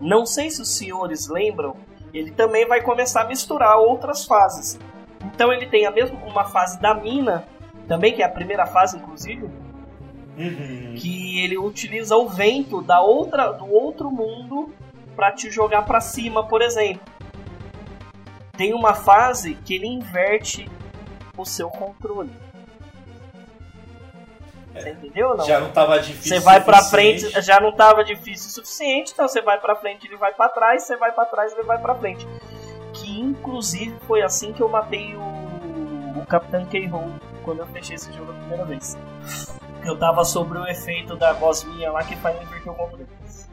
[0.00, 1.76] não sei se os senhores lembram,
[2.12, 4.80] ele também vai começar a misturar outras fases.
[5.22, 7.44] Então ele tem a mesma uma fase da mina,
[7.86, 9.44] também que é a primeira fase inclusive,
[10.36, 10.94] uhum.
[10.96, 14.72] que ele utiliza o vento da outra do outro mundo
[15.14, 17.12] pra te jogar pra cima, por exemplo.
[18.56, 20.68] Tem uma fase que ele inverte
[21.36, 22.30] o seu controle.
[24.74, 25.44] Você entendeu ou não?
[25.44, 26.38] já não tava difícil.
[26.38, 27.20] Você vai pra suficiente.
[27.30, 30.48] frente, já não tava difícil o suficiente, então você vai pra frente, ele vai pra
[30.48, 32.26] trás, você vai pra trás, ele vai pra frente.
[32.92, 37.12] Que inclusive foi assim que eu matei o, o Capitão K-Roll
[37.44, 38.96] quando eu fechei esse jogo a primeira vez.
[39.84, 43.06] Eu tava sobre o efeito da gosminha lá que faz inverter o controle.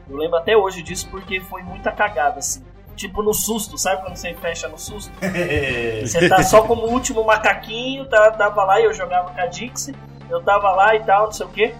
[0.09, 2.63] Eu lembro até hoje disso porque foi muita cagada, assim.
[2.95, 5.09] Tipo no susto, sabe quando você fecha no susto?
[6.03, 9.95] Você tá só como último macaquinho, tá, tava lá e eu jogava com a Dixie,
[10.29, 11.75] eu tava lá e tal, não sei o que.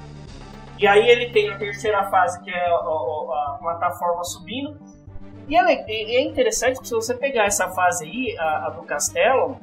[0.78, 4.78] E aí ele tem a terceira fase, que é a, a- a plataforma subindo.
[5.48, 9.58] E é, é interessante que se você pegar essa fase aí, a, a do castelo,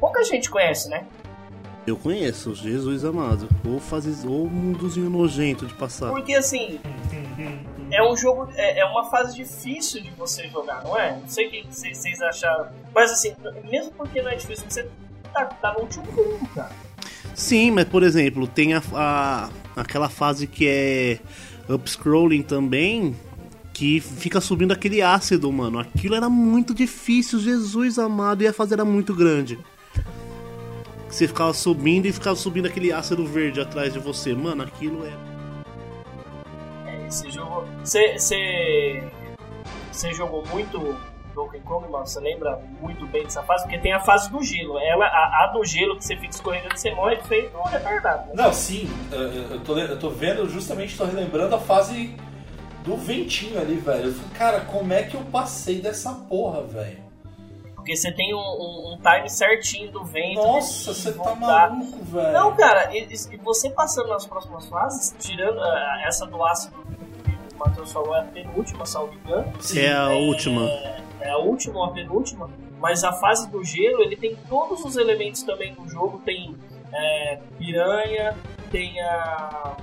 [0.00, 1.04] pouca gente conhece, né?
[1.86, 3.48] Eu conheço, Jesus amado.
[3.64, 6.10] Ou fazer ou mundozinho nojento de passar.
[6.10, 6.80] Porque assim,
[7.92, 11.12] é um jogo, é, é uma fase difícil de você jogar, não é?
[11.16, 12.68] Não sei o que vocês vocês acharam.
[12.94, 13.36] Mas assim,
[13.70, 14.88] mesmo porque não é difícil, você
[15.32, 16.70] tá, tá no último mundo, cara.
[17.36, 21.18] Sim, mas por exemplo, tem a, a- aquela fase que é
[21.68, 23.14] upscrolling também,
[23.74, 25.78] que fica subindo aquele ácido, mano.
[25.78, 29.58] Aquilo era muito difícil, Jesus amado, e a fase era muito grande.
[31.10, 34.34] Você ficava subindo e ficava subindo aquele ácido verde atrás de você.
[34.34, 35.12] Mano, aquilo é.
[36.90, 37.64] É, Esse jogo.
[37.84, 38.18] Você.
[38.18, 39.04] Você.
[39.92, 40.96] Você jogou muito
[41.44, 42.06] Mano?
[42.06, 43.64] Você lembra muito bem dessa fase?
[43.64, 44.78] Porque tem a fase do gelo.
[44.78, 48.28] Ela, a, a do gelo que você fica escorregando e você morre feito um retardado.
[48.28, 48.32] Né?
[48.34, 52.16] Não, sim, eu- eu tô, eu tô vendo, justamente tô relembrando a fase
[52.84, 54.06] do ventinho ali, velho.
[54.06, 57.04] Eu falei, cara, como é que eu passei dessa porra, velho?
[57.74, 60.34] Porque você tem um, um- um time certinho do vento.
[60.42, 62.32] Nossa, você tá maluco, velho.
[62.32, 66.74] Não, cara, e, e você passando nas próximas fases, tirando ah, essa do ácido
[67.24, 69.52] que o Matheus falou, é a penúltima, salvo engano.
[69.76, 70.62] É a última.
[70.62, 72.50] É a última ou a penúltima,
[72.80, 76.20] mas a fase do gelo, ele tem todos os elementos também do jogo.
[76.24, 76.54] Tem
[76.92, 78.36] é, piranha,
[78.70, 79.76] tem a,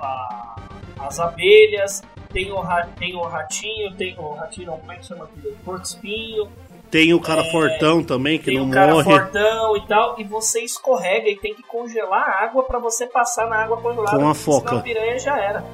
[0.00, 0.56] a-
[1.00, 2.02] as abelhas,
[2.32, 5.56] tem o, ra- tem o ratinho, tem o ratinho, não, como é que chama aquilo?
[5.64, 6.48] Porco espinho,
[6.90, 9.04] Tem o cara fortão também, que tem não o cara morre.
[9.04, 13.46] fortão e tal, e você escorrega e tem que congelar a água pra você passar
[13.48, 14.16] na água congelada.
[14.18, 14.76] Com a porque senão foca.
[14.78, 15.64] a piranha já era.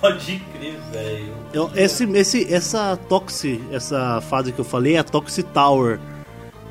[0.00, 1.34] Pode crer, velho.
[1.74, 6.00] Esse, esse, essa Toxi, essa fase que eu falei é a Toxic Tower.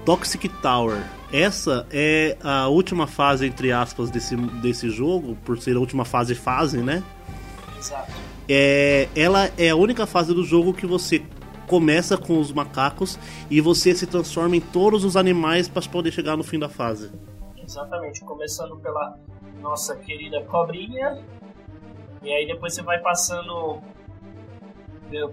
[0.04, 1.04] Toxic Tower.
[1.32, 6.34] Essa é a última fase, entre aspas, desse, desse jogo, por ser a última fase
[6.34, 7.04] fase, né?
[7.78, 8.12] Exato.
[8.48, 11.24] É, ela é a única fase do jogo que você
[11.68, 16.36] começa com os macacos e você se transforma em todos os animais para poder chegar
[16.36, 17.12] no fim da fase.
[17.64, 19.20] Exatamente, começando pela
[19.62, 21.24] nossa querida cobrinha.
[22.24, 23.80] E aí depois você vai passando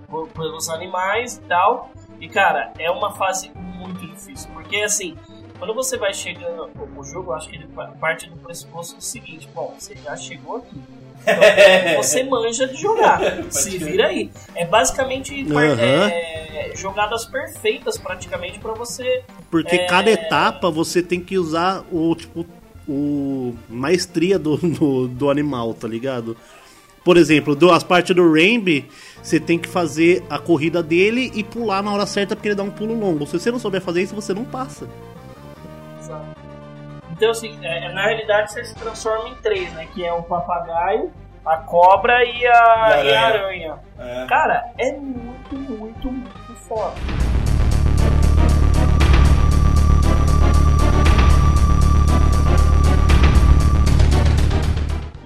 [0.08, 1.90] por- pelos animais e tal.
[2.20, 4.48] E cara, é uma fase muito difícil.
[4.54, 5.16] Porque assim,
[5.58, 6.70] quando você vai chegando.
[6.78, 10.16] O, o jogo, acho que ele pa- parte do pressuposto do seguinte: bom, você já
[10.16, 10.80] chegou aqui.
[11.22, 13.20] Então, você manja de jogar.
[13.50, 14.30] Se vira aí.
[14.54, 16.08] É basicamente Aham.
[16.10, 19.86] é, jogadas perfeitas praticamente pra você Porque É.
[19.86, 22.46] cada etapa você tem que usar o tipo
[22.88, 26.36] o maestria do, do, do animal, tá ligado?
[27.06, 28.90] Por exemplo, do, as partes do Rainby,
[29.22, 32.64] você tem que fazer a corrida dele e pular na hora certa porque ele dá
[32.64, 33.24] um pulo longo.
[33.28, 34.88] Se você não souber fazer isso, você não passa.
[36.00, 36.24] Exato.
[37.12, 39.86] Então, assim, é, na realidade você se transforma em três, né?
[39.94, 41.12] Que é o papagaio,
[41.44, 43.78] a cobra e a, E a e a aranha.
[44.00, 44.24] aranha.
[44.24, 44.26] É.
[44.26, 46.96] Cara, é muito, muito, muito foda.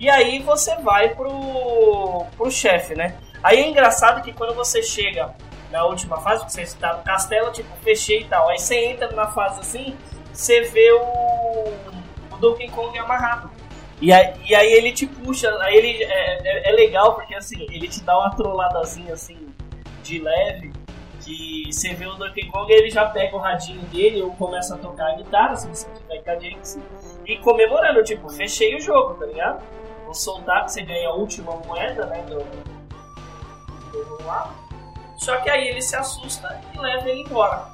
[0.01, 3.19] E aí você vai pro, pro chefe, né?
[3.43, 5.35] Aí é engraçado que quando você chega
[5.71, 8.49] na última fase, que você está no castelo, tipo, fechei e tal.
[8.49, 9.95] Aí você entra na fase assim,
[10.33, 13.51] você vê o, o Donkey Kong amarrado.
[14.01, 17.67] E aí, e aí ele te puxa, aí ele é, é, é legal porque assim,
[17.71, 19.37] ele te dá uma trolladazinha assim
[20.03, 20.73] de leve,
[21.23, 24.79] que você vê o Donkey Kong ele já pega o radinho dele ou começa a
[24.79, 26.79] tocar a guitarra, se você tiver com a Jinx,
[27.27, 29.63] e comemorando, tipo, fechei o jogo, tá ligado?
[30.13, 32.39] Soltar que você ganha a última moeda, né, do,
[33.91, 34.21] do.
[35.17, 37.69] Só que aí ele se assusta e leva ele embora.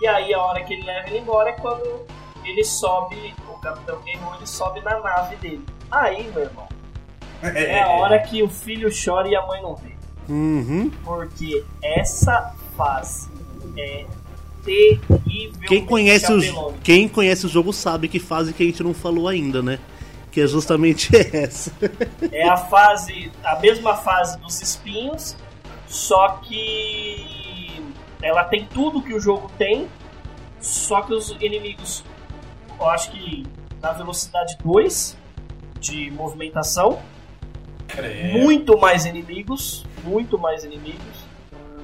[0.00, 2.06] E aí a hora que ele leva ele embora é quando
[2.44, 5.64] ele sobe, o Capitão Guerreiro ele sobe na nave dele.
[5.90, 6.68] Aí, meu irmão,
[7.42, 9.94] é a hora que o filho chora e a mãe não vê.
[10.28, 10.90] Uhum.
[11.04, 13.30] Porque essa fase
[13.76, 14.06] é
[14.64, 15.68] terrível.
[15.68, 19.28] Quem conhece, o, quem conhece o jogo sabe que fase que a gente não falou
[19.28, 19.78] ainda, né?
[20.36, 21.72] Que é justamente essa.
[22.30, 25.34] É a fase, a mesma fase dos espinhos,
[25.88, 27.82] só que
[28.20, 29.88] ela tem tudo que o jogo tem,
[30.60, 32.04] só que os inimigos,
[32.78, 33.46] eu acho que
[33.80, 35.16] na velocidade 2
[35.80, 37.00] de movimentação,
[37.88, 38.38] Credo.
[38.38, 41.24] muito mais inimigos, muito mais inimigos.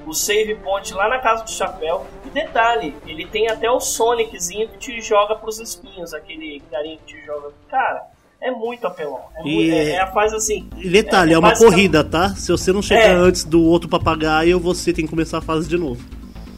[0.05, 2.05] O save point lá na casa do chapéu.
[2.23, 7.15] E detalhe, ele tem até o Soniczinho que te joga pros espinhos, aquele carinha que
[7.15, 7.51] te joga.
[7.67, 8.13] Cara,
[8.47, 9.19] é muito apelão.
[9.35, 10.67] É, E muito, é, é- é a fase assim.
[10.77, 12.29] E detalhe, é, É, uma basicamente- corrida, tá?
[12.35, 13.13] Se você não chegar É.
[13.15, 16.01] antes do outro papagaio, você tem que começar a fase de novo.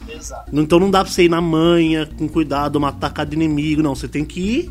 [0.08, 0.50] Exato.
[0.52, 3.94] Então não dá pra você ir na manha, com cuidado, matar cada inimigo, não.
[3.94, 4.70] Você tem que ir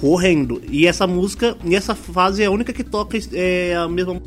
[0.00, 0.60] correndo.
[0.70, 4.20] E essa música, e essa fase é a única que toca é a mesma.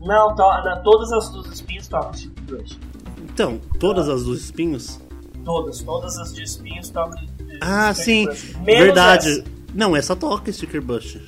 [0.00, 2.78] Não, to, na, todas as dos espinhos tocam Chip Rush.
[3.22, 5.00] Então, todas as dos espinhos.
[5.44, 7.18] Todas, todas as de espinhos tocam
[7.60, 8.26] Ah, sim.
[8.64, 9.28] Verdade.
[9.28, 9.44] essa.
[9.74, 11.18] Não, essa toca Sticker Bush.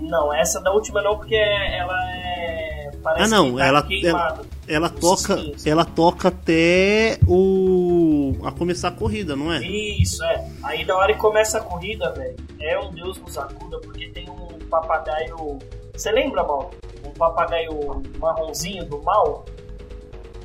[0.00, 2.90] Não, essa da última não, porque ela é.
[3.02, 3.52] Parece Ah, não,
[3.86, 4.40] que tá ela-.
[4.66, 9.60] Ela Os toca, ela toca até o a começar a corrida, não é?
[9.66, 10.46] Isso, é.
[10.62, 14.28] Aí na hora que começa a corrida, velho, é um Deus nos acuda, porque tem
[14.28, 15.58] um papagaio.
[15.94, 16.70] Você lembra, mal?
[17.04, 19.46] Um papagaio marronzinho do mal?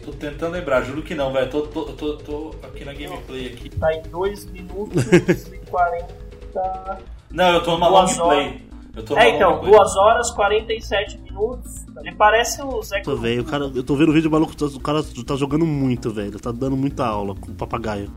[0.06, 1.50] Tô tentando lembrar, juro que não, velho.
[1.50, 3.70] Tô, tô, tô, tô aqui na gameplay aqui.
[3.70, 5.04] Tá em 2 minutos
[5.52, 7.13] e 40.
[7.34, 8.62] Não, eu tô numa Duas long play.
[8.96, 9.72] Eu tô É, então, long play.
[9.72, 11.84] 2 horas 47 minutos.
[12.00, 14.80] Ele parece o Zé Tô velho, cara, eu tô vendo o vídeo do maluco, o
[14.80, 16.40] cara tá jogando muito, velho.
[16.40, 18.12] Tá dando muita aula com o papagaio.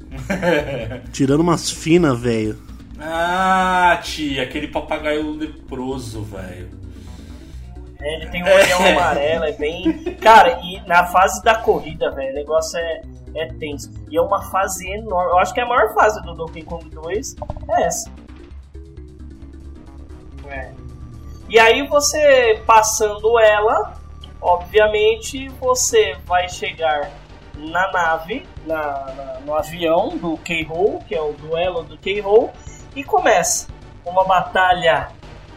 [1.13, 2.59] Tirando umas finas, velho.
[3.01, 6.69] ah, tia, aquele papagaio leproso, velho.
[8.01, 9.93] É, ele tem um olhão amarelo, é bem.
[10.21, 13.03] Cara, e na fase da corrida, velho, o negócio é,
[13.35, 13.91] é tenso.
[14.11, 15.31] E é uma fase enorme.
[15.31, 17.37] Eu acho que a maior fase do Donkey Kong 2
[17.71, 18.11] é essa.
[20.49, 20.73] É.
[21.49, 23.95] E aí você passando ela,
[24.41, 27.11] obviamente você vai chegar
[27.55, 28.77] na nave, na,
[29.15, 32.51] na- no avião do K-Roll, que é o duelo do K-Roll,
[32.95, 33.69] e começa
[34.05, 35.09] uma batalha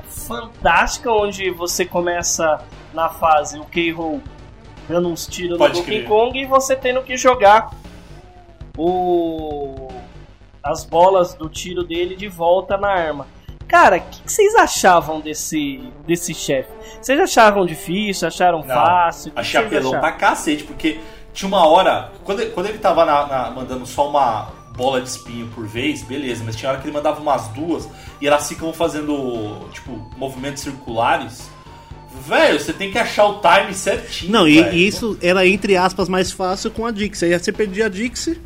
[0.07, 2.61] fantástica onde você começa
[2.93, 4.21] na fase o K-Roll
[4.87, 6.07] dando uns tiros no Pode Donkey crer.
[6.07, 7.69] Kong e você tendo que jogar
[8.77, 9.87] o
[10.63, 13.27] as bolas do tiro dele de volta na arma.
[13.69, 16.69] Cara, o que, que vocês achavam desse desse chefe?
[17.01, 18.27] Vocês achavam difícil?
[18.27, 19.31] Acharam Não, fácil?
[19.35, 19.99] Achei apelão acharam?
[20.01, 20.99] pra cacete, porque
[21.33, 22.11] tinha uma hora.
[22.25, 26.01] Quando, ele- quando ele tava na- na- mandando só uma bola de espinho por vez,
[26.03, 27.87] beleza, mas tinha hora que ele mandava umas duas
[28.19, 31.49] e elas ficam fazendo, tipo, movimentos circulares.
[32.27, 34.31] Velho, você tem que achar o time certinho.
[34.31, 37.25] Não, e, e isso era entre aspas mais fácil com a Dixie.
[37.31, 38.41] Aí você perdia a Dixie,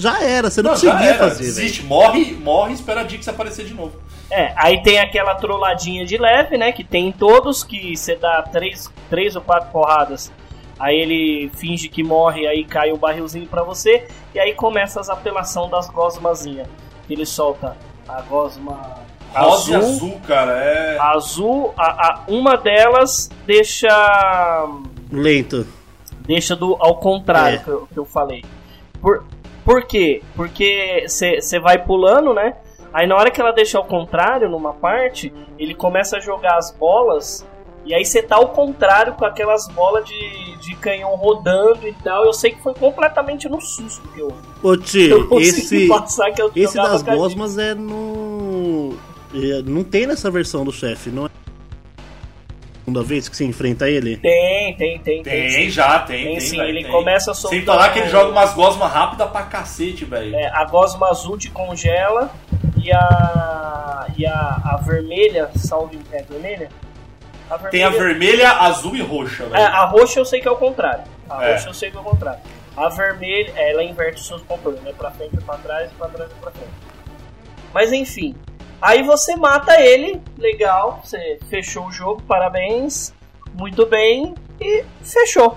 [0.00, 3.64] já era, você não, Não, conseguia fazer, desiste, morre, morre e espera a Dix aparecer
[3.66, 3.98] de novo.
[4.30, 6.72] É, aí tem aquela trolladinha de leve, né?
[6.72, 10.32] Que tem em todos, que você dá três, três ou quatro porradas.
[10.78, 14.06] Aí ele finge que morre, aí cai o barrilzinho pra você.
[14.34, 16.66] E aí começa as apelação das gosmazinhas.
[17.08, 17.76] Ele solta
[18.08, 19.04] a gosma
[19.34, 19.90] Rosa azul.
[19.90, 20.98] azul, cara, é.
[20.98, 23.88] Azul, a, a- uma delas deixa.
[25.10, 25.66] Lento.
[26.26, 27.62] Deixa do ao contrário É.
[27.62, 28.44] que, eu, que eu falei.
[29.00, 29.24] Por,
[29.66, 30.22] por quê?
[30.36, 32.54] Porque você vai pulando, né?
[32.92, 36.70] Aí na hora que ela deixa ao contrário numa parte, ele começa a jogar as
[36.70, 37.44] bolas.
[37.84, 42.24] E aí você tá ao contrário com aquelas bolas de, de canhão rodando e tal.
[42.24, 44.28] Eu sei que foi completamente no susto que eu,
[44.62, 48.94] Ô eu tio, consegui esse, passar que eu esse das gosmas é no...
[49.34, 51.30] é, Não tem nessa versão do chefe, não é?
[52.86, 54.16] Segunda vez que você enfrenta ele?
[54.18, 55.70] Tem, tem, tem, Tem, sim.
[55.70, 56.22] já, tem.
[56.22, 56.92] Tem tem, sim, velho, ele tem.
[56.92, 57.58] começa a soltar.
[57.58, 60.32] Sem falar que ele joga umas gosmas rápidas pra cacete, velho.
[60.36, 62.30] É, a gosma azul te congela
[62.80, 64.06] e a.
[64.16, 65.98] E a, a vermelha, salve.
[66.12, 66.68] É vermelha?
[67.50, 69.56] A Tem a vermelha, azul e roxa, velho.
[69.56, 71.02] É, a roxa eu sei que é o contrário.
[71.28, 71.52] A É.
[71.54, 72.40] roxa eu sei que é o contrário.
[72.76, 74.92] A vermelha, é, ela inverte os seus controles, né?
[74.96, 76.70] Pra frente e pra trás, pra trás e pra frente.
[77.74, 78.36] Mas enfim.
[78.80, 83.12] Aí você mata ele, legal, você fechou o jogo, parabéns,
[83.54, 85.56] muito bem, e fechou.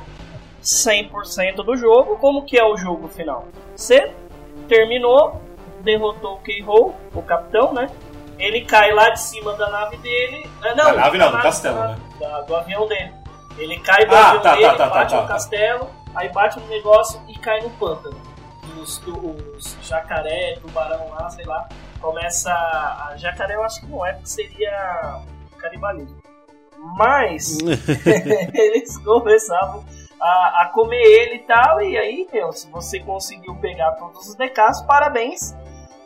[0.62, 3.48] 100% do jogo, como que é o jogo final?
[3.76, 4.12] Você
[4.68, 5.42] terminou,
[5.82, 7.90] derrotou o K-Roll, o capitão, né?
[8.38, 10.50] Ele cai lá de cima da nave dele.
[10.62, 11.98] ah, Não, Da nave não, da do castelo, da- né?
[12.20, 13.14] da- do avião dele.
[13.58, 15.34] Ele cai do Ah, avião tá, dele, tá, tá, bate tá, no tá, tá.
[15.34, 18.18] castelo, aí bate no negócio e cai no pântano.
[18.82, 21.68] Os, os jacaré, tubarão lá, sei lá,
[22.00, 22.52] começa.
[22.52, 25.22] A jacaré eu acho que não é, porque seria
[25.58, 26.18] canibalismo.
[26.98, 27.58] Mas
[28.54, 29.84] eles começavam
[30.22, 34.36] a, a comer ele e tal, e aí, meu, se você conseguiu pegar todos os
[34.36, 35.56] DKs, parabéns.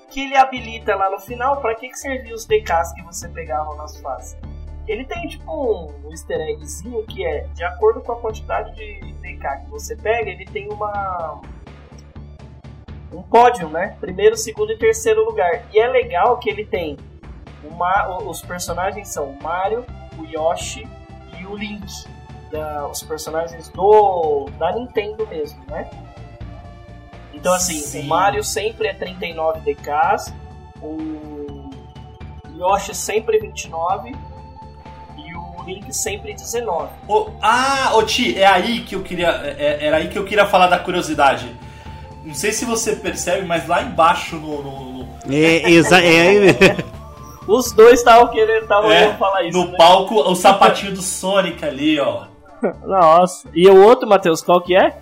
[0.10, 3.74] Que ele habilita lá no final, pra que, que servia os DKs que você pegava
[3.76, 4.38] nas fases?
[4.88, 9.14] Ele tem tipo um, um easter eggzinho que é, de acordo com a quantidade de
[9.14, 11.42] DK que você pega, ele tem uma.
[13.14, 13.96] Um pódio, né?
[14.00, 15.64] Primeiro, segundo e terceiro lugar.
[15.74, 16.98] E é legal que ele tem.
[17.64, 19.86] Uma, os personagens são o Mario,
[20.18, 20.88] o Yoshi
[21.40, 21.86] e o Link.
[22.52, 25.90] Da- os personagens do da Nintendo mesmo, né?
[27.34, 28.02] Então assim, Sim.
[28.02, 30.32] o Mario sempre é 39 DKs,
[30.82, 31.70] o
[32.56, 34.16] Yoshi sempre 29
[35.18, 36.90] e o Link sempre 19.
[37.08, 39.30] Ô, ah, ô Ti, é aí que eu queria.
[39.58, 41.56] é- era aí que eu queria falar da curiosidade.
[42.26, 44.64] Não sei se você percebe, mas lá embaixo no.
[44.64, 46.78] no- no- É, exa é,
[47.48, 49.58] Os dois estavam querendo, estavam é, falar isso.
[49.58, 49.78] no né?
[49.78, 52.26] palco, o sapatinho do Sonic ali, ó.
[52.88, 53.50] Nossa.
[53.54, 54.98] E o outro, Matheus, qual que é?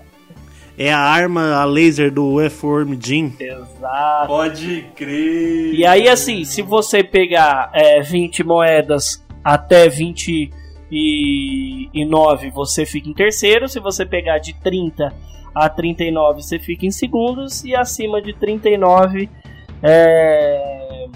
[0.78, 3.36] É a arma, a laser do Earthworm Jim.
[3.40, 4.28] Exato.
[4.28, 5.74] Pode crer.
[5.76, 13.68] E aí, assim, se você pegar é, 20 moedas até 29, você fica em terceiro.
[13.68, 15.14] Se você pegar de 30
[15.54, 17.64] a 39, você fica em segundos.
[17.64, 19.30] E acima de 39,
[19.82, 21.08] é...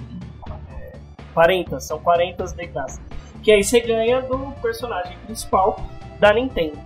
[1.33, 1.79] 40.
[1.79, 2.99] São 40 DKs.
[3.43, 5.79] Que aí você ganha do personagem principal
[6.19, 6.77] da Nintendo.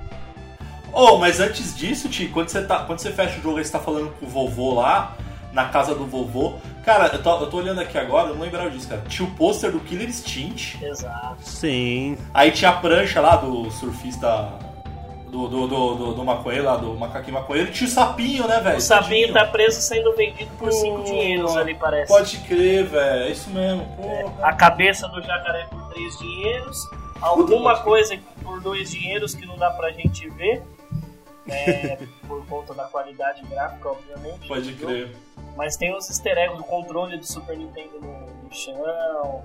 [0.91, 3.71] Oh, mas antes disso, Ti, quando você, tá, quando você fecha o jogo e você
[3.71, 5.15] tá falando com o vovô lá,
[5.53, 6.53] na casa do vovô.
[6.83, 9.01] Cara, eu tô, eu tô olhando aqui agora, eu não lembrava disso, cara.
[9.07, 10.83] Tinha o pôster do Killer Instinct.
[10.83, 11.37] Exato.
[11.41, 12.17] Sim.
[12.33, 14.49] Aí tinha a prancha lá do surfista.
[15.29, 17.71] Do, do, do, do, do maconheiro lá, do macaquinho maconheiro.
[17.71, 18.77] Tinha o sapinho, né, velho?
[18.77, 22.11] O sapinho tá preso sendo vendido por 5 Pô, dinheiros ali, parece.
[22.11, 23.23] Pode crer, velho.
[23.23, 23.85] É isso mesmo.
[23.95, 24.47] Porra.
[24.47, 26.77] A cabeça do jacaré por 3 dinheiros.
[27.21, 30.63] Alguma coisa por 2 dinheiros que não dá pra gente ver.
[31.47, 34.47] É, por conta da qualidade gráfica, obviamente.
[34.47, 35.15] Pode do crer.
[35.55, 39.43] Mas tem os easter eggs, o controle do Super Nintendo no, no chão,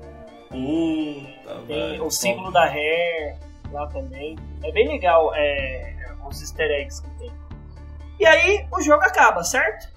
[0.48, 2.06] Puta, tem velho.
[2.06, 3.36] o símbolo da Rare
[3.74, 4.38] lá também.
[4.62, 5.92] É bem legal é,
[6.26, 7.32] os easter eggs que tem.
[8.18, 9.92] E aí o jogo acaba, certo?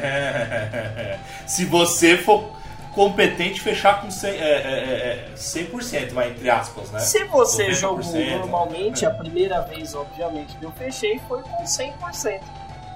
[1.46, 2.59] Se você for
[3.00, 7.00] competente, fechar com 100%, é, é, é, 100% vai, entre aspas, né?
[7.00, 8.36] Se você 90%, jogou né?
[8.36, 12.42] normalmente, a primeira vez, obviamente, que eu fechei foi com 100%.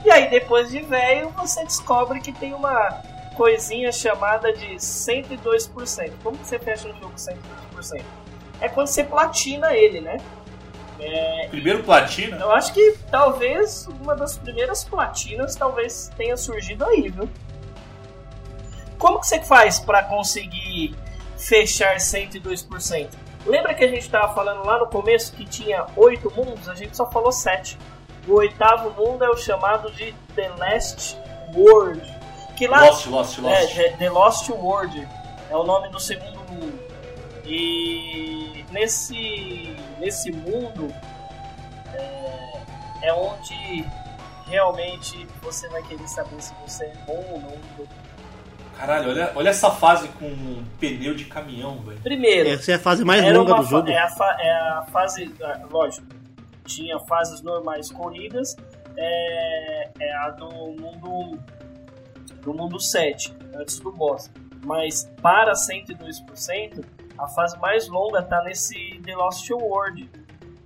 [0.05, 3.03] E aí, depois de velho, você descobre que tem uma
[3.35, 6.13] coisinha chamada de 102%.
[6.23, 8.03] Como que você fecha um jogo com 102%?
[8.61, 10.19] É quando você platina ele, né?
[11.01, 12.37] É, Primeiro platina.
[12.37, 17.27] eu acho que talvez uma das primeiras platinas talvez tenha surgido aí, viu?
[18.99, 20.95] Como que você faz para conseguir
[21.37, 23.11] fechar 102%?
[23.47, 26.69] Lembra que a gente estava falando lá no começo que tinha oito mundos?
[26.69, 27.79] A gente só falou sete.
[28.27, 31.19] O oitavo mundo é o chamado de The Last
[31.55, 32.03] World.
[32.57, 33.55] Que lá Lost, Lost, Lost.
[33.55, 35.09] é, The- The Lost World
[35.51, 36.79] é o nome do segundo mundo.
[37.45, 40.89] E nesse, nesse mundo
[41.93, 42.61] é,
[43.03, 43.85] é onde
[44.47, 47.55] realmente você vai querer saber se você é bom ou não.
[48.79, 52.01] Caralho, olha, olha essa fase com um pneu de caminhão, velho.
[52.01, 53.89] Primeiro, Essa é a fase mais longa do jogo.
[53.89, 56.07] É a, fa- é a fase, ah, lógico,
[56.65, 58.57] tinha fases normais corridas,
[58.97, 61.39] é, é a do mundo
[62.43, 64.31] do mundo 7, antes do boss.
[64.65, 66.85] Mas para 102%,
[67.19, 70.11] a fase mais longa tá nesse The Lost World.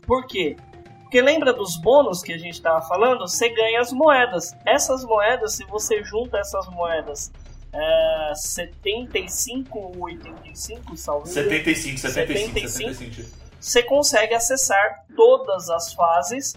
[0.06, 0.56] Por quê?
[1.02, 3.20] Porque lembra dos bônus que a gente estava falando?
[3.26, 4.54] Você ganha as moedas.
[4.66, 7.32] Essas moedas, se você junta essas moedas
[7.72, 12.94] é, 75 ou 85, salvo engano, 75, 75, 75.
[12.94, 13.38] 75.
[13.60, 16.54] você consegue acessar todas as fases.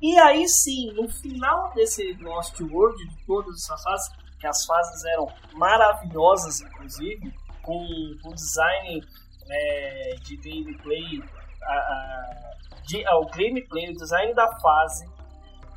[0.00, 4.08] E aí sim, no final desse Lost World, de todas essas fases,
[4.40, 7.32] que as fases eram maravilhosas, inclusive,
[7.62, 7.78] com
[8.24, 9.02] o design
[9.50, 11.22] é, de gameplay,
[11.62, 12.54] a, a-
[12.86, 15.06] de, ah, o gameplay, o design da fase.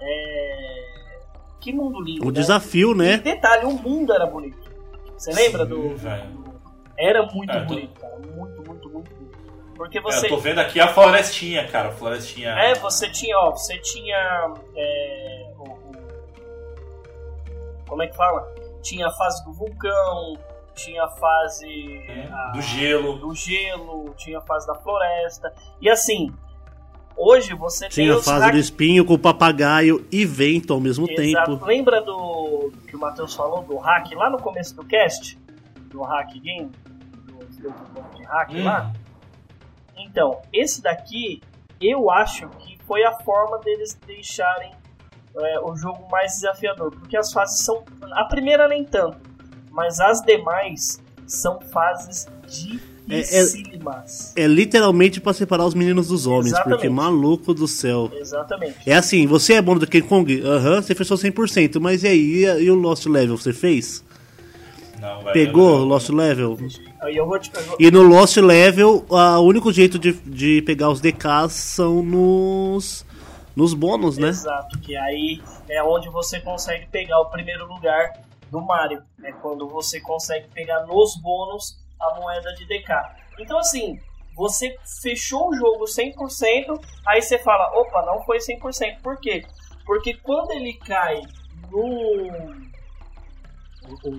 [0.01, 1.17] é,
[1.61, 2.23] que mundo lindo!
[2.23, 2.31] O né?
[2.33, 3.17] desafio, E né?
[3.17, 4.66] detalhe, o mundo era bonito.
[5.17, 6.27] Você lembra Sim, do, velho.
[6.29, 6.61] do-
[6.97, 8.15] Era muito É, tô- bonito, cara.
[8.19, 8.35] Muito,
[8.67, 9.37] muito, muito bonito.
[9.75, 10.25] Porque É, você.
[10.25, 11.89] eu tô vendo aqui a florestinha, cara.
[11.89, 12.49] a Florestinha.
[12.51, 14.53] É, você tinha, ó, você tinha.
[14.75, 15.77] é, o-
[17.87, 18.47] como é que fala?
[18.81, 20.37] Tinha a fase do vulcão,
[20.73, 23.17] tinha a fase É, a- do gelo.
[23.19, 25.53] do gelo, tinha a fase da floresta.
[25.81, 26.33] E assim,
[27.17, 31.09] hoje você Tinha tem a fase do espinho com o papagaio e vento ao mesmo
[31.09, 31.51] Exato.
[31.51, 31.65] tempo.
[31.65, 35.37] Lembra do que o Matheus falou do hack lá no começo do cast?
[35.89, 36.71] Do hack game?
[37.25, 38.63] Do, do de hack Hum.
[38.63, 38.93] lá?
[39.97, 41.41] Então, esse daqui
[41.81, 44.71] eu acho que foi a forma deles deixarem
[45.35, 46.91] é, o jogo mais desafiador.
[46.91, 47.83] Porque as fases são.
[48.13, 49.17] A primeira nem tanto,
[49.71, 52.86] mas as demais são fases dificílimas.
[54.35, 56.77] É literalmente pra separar os meninos dos homens, Exatamente.
[56.77, 58.11] porque maluco do céu.
[58.13, 58.75] Exatamente.
[58.85, 60.41] É assim, você é bom do King Kong?
[60.41, 62.45] Aham, você fechou 100%, mas e aí?
[62.45, 64.03] E, e o Lost Level, você fez?
[64.99, 66.57] Não, Pegou o Lost Level?
[67.01, 67.51] Aí eu vou te.
[67.55, 71.53] eu vou- E no Lost Level, a- o único jeito de, de pegar os DKs
[71.53, 73.05] são nos,
[73.55, 74.29] nos bônus, né?
[74.29, 75.39] Exato, que aí
[75.69, 78.11] é onde você consegue pegar o primeiro lugar
[78.49, 79.01] do Mario.
[79.23, 82.93] É quando você consegue pegar nos bônus a moeda de DK.
[83.39, 83.99] Então assim,
[84.37, 89.01] Você fechou o jogo 100%, aí você fala, opa, não foi 100%.
[89.01, 89.43] Por quê?
[89.83, 91.19] Porque quando ele cai
[91.71, 92.47] no...
[93.87, 94.09] O,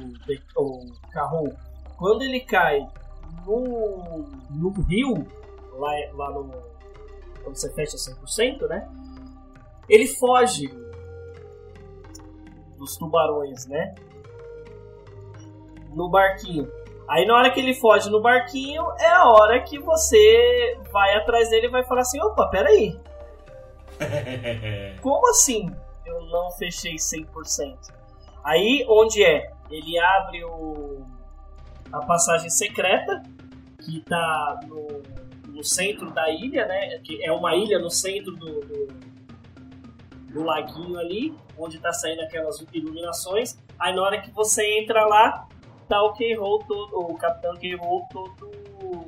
[0.57, 1.55] o, o carro,
[1.97, 2.81] quando ele cai
[3.47, 5.15] no, no rio,
[5.75, 6.51] lá, lá no...
[7.45, 8.89] Quando você fecha 100%, né?
[9.89, 10.67] Ele foge
[12.77, 13.95] dos tubarões, né?
[15.95, 16.69] No barquinho.
[17.09, 21.49] Aí na hora que ele foge no barquinho, é a hora que você vai atrás
[21.49, 22.99] dele e vai falar assim, opa, peraí.
[25.01, 25.75] Como assim
[26.05, 27.93] eu não fechei 100%?
[28.45, 29.51] Aí onde é?
[29.71, 31.03] Ele abre o,
[31.93, 33.23] a passagem secreta,
[33.83, 35.03] que tá no,
[35.53, 36.99] no centro da ilha, né?
[36.99, 38.89] Que é uma ilha no centro do, do,
[40.33, 43.59] do laguinho ali, onde tá saindo aquelas iluminações.
[43.79, 45.49] Aí na hora que você entra lá,
[45.89, 48.49] tá o K-Roll todo, o Capitão K-Roll todo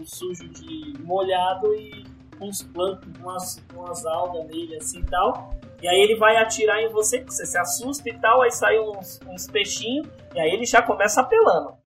[0.04, 2.04] sujo de molhado e
[2.40, 5.54] uns plancos, umas, umas algas nele assim e tal.
[5.82, 9.18] E aí ele vai atirar em você, você se assusta e tal, aí sai uns,
[9.26, 11.79] uns peixinhos, e aí ele já começa apelando.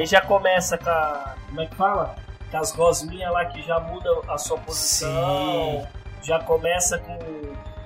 [0.00, 1.34] Aí já começa com a.
[1.46, 2.16] Como é que fala?
[2.50, 5.86] Com as rosminhas lá que já mudam a sua posição.
[6.22, 7.18] Já começa com,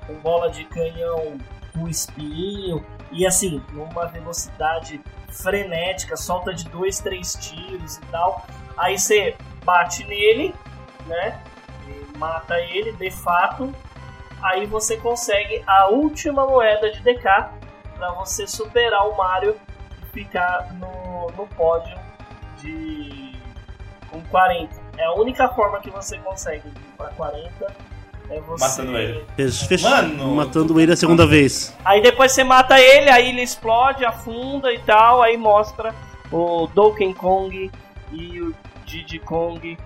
[0.06, 1.36] com bola de canhão
[1.72, 2.86] com espinho.
[3.10, 8.46] E assim, numa velocidade frenética, solta de dois, três tiros e tal.
[8.76, 10.54] Aí você bate nele,
[11.06, 11.42] né?
[12.16, 13.74] Mata ele de fato.
[14.40, 17.24] Aí você consegue a última moeda de DK
[17.96, 19.56] para você superar o Mario
[20.00, 22.03] e ficar no, no pódio
[22.64, 23.32] de
[24.10, 24.72] com 40.
[24.96, 27.72] É a única forma que você consegue ir pra 40
[28.30, 28.64] é você.
[28.64, 29.24] Matando ele.
[29.82, 31.74] Mano, matando ele a segunda vez.
[31.84, 35.94] Aí depois você mata ele, aí ele explode, afunda e tal, aí mostra
[36.30, 37.70] o Donkey Kong
[38.12, 38.54] e o
[38.86, 39.76] Diddy Kong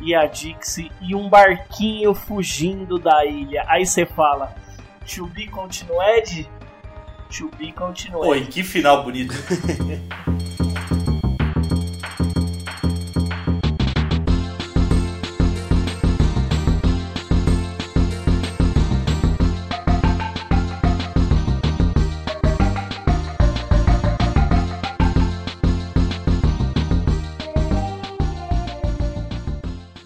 [0.00, 3.64] e a Dixie e um barquinho fugindo da ilha.
[3.66, 4.54] Aí você fala,
[5.06, 6.48] to be continued?
[7.36, 8.28] To be continued.
[8.28, 9.34] Oi, que final bonito.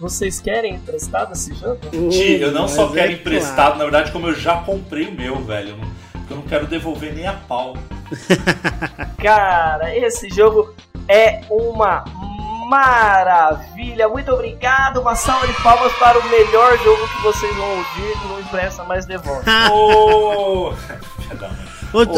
[0.03, 1.79] Vocês querem emprestado esse jogo?
[2.09, 3.77] Ti, eu não só Mas quero é emprestado, claro.
[3.77, 5.69] na verdade, como eu já comprei o meu, velho.
[5.69, 7.73] Eu não- Porque eu não quero devolver nem a pau.
[9.23, 10.73] Cara, esse jogo
[11.07, 12.03] é uma
[12.69, 14.09] maravilha.
[14.09, 14.99] Muito obrigado.
[14.99, 18.27] Uma salva de palmas para o melhor jogo que vocês vão ouvir.
[18.27, 19.45] Não empresta, mas devolve.
[19.49, 19.69] Mãe.
[19.71, 20.73] Ô,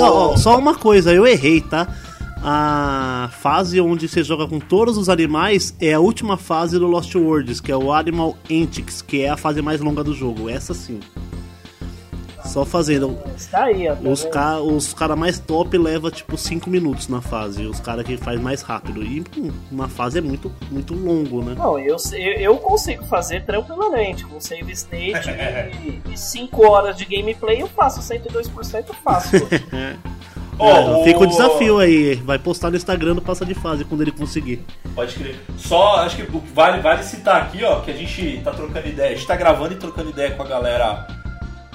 [0.02, 1.88] ó, ó, só uma coisa, eu errei, tá?
[2.44, 7.16] A fase onde você joga com todos os animais é a última fase do Lost
[7.16, 10.50] Worlds, que é o Animal Antics, que é a fase mais longa do jogo.
[10.50, 11.00] Essa sim.
[12.46, 13.18] Só fazendo.
[13.36, 13.96] Está aí, ó.
[13.96, 17.66] tá Os caras os cara mais top leva tipo 5 minutos na fase.
[17.66, 19.04] Os caras que faz mais rápido.
[19.04, 21.56] E hum, uma fase é muito, muito longo, né?
[21.58, 24.24] Não, eu, eu, eu consigo fazer tranquilamente.
[24.26, 25.30] Com save state
[26.10, 29.42] e 5 horas de gameplay eu faço 102% fácil.
[29.42, 32.16] Ó, É, Fica o o- desafio aí.
[32.16, 34.64] Vai postar no Instagram do Passa de Fase quando ele conseguir.
[34.94, 35.36] Pode crer.
[35.58, 36.24] Só, acho que
[36.54, 39.12] vale, vale citar aqui, ó, que a gente tá trocando ideia.
[39.12, 41.08] A gente tá gravando e trocando ideia com a galera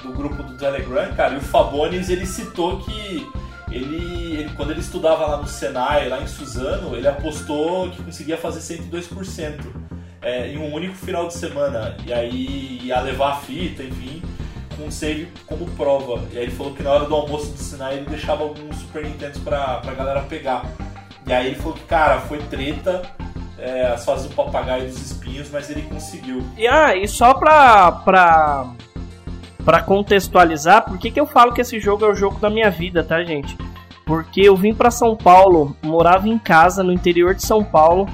[0.03, 1.35] do grupo do Telegram, cara.
[1.35, 3.27] E o Fabones, ele citou que
[3.71, 3.95] ele,
[4.39, 8.59] ele- quando ele estudava lá no Senai, lá em Suzano, ele apostou que conseguia fazer
[8.61, 9.59] 102%
[10.23, 11.95] é, em um único final de semana.
[12.05, 14.21] E aí ia levar a fita, enfim,
[14.83, 16.21] um save como prova.
[16.31, 19.03] E aí ele falou que na hora do almoço do Senai ele deixava alguns Super
[19.03, 20.65] Nintendo pra, pra galera pegar.
[21.25, 23.03] E aí ele falou que, cara, foi treta,
[23.57, 26.43] é, as fases do papagaio e dos espinhos, mas ele conseguiu.
[26.57, 28.73] E, ah, e só pra, pra,
[29.63, 32.71] pra contextualizar, por que, que eu falo que esse jogo é o jogo da minha
[32.71, 33.55] vida, tá, gente?
[34.05, 38.09] Porque eu vim pra São Paulo, morava em casa no interior de São Paulo,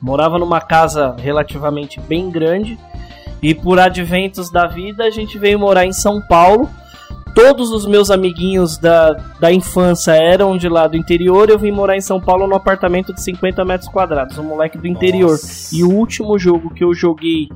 [0.00, 2.78] morava numa casa relativamente bem grande,
[3.42, 6.68] e por adventos da vida a gente veio morar em São Paulo.
[7.34, 11.96] Todos os meus amiguinhos da, da infância eram de lá do interior, eu vim morar
[11.96, 15.32] em São Paulo num apartamento de 50 metros quadrados, um moleque do interior.
[15.32, 15.74] Nossa.
[15.74, 17.48] E o último jogo que eu joguei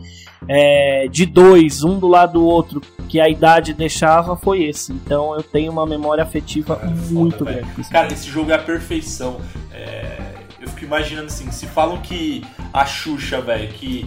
[0.48, 4.92] é, de dois, um do lado do outro, que a idade deixava, foi esse.
[4.92, 7.90] Então eu tenho uma memória afetiva Cara, muito foda, grande.
[7.90, 8.14] Cara, jogo.
[8.14, 9.40] esse jogo é a perfeição.
[9.72, 10.18] É,
[10.60, 14.06] eu fico imaginando assim, se falam que a Xuxa, velho, que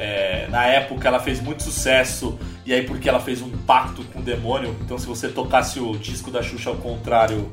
[0.00, 4.18] é, na época ela fez muito sucesso e aí porque ela fez um pacto com
[4.20, 7.50] o demônio, então se você tocasse o disco da Xuxa ao contrário,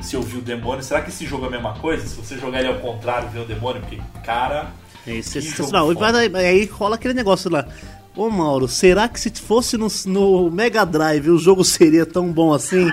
[0.00, 2.06] se ouvir o demônio, será que esse jogo é a mesma coisa?
[2.06, 4.66] Se você jogar ele ao contrário, ver o demônio, porque cara,
[5.06, 5.90] É é sensacional.
[5.90, 7.66] E vai- aí rola aquele negócio lá.
[8.16, 12.52] Ô Mauro, será que se fosse no, no Mega Drive o jogo seria tão bom
[12.52, 12.86] assim?